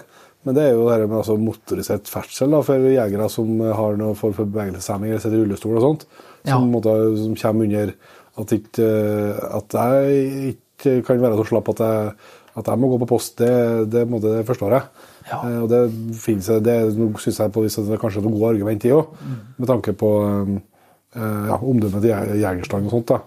[0.47, 3.97] Men det er jo det her med altså, motorisert ferdsel da, for jegere som har
[3.99, 6.05] noe form for bevegelseshemming eller sitter i rullestol og sånt.
[6.45, 6.53] Ja.
[6.55, 7.91] Som, måtte, som kommer under
[8.39, 12.13] at, ikke, eh, at jeg ikke kan være så slapp at jeg,
[12.61, 13.35] at jeg må gå på post.
[13.41, 13.51] Det,
[13.91, 14.87] det, måtte, det forstår jeg.
[15.31, 15.41] Ja.
[15.49, 15.81] Eh, Og det
[16.21, 16.77] finnes, det
[17.25, 19.11] syns jeg på hvis det er kanskje noe god argument i òg,
[19.57, 23.11] med tanke på eh, ja, omdømmet til jeg- og sånt.
[23.11, 23.19] da.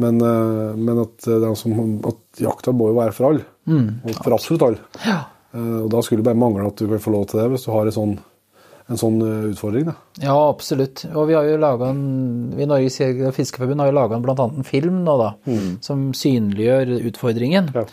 [0.00, 1.28] Men, eh, men at,
[1.60, 1.74] som,
[2.08, 3.44] at jakta må jo være for alle.
[3.68, 4.78] og for absolutt alle.
[5.04, 5.20] Ja.
[5.52, 7.72] Og da skulle det bare mangle at du kan få lov til det hvis du
[7.74, 8.14] har en sånn,
[8.88, 9.84] en sånn eh, utfordring.
[9.90, 9.94] da.
[10.22, 11.04] Ja, absolutt.
[11.12, 14.20] Og vi har jo laga en Vi i Norges Jeger- og Fiskerforbund har jo laga
[14.24, 14.48] bl.a.
[14.48, 15.30] en film nå, da,
[15.84, 17.70] som synliggjør utfordringen.
[17.76, 17.84] Ja.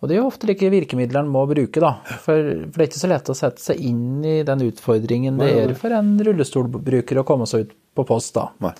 [0.00, 1.90] Og det er jo ofte like virkemidlene en må bruke, da.
[2.24, 2.38] For,
[2.70, 5.74] for det er ikke så lett å sette seg inn i den utfordringen det er
[5.76, 8.46] for en rullestolbruker å komme seg ut på post, da.
[8.64, 8.72] Nei.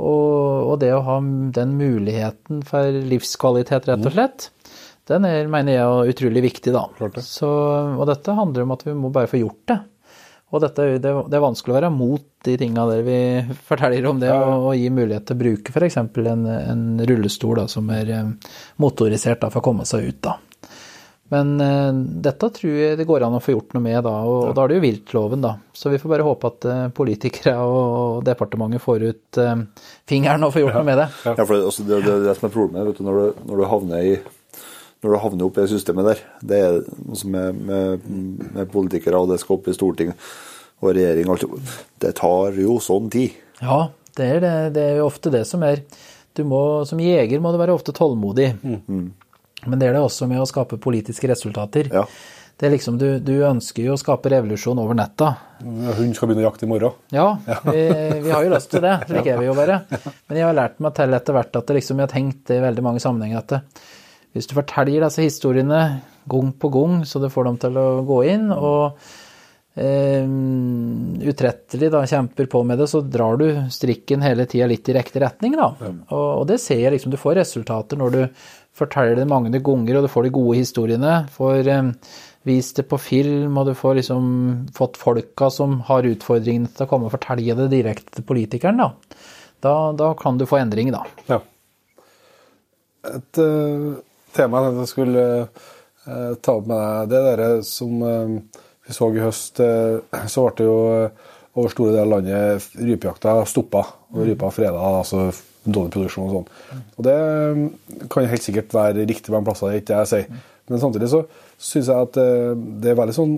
[0.00, 1.18] Og, og det å ha
[1.56, 4.48] den muligheten for livskvalitet, rett og slett,
[5.10, 6.84] den er, mener jeg er utrolig viktig, da.
[6.96, 7.24] Klart det.
[7.26, 7.48] Så,
[7.96, 9.80] og dette handler om at vi må bare få gjort det.
[10.50, 13.18] Og dette, det, det er vanskelig å være mot de tinga der vi
[13.68, 15.98] forteller om det, og, og gi mulighet til å bruke f.eks.
[16.02, 20.22] En, en rullestol da, som er eh, motorisert da, for å komme seg ut.
[20.26, 20.38] da.
[21.30, 21.90] Men eh,
[22.26, 24.64] dette tror jeg det går an å få gjort noe med, da, og, og da
[24.64, 25.52] er det jo viltloven, da.
[25.76, 29.62] Så vi får bare håpe at eh, politikere og departementet får ut eh,
[30.10, 31.08] fingeren og får gjort noe med det.
[31.28, 33.42] Ja, for det, altså, det, det er det som er problemet vet du, når, du,
[33.50, 34.18] når du havner i
[35.00, 36.18] når du havner opp i det systemet der.
[36.44, 36.74] Det er
[37.06, 38.02] noe som er med,
[38.52, 40.26] med politikere, og det skal opp i Stortinget
[40.82, 41.30] og regjering.
[41.30, 41.78] og alt.
[42.04, 43.38] Det tar jo sånn tid.
[43.62, 43.86] Ja,
[44.18, 45.80] det er, det, det er jo ofte det som er
[46.36, 48.52] du må, Som jeger må du være ofte tålmodig.
[49.66, 51.90] Men det er det også med å skape politiske resultater.
[51.92, 52.06] Ja.
[52.60, 55.30] Det er liksom, du, du ønsker jo å skape revolusjon over netta.
[55.64, 56.98] Hun skal begynne å jakte i morgen.
[57.08, 57.30] Ja,
[57.64, 57.86] vi,
[58.20, 58.98] vi har jo lyst til det.
[59.08, 59.78] Slik er vi jo bare.
[60.28, 62.60] Men jeg har lært meg til etter hvert at det liksom, jeg har tenkt i
[62.60, 63.62] veldig mange sammenhenger at det,
[64.36, 65.80] hvis du forteller disse historiene
[66.30, 69.00] gang på gang, så du får dem til å gå inn, og
[69.80, 70.28] eh,
[71.32, 75.24] utrettelig da, kjemper på med det, så drar du strikken hele tida litt i riktig
[75.24, 75.56] retning.
[75.58, 75.72] Da.
[75.80, 78.22] Og, og det ser jeg liksom, du får resultater når du
[78.76, 81.14] forteller det mange ganger, og du får de gode historiene.
[81.34, 81.90] får eh,
[82.48, 84.24] vist det på film, og du får liksom
[84.76, 88.80] fått folka som har utfordringene til å komme og fortelle det direkte til politikeren.
[88.80, 88.92] Da,
[89.60, 91.04] da, da kan du få endring, da.
[91.28, 91.42] Ja.
[93.10, 94.00] Et uh,
[94.36, 99.22] tema jeg skulle uh, ta opp med deg, det derre som uh, vi så i
[99.22, 100.78] høst, så ble det jo
[101.60, 105.28] over store deler av landet rypejakta stoppa, og rypa freda, altså
[105.64, 106.82] dårlig produksjon og sånn.
[106.96, 110.42] Og det eh, kan helt sikkert være riktig mange plasser, det er ikke jeg sier.
[110.70, 111.24] Men samtidig så
[111.58, 112.52] syns jeg at eh,
[112.82, 113.34] det er veldig sånn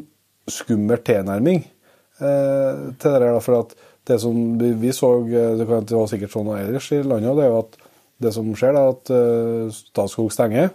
[0.52, 3.74] skummel tilnærming eh, til det der, for at
[4.10, 7.52] det som vi, så, eh, det kan være sikkert sånn ellers i landet, det er
[7.54, 7.80] jo at
[8.22, 9.10] det som skjer, er at
[9.74, 10.68] Statskog stenger.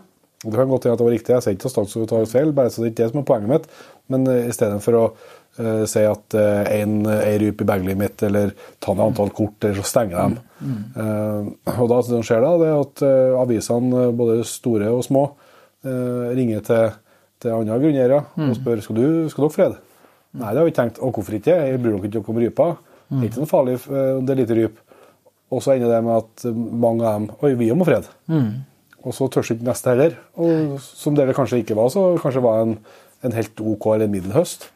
[0.44, 2.26] Og Det kan godt hende at det var riktig, jeg sier ikke at Statskog tar
[2.28, 3.70] feil, bare så det er ikke det som er poenget mitt.
[4.12, 5.06] Men istedenfor å
[5.60, 8.54] uh, si at uh, en er rype i baglet mitt, eller
[8.84, 10.38] ta ned antall kort, eller så stenger dem.
[10.96, 15.04] Uh, og da, det som skjer da, det er at uh, avisene, både store og
[15.08, 15.28] små,
[15.88, 16.96] ringer til,
[17.40, 19.78] til andre grunneiere og spør skal, du, skal dere frede.
[20.36, 20.98] Nei, det har vi ikke tenkt.
[21.06, 21.54] Og hvorfor ikke?
[21.54, 22.66] Jeg bryr dere ikke om rypa.
[23.08, 24.82] Det er ikke noe farlig, om det er lite ryp.
[25.54, 26.48] Og så ender det med at
[26.84, 28.10] mange av dem Oi, vi må fred.
[29.06, 30.18] Og så tør ikke neste heller.
[30.36, 32.76] Og som det kanskje ikke var, så kanskje var en,
[33.24, 34.68] en helt OK eller middelhøst.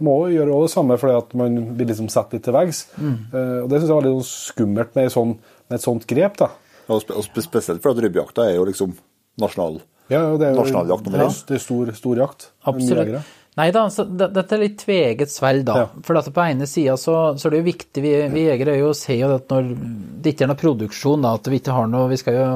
[0.00, 2.86] Må gjøre det samme fordi at man blir liksom satt litt til veggs.
[3.00, 5.34] Eh, og det syns jeg var litt sånn skummelt med, sånn,
[5.68, 6.36] med et sånt grep.
[6.40, 6.50] da.
[6.90, 8.96] Og, spe, og spe- spesielt fordi rypejakta er jo liksom
[9.40, 9.80] nasjonal.
[10.10, 11.34] Ja, og det er jo Nasjonaljakt nummer én.
[11.46, 12.48] Det er stor, stor jakt.
[12.66, 13.20] Absolutt.
[13.60, 13.82] Nei da,
[14.32, 15.74] dette er litt tveget sverd, da.
[15.82, 15.88] Ja.
[16.06, 18.80] For dette på ene sida så, så er det jo viktig, vi, vi jegere er
[18.80, 19.68] jo ser jo at når
[20.24, 22.46] det ikke er noe produksjon, da, at vi ikke har noe Vi skal jo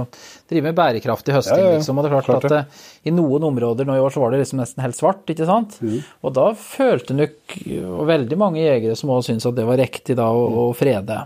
[0.48, 2.00] drive med bærekraftig høsting, Ja, ja, liksom.
[2.00, 2.62] Og det er klart, Klart at det.
[2.64, 5.48] eh, i noen områder nå i år så var det liksom nesten helt svart, ikke
[5.50, 5.76] sant?
[6.24, 7.54] Og da følte nok
[7.84, 11.20] og veldig mange jegere som også syntes at det var riktig da å, å frede.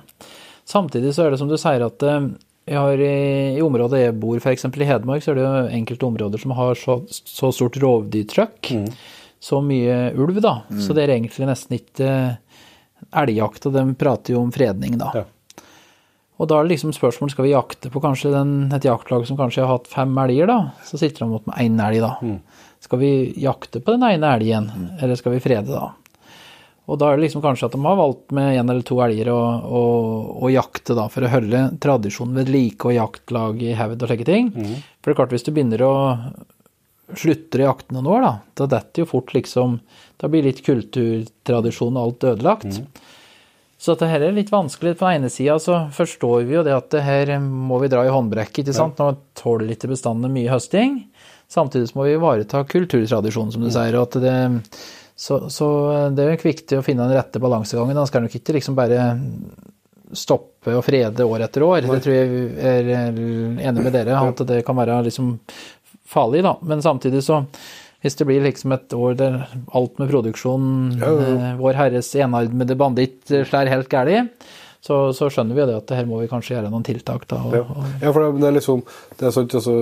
[0.69, 2.03] Samtidig så er det som du sier at
[2.69, 3.13] vi har i,
[3.57, 4.67] I området jeg bor, f.eks.
[4.69, 8.75] i Hedmark, så er det jo enkelte områder som har så, så stort rovdyrtrykk.
[9.40, 10.62] Så mye ulv, da.
[10.82, 12.12] Så det er egentlig nesten ikke
[13.15, 15.12] elgjakt, og de prater jo om fredning, da.
[15.15, 15.27] Ja.
[16.39, 19.39] Og da er det liksom spørsmål skal vi jakte på kanskje den, et jaktlag som
[19.39, 20.59] kanskje har hatt fem elger, da.
[20.86, 22.12] Så sitter de mot med én elg, da.
[22.82, 23.12] Skal vi
[23.43, 24.69] jakte på den ene elgen,
[25.01, 25.89] eller skal vi frede, da?
[26.89, 29.28] Og da er det liksom kanskje at de har valgt med én eller to elger
[29.28, 29.82] å, å,
[30.47, 34.28] å jakte, da, for å holde tradisjonen ved like og jaktlag i hevd og slike
[34.28, 34.48] ting.
[35.02, 35.93] For det er klart, hvis du begynner å
[37.16, 39.78] slutter i aktene år, da, da detter jo fort liksom
[40.20, 42.80] Da blir litt kulturtradisjon og alt ødelagt.
[43.78, 44.97] Så dette her er litt vanskelig.
[44.98, 48.02] På den ene sida så forstår vi jo det at det her må vi dra
[48.02, 48.98] i håndbrekket, ikke sant.
[48.98, 51.05] Nå tåler ikke bestandene mye høsting.
[51.48, 53.94] Samtidig så må vi ivareta kulturtradisjonen, som du sier.
[53.94, 54.35] og at det
[55.18, 55.68] så, så
[56.14, 57.97] det er jo viktig å finne den rette balansegangen.
[57.98, 59.01] Da skal nok ikke liksom bare
[60.14, 61.86] stoppe og frede år etter år.
[61.86, 65.32] Det tror jeg er enig med dere, at det kan være liksom
[66.09, 66.56] farlig, da.
[66.62, 67.43] Men samtidig så
[68.02, 69.40] hvis det blir liksom et år der
[69.74, 70.66] alt med produksjon,
[71.01, 71.35] Ja, ja.
[71.51, 74.30] eh, Vår Herres enarmede banditt eh, slår helt galt,
[74.80, 77.40] så, så skjønner vi jo det at her må vi kanskje gjøre noen tiltak, da.
[77.43, 78.85] Og, Ja, og, ja for det, det er liksom
[79.18, 79.74] Det er sånn altså,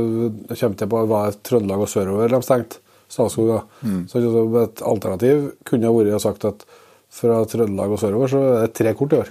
[0.49, 2.81] Jeg kommer til på hva er Trøndelag og sørover de stengte.
[3.13, 3.61] Statskog, da.
[4.09, 6.65] Så altså, et alternativ kunne ha vært å sagt at
[7.13, 9.29] fra Trøndelag og sørover så er det tre kort i år.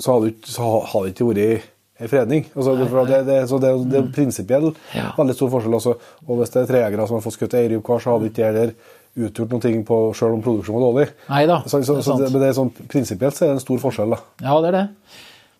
[0.00, 0.26] Så Mm.
[0.32, 1.62] ikke- så hadde det ikke vært
[2.10, 2.46] fredning.
[2.56, 3.04] Altså, det, nei.
[3.10, 5.12] det, det, så det, det er prinsipiell Ja.
[5.18, 5.74] veldig stor forskjell.
[5.78, 5.94] Også.
[6.28, 8.42] Og hvis det er trejegere som har fått skutt ei ryp hver, så hadde ikke
[8.42, 8.74] det heller
[9.28, 11.08] utgjort noe ting på, selv om produksjonen var dårlig.
[11.28, 13.58] Neida, Så, så, det er så det, men det er sånn, prinsipielt så er det
[13.58, 14.20] en stor forskjell, da.
[14.40, 14.84] Ja, det er det.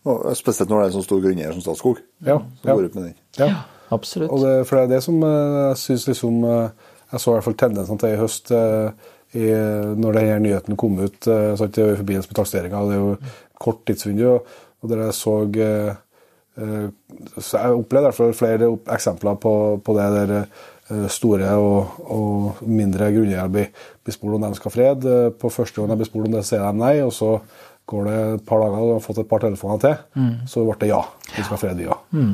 [0.09, 2.01] Og spesielt når det er en sånn stor grunneier som Statskog.
[2.25, 2.75] Ja, Som ja.
[2.79, 3.15] går ut med den.
[3.39, 3.51] Ja.
[3.93, 4.33] Absolutt.
[4.33, 6.69] Og det, for det er det som eh, jeg syns liksom eh,
[7.13, 9.45] Jeg så i hvert fall tendensene til i høst eh, i,
[10.01, 12.81] når denne nyheten kom ut eh, sant, i forbindelse med takseringa.
[12.89, 13.13] Det er jo
[13.63, 16.02] kort tidsvindu, og der jeg så eh, eh,
[16.57, 19.53] så Jeg opplevde derfor flere eksempler på,
[19.85, 23.71] på det der eh, store og, og mindre grunneiere blir,
[24.05, 25.07] blir spurt om de skal ha fred
[25.41, 27.39] På første gang de blir spurt om det, sier de nei, og så
[27.89, 30.77] går det et par dager og de har fått et par telefoner til, så ble
[30.85, 31.01] det ja.
[31.33, 31.97] Vi skal ha fred, ja.
[32.15, 32.29] Mm.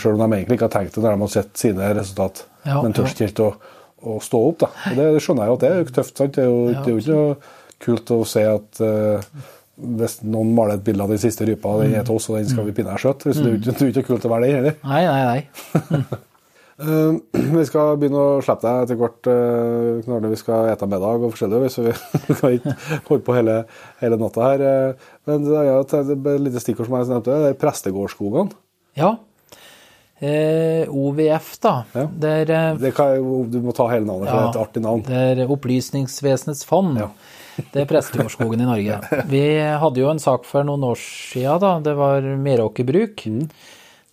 [0.00, 2.78] Selv om de egentlig ikke har tenkt det når de har sett sine resultat, Ja,
[2.82, 3.50] men tør ikke helt å,
[4.08, 4.56] å stå opp.
[4.64, 4.70] da.
[4.88, 6.16] Og det, det skjønner jeg jo at det er tøft.
[6.22, 6.32] sant?
[6.38, 7.36] Det er jo, det er jo ikke noe
[7.84, 9.28] kult å se at eh,
[9.76, 12.48] hvis noen maler et bilde av den siste rypa, den er til oss, og den
[12.48, 14.56] skal vi pinne her Så Det er jo ikke, er ikke kult å være den
[14.60, 14.78] heller.
[14.86, 16.06] Nei, nei, nei.
[16.76, 19.28] Eh, vi skal begynne å slippe deg etter hvert
[20.04, 20.18] Knarne.
[20.26, 21.94] når vi skal ete middag og forskjellig, så vi
[22.36, 22.74] kan ikke
[23.06, 23.54] holde på hele,
[24.02, 24.64] hele natta her.
[24.66, 25.06] eh.
[25.24, 25.94] men det er jo et,
[26.44, 28.60] lite stikkord som jeg nevnte, det er prestegårdsskogene.
[29.00, 29.14] Ja.
[30.20, 31.74] Eh, OVF, da.
[31.96, 32.06] Ja.
[32.12, 35.02] Det er, eh, kan, du må ta hele navnet, for det er et artig navn.
[35.08, 36.96] Det er Opplysningsvesenets fond.
[37.00, 37.10] Ja.
[37.56, 39.00] Det er Prestegårdsskogen i Norge.
[39.30, 39.42] Vi
[39.80, 41.72] hadde jo en sak for noen år siden, da.
[41.84, 43.24] Det var Meråker bruk.
[43.26, 43.46] Mm.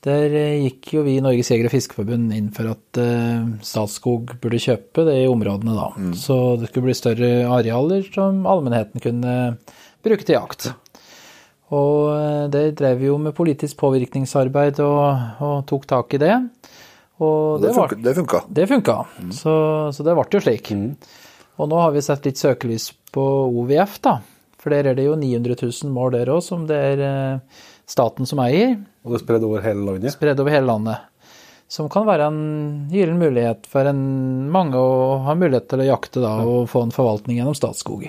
[0.03, 4.59] Der gikk jo vi i Norges Jeger- og Fiskerforbund inn for at eh, Statskog burde
[4.59, 5.89] kjøpe det i områdene, da.
[5.95, 6.13] Mm.
[6.19, 9.35] Så det skulle bli større arealer som allmennheten kunne
[10.03, 10.73] bruke til jakt.
[11.73, 16.35] Og eh, det drev vi jo med politisk påvirkningsarbeid og, og tok tak i det.
[17.23, 18.01] Og Det det var, funka.
[18.03, 18.41] Det funka.
[18.49, 18.97] det funka,
[19.39, 19.55] så,
[19.95, 20.73] så det ble jo slik.
[21.61, 23.23] Og nå har vi sett litt søkelys på
[23.61, 24.17] OVF, da.
[24.61, 28.27] For der er det jo 900 000 mål der òg, som det er eh, staten
[28.29, 30.13] som eier, Og det er spredd over hele landet.
[30.15, 31.09] spredd over hele landet.
[31.73, 32.43] Som kan være en
[32.91, 34.03] gyllen mulighet for en,
[34.53, 38.05] mange å ha mulighet til å jakte da, og få en forvaltning gjennom Statskog.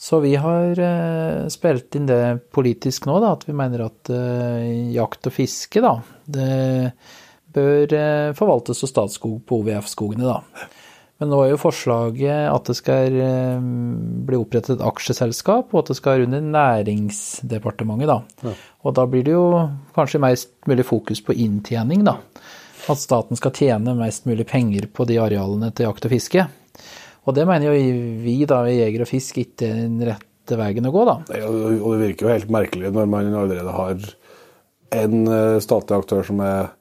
[0.00, 2.22] Så vi har eh, spilt inn det
[2.56, 6.94] politisk nå, da, at vi mener at eh, jakt og fiske da, det
[7.54, 10.26] bør eh, forvaltes av Statskog på OVF-skogene.
[10.26, 10.40] da.
[11.22, 13.66] Men nå er jo forslaget at det skal eh,
[14.26, 18.10] bli opprettet et aksjeselskap, og at det skal under Næringsdepartementet.
[18.10, 18.54] da.
[18.82, 19.46] Og da blir det jo
[19.94, 22.18] kanskje mest mulig fokus på inntjening, da.
[22.90, 26.48] At staten skal tjene mest mulig penger på de arealene til jakt og fiske.
[27.24, 27.92] Og det mener jo
[28.24, 31.16] vi da i Jeger og Fisk ikke er den rette veien å gå, da.
[31.46, 34.10] Og det virker jo helt merkelig når man allerede har
[34.94, 36.74] en eh, statlig aktør som er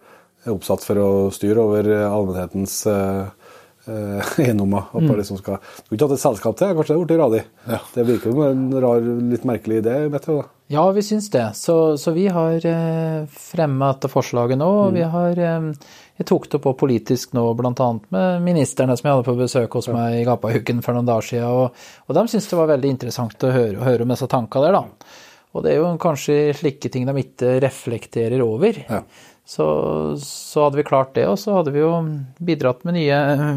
[0.52, 3.32] oppsatt for å styre over eh, allmennhetens eh,
[3.88, 4.90] eh, eiendommer.
[4.94, 7.24] At man liksom skal Du kunne ikke hatt et selskap til, kanskje det hadde blitt
[7.24, 7.44] radig.
[7.94, 9.96] Det virker jo som en rar, litt merkelig idé.
[10.14, 10.46] Vet du, da.
[10.74, 11.44] Ja, vi syns det.
[11.60, 14.70] Så, så vi har eh, fremma dette forslaget nå.
[14.86, 15.68] og Vi har eh,
[16.20, 17.90] Jeg tok det på politisk nå, bl.a.
[18.16, 21.52] med ministrene som jeg hadde på besøk hos meg i Gapahuken for noen dager siden.
[21.52, 24.70] Og, og de syntes det var veldig interessant å høre, å høre om disse tankene
[24.70, 25.22] der, da.
[25.54, 28.80] Og det er jo kanskje slike ting de ikke reflekterer over.
[29.46, 29.66] Så,
[30.24, 31.90] så hadde vi klart det, og så hadde vi jo
[32.40, 33.50] bidratt med nye eh,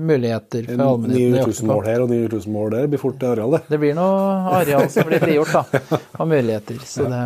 [0.00, 1.34] muligheter for allmennheten.
[1.36, 3.60] 900 000 mål her og 900 000 mål der blir fort areal, det.
[3.68, 4.22] Det blir noe
[4.62, 6.80] areal som blir frigjort, da, av muligheter.
[6.88, 7.20] Så det,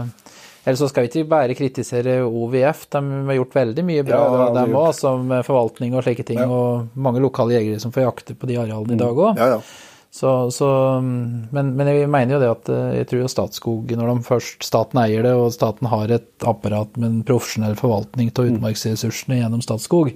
[0.64, 4.48] ellers så skal vi ikke bare kritisere OVF, de har gjort veldig mye bra, Ja,
[4.48, 6.42] de dem òg, som forvaltning og slike ting.
[6.42, 9.38] Og mange lokale jegere som får jakte på de arealene i dag òg.
[9.38, 9.62] Ja, ja.
[10.10, 10.68] Så, så,
[11.04, 14.24] mm, men, men jeg mener jo det at eh, jeg tror jo Statskog, når de
[14.24, 19.42] først staten eier det, og staten har et apparat med en profesjonell forvaltning av utmarksressursene
[19.42, 20.14] gjennom Statskog,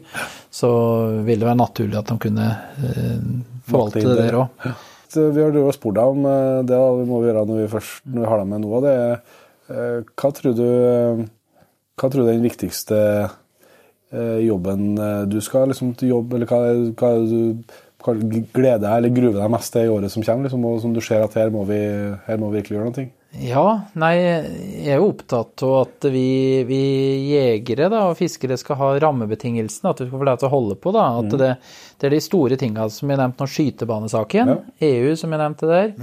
[0.52, 0.70] så
[1.26, 2.48] vil det være naturlig at de kunne
[2.80, 3.28] eh,
[3.68, 4.72] forvalte det der òg.
[5.12, 8.02] Vi har og spurt deg om eh, det da, vi må gjøre når vi, først,
[8.08, 8.82] når vi har deg med nå.
[8.86, 9.38] Det er,
[9.76, 10.66] eh, hva tror du
[12.00, 12.98] hva tror du er den viktigste
[14.42, 14.96] jobben
[15.32, 16.58] du skal liksom til jobb, eller hva,
[16.98, 20.48] hva er det du gleder deg eller gruer deg mest til i året som kommer,
[20.48, 21.80] liksom, og som du ser at her må vi,
[22.26, 23.10] her må vi virkelig gjøre noe?
[23.40, 23.64] Ja,
[23.96, 26.80] nei, jeg er jo opptatt av at vi, vi
[27.30, 30.76] jegere da, og fiskere skal ha rammebetingelsene, at vi skal få lov til å holde
[30.76, 30.92] på.
[30.92, 31.48] da, at det,
[31.96, 34.52] det er de store tinga som jeg nevnte nå, skytebanesaken.
[34.52, 34.58] Ja.
[34.90, 35.94] EU, som jeg nevnte der.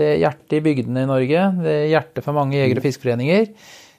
[0.00, 1.44] Det er hjertet i bygdene i Norge.
[1.60, 3.52] Det er hjertet for mange jeger- og fiskeforeninger.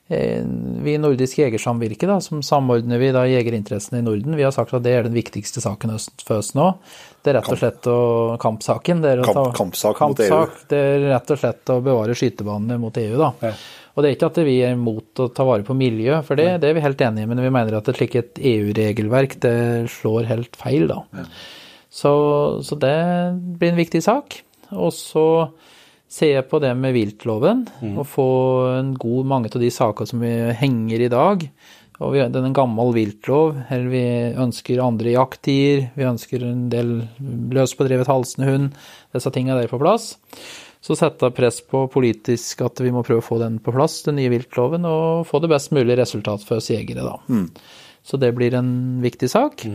[0.10, 0.44] Eh,
[0.84, 4.74] Vi i Nordisk Jegersamvirke, da, som samordner vi da jegerinteressene i Norden, vi har sagt
[4.74, 5.94] at det er den viktigste saken
[6.26, 6.72] for oss nå.
[7.22, 8.00] Det er rett og slett å,
[8.42, 9.04] kampsaken.
[9.04, 12.98] Det er å ta, kampsak kampsak, Det er rett og slett å bevare skytebanene mot
[12.98, 13.30] EU, da.
[13.44, 13.54] Ja.
[13.94, 16.48] Og det er ikke at vi er imot å ta vare på miljø, for det,
[16.64, 19.58] det er vi helt enige i, men vi mener at et slikt EU-regelverk det
[20.00, 21.26] slår helt feil, da.
[21.90, 22.12] Så,
[22.66, 22.96] så det
[23.60, 24.40] blir en viktig sak.
[24.72, 25.26] Og så
[26.10, 28.30] jeg på det med viltloven, og få
[28.80, 31.46] en god mange av de sakene som vi henger i dag.
[32.00, 34.06] Og vi, det er en gammel viltlov, eller vi
[34.40, 36.94] ønsker andre jakttider, vi ønsker en del
[37.52, 38.70] løspådrevet halsende hund,
[39.14, 40.14] disse tingene der på plass.
[40.80, 44.16] Så sette press på politisk at vi må prøve å få den på plass, den
[44.16, 47.18] nye viltloven, og få det best mulig resultat for oss jegere, da.
[48.08, 49.68] Så det blir en viktig sak.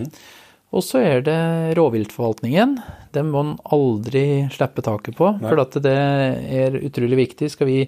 [0.74, 1.38] Og så er det
[1.78, 2.76] rovviltforvaltningen.
[3.14, 7.50] Den må en aldri slippe taket på, for at det er utrolig viktig.
[7.52, 7.78] Skal vi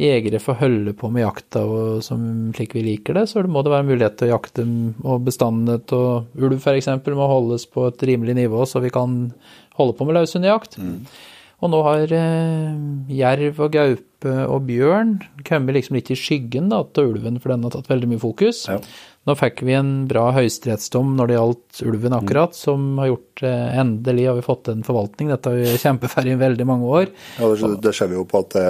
[0.00, 2.22] jegere få holde på med jakta og som
[2.56, 4.64] slik vi liker det, så må det være mulighet til å jakte,
[5.04, 6.88] og bestandene av ulv f.eks.
[7.10, 9.18] må holdes på et rimelig nivå, så vi kan
[9.76, 10.78] holde på med løshundjakt.
[11.60, 12.76] Og nå har eh,
[13.12, 17.66] jerv og gaupe og bjørn kommet liksom litt i skyggen da, til ulven, for den
[17.66, 18.62] har tatt veldig mye fokus.
[18.70, 18.78] Ja.
[19.28, 23.76] Nå fikk vi en bra høyesterettsdom når det gjaldt ulven akkurat, som har gjort eh,
[23.82, 25.28] endelig har vi fått en forvaltning.
[25.28, 27.10] Dette har vi kjempet for i veldig mange år.
[27.36, 28.64] Ja, det, det ser vi jo på at det,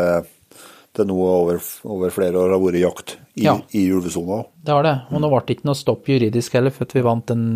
[0.99, 3.55] det nå over, over flere år har vært jakt i, Ja.
[3.79, 4.43] i ulvesona.
[4.67, 4.97] Det har det.
[5.15, 7.47] Og nå ble det ikke noe stopp juridisk heller, for at vi vant den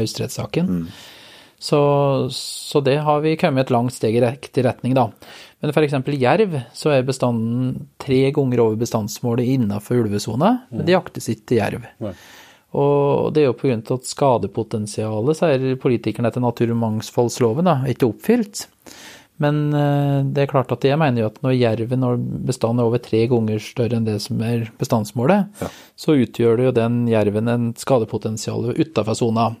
[0.00, 0.72] høyesterettssaken.
[1.60, 1.78] Så,
[2.32, 5.08] så det har vi kommet et langt steg i riktig retning, da.
[5.58, 11.26] Men eksempel jerv, så er bestanden tre ganger over bestandsmålet innenfor ulvesona, men det jaktes
[11.32, 11.88] ikke jerv.
[12.04, 12.12] Nei.
[12.78, 13.56] Og det er jo
[13.90, 18.66] av at skadepotensialet, sier politikerne etter naturmangfoldsloven, da, ikke oppfylt.
[19.42, 22.16] Men eh, det er klart at jeg mener jo at når jerven når
[22.48, 25.62] bestanden er over tre ganger større enn det som er bestandsmålet,
[25.98, 29.52] så utgjør det jo den jerven en skadepotensial utafor sona.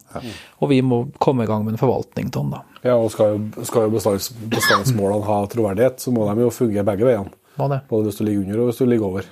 [0.58, 2.64] Og vi må komme i gang med en forvaltning av den, da.
[2.82, 6.86] Ja, og skal jo, skal jo bestands, bestandsmålene ha troverdighet, så må de jo fungere
[6.86, 7.34] begge veiene.
[7.58, 9.30] Både hvis du ligger under og hvis du ligger over.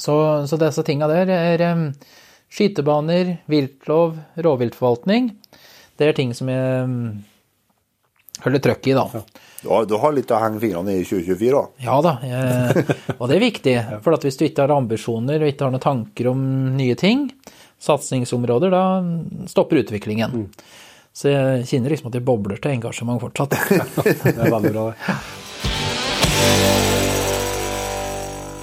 [0.00, 0.14] Så,
[0.48, 1.86] så disse tinga der er um,
[2.52, 5.30] skytebaner, viltlov, rovviltforvaltning.
[5.96, 7.00] Det er ting som jeg um,
[8.44, 9.06] holder trøkk i, da.
[9.08, 11.64] Du har, du har litt å henge fingrene i 2024, da.
[11.84, 12.36] Ja da, jeg,
[13.18, 13.76] og det er viktig.
[14.04, 16.40] For hvis du ikke har ambisjoner og ikke har noen tanker om
[16.78, 17.18] nye ting,
[17.82, 18.84] satsingsområder, da
[19.50, 20.30] stopper utviklingen.
[21.12, 23.52] Så jeg kjenner liksom at jeg bobler til engasjement fortsatt.
[24.24, 24.96] Det er veldig bra, det.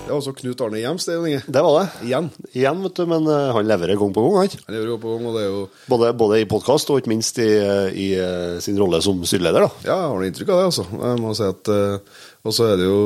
[0.09, 1.39] Det var også Knut Arne Hjems, det, Inge.
[1.45, 2.07] Det var det.
[2.07, 2.27] Igjen.
[2.57, 4.55] Igjen, vet du, men eh, han leverer gang på gang, han.
[4.65, 5.59] Han leverer gang på gang, og det er jo
[5.91, 7.45] Både, både i podkast og ikke minst i,
[7.93, 9.83] i eh, sin rolle som styreleder, da.
[9.85, 10.85] Ja, jeg har noe inntrykk av det, altså.
[10.97, 12.15] Jeg må si at eh,
[12.49, 12.97] Og så er det jo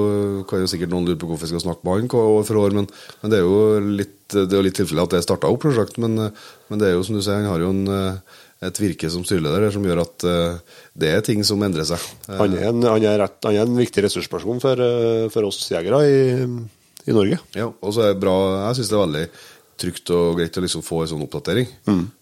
[0.48, 2.78] Kan jo sikkert noen lure på hvorfor jeg skal snakke med han år for år,
[2.80, 2.88] men,
[3.20, 3.60] men det er jo
[4.00, 6.96] litt Det er litt tilfelle at det starta opp prosjekt, men, eh, men det er
[6.96, 10.06] jo som du sier, han har jo en, eh, et virke som styreleder som gjør
[10.06, 12.00] at eh, det er ting som endrer seg.
[12.30, 15.50] Eh, Han er en, han er rett, han er en viktig ressursperson for, eh, for
[15.50, 16.22] oss jegere i,
[17.08, 17.40] i Norge.
[17.56, 18.34] Ja, og så er det bra
[18.70, 19.26] Jeg syns det er veldig
[19.84, 21.68] trygt og greit å liksom få en sånn oppdatering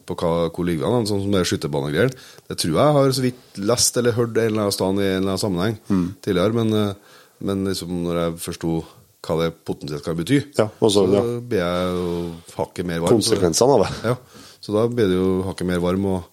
[0.08, 1.06] på hva, hvor ligger vi an.
[1.10, 2.16] Sånn som det skytterbanegreiene.
[2.48, 5.18] Det tror jeg har så vidt lest eller hørt en eller annen sted i en
[5.20, 5.76] eller annen sammenheng
[6.24, 8.74] tidligere, men, eh, men liksom når jeg forsto
[9.22, 11.22] hva det potensielt kan bety, Ja, og så, ja.
[11.46, 13.20] blir jeg jo hakket mer varm.
[13.20, 13.92] Konsekvensene av det.
[14.10, 14.16] Ja,
[14.64, 16.24] så da blir det jo hakket mer varm, og,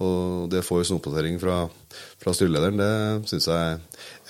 [0.00, 1.58] og det får jo sånn oppdatering fra,
[2.22, 2.78] fra styrelederen.
[2.80, 3.76] Det syns jeg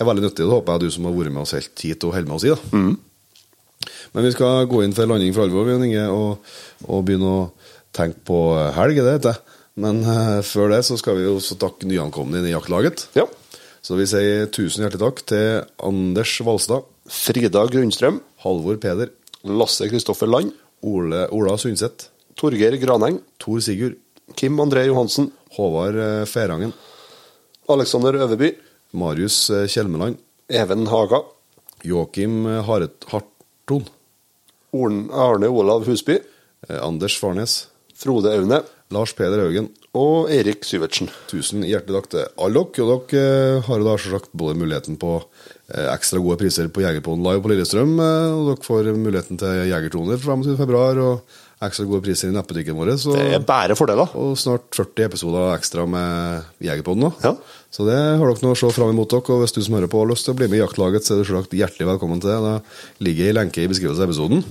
[0.01, 0.43] er veldig nyttig.
[0.43, 2.49] Det håper jeg du som har vært med oss helt hit, og holder med oss
[2.49, 2.51] i.
[2.57, 2.81] da.
[4.15, 5.69] Men vi skal gå inn for landing for alvor,
[6.09, 6.53] og,
[6.87, 7.41] og begynne å
[7.95, 8.39] tenke på
[8.75, 9.41] helg, er det heter.
[9.79, 13.05] Men uh, før det så skal vi også takke nyankomne inn i jaktlaget.
[13.15, 13.27] Ja.
[13.85, 19.13] Så vi sier tusen hjertelig takk til Anders Valstad, Frida Grunnstrøm, Halvor Peder,
[19.47, 20.51] Lasse Kristoffer Land,
[20.83, 22.09] Ole, Ola Sundset,
[22.39, 23.95] Torgeir Graneng, Tor Sigurd,
[24.35, 26.73] Kim André Johansen, Håvard eh, Ferangen,
[27.69, 28.53] Alexander Øverby,
[28.91, 30.17] Marius eh, Kjelmeland.
[30.49, 31.23] Even Haga.
[31.83, 33.85] Joakim eh, Harton.
[34.73, 36.19] Arne Olav Husby.
[36.69, 37.67] eh, Anders Farnes.
[37.95, 38.61] Frode Aune.
[38.91, 39.67] Lars Peder Haugen.
[39.93, 41.09] Og Erik Syvertsen.
[41.29, 42.85] Tusen hjertelig takk til alle dere.
[42.85, 45.11] Og dere eh, har da selvsagt både muligheten på
[45.73, 50.17] eh, ekstra gode priser på Jegerpoden live på Lillestrøm, og dere får muligheten til Jegertoner
[50.17, 50.57] 25.
[50.57, 52.93] februar, og ekstra gode priser i nettbutikken vår.
[52.97, 54.09] Så, Det er bare fordeler.
[54.15, 57.13] og snart 40 episoder ekstra med Jegerpoden nå.
[57.23, 57.35] Ja.
[57.69, 59.35] Så det har dere nå å se fram imot dere.
[59.35, 61.15] Og hvis du som hører på har lyst til å bli med i jaktlaget, så
[61.15, 62.55] er du selvsagt hjertelig velkommen til det.
[63.05, 64.41] Ligger ei lenke i beskrivelsen av episoden.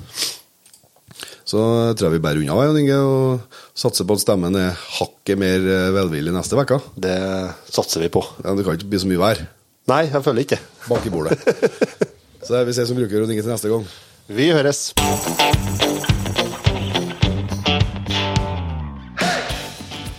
[1.48, 1.60] Så
[1.96, 5.64] tror jeg vi bærer unna, Jan Inge, og satser på at stemmen er hakket mer
[5.64, 6.76] eh, velvillig neste uke.
[7.00, 7.16] Det
[7.72, 8.20] satser vi på.
[8.44, 9.40] Ja, det kan ikke bli så mye vær
[9.88, 10.60] Nei, jeg føler ikke.
[10.90, 11.38] bak i bordet.
[12.44, 13.88] Så vi ses som bruker og ringer til neste gang.
[14.28, 15.87] Vi høres.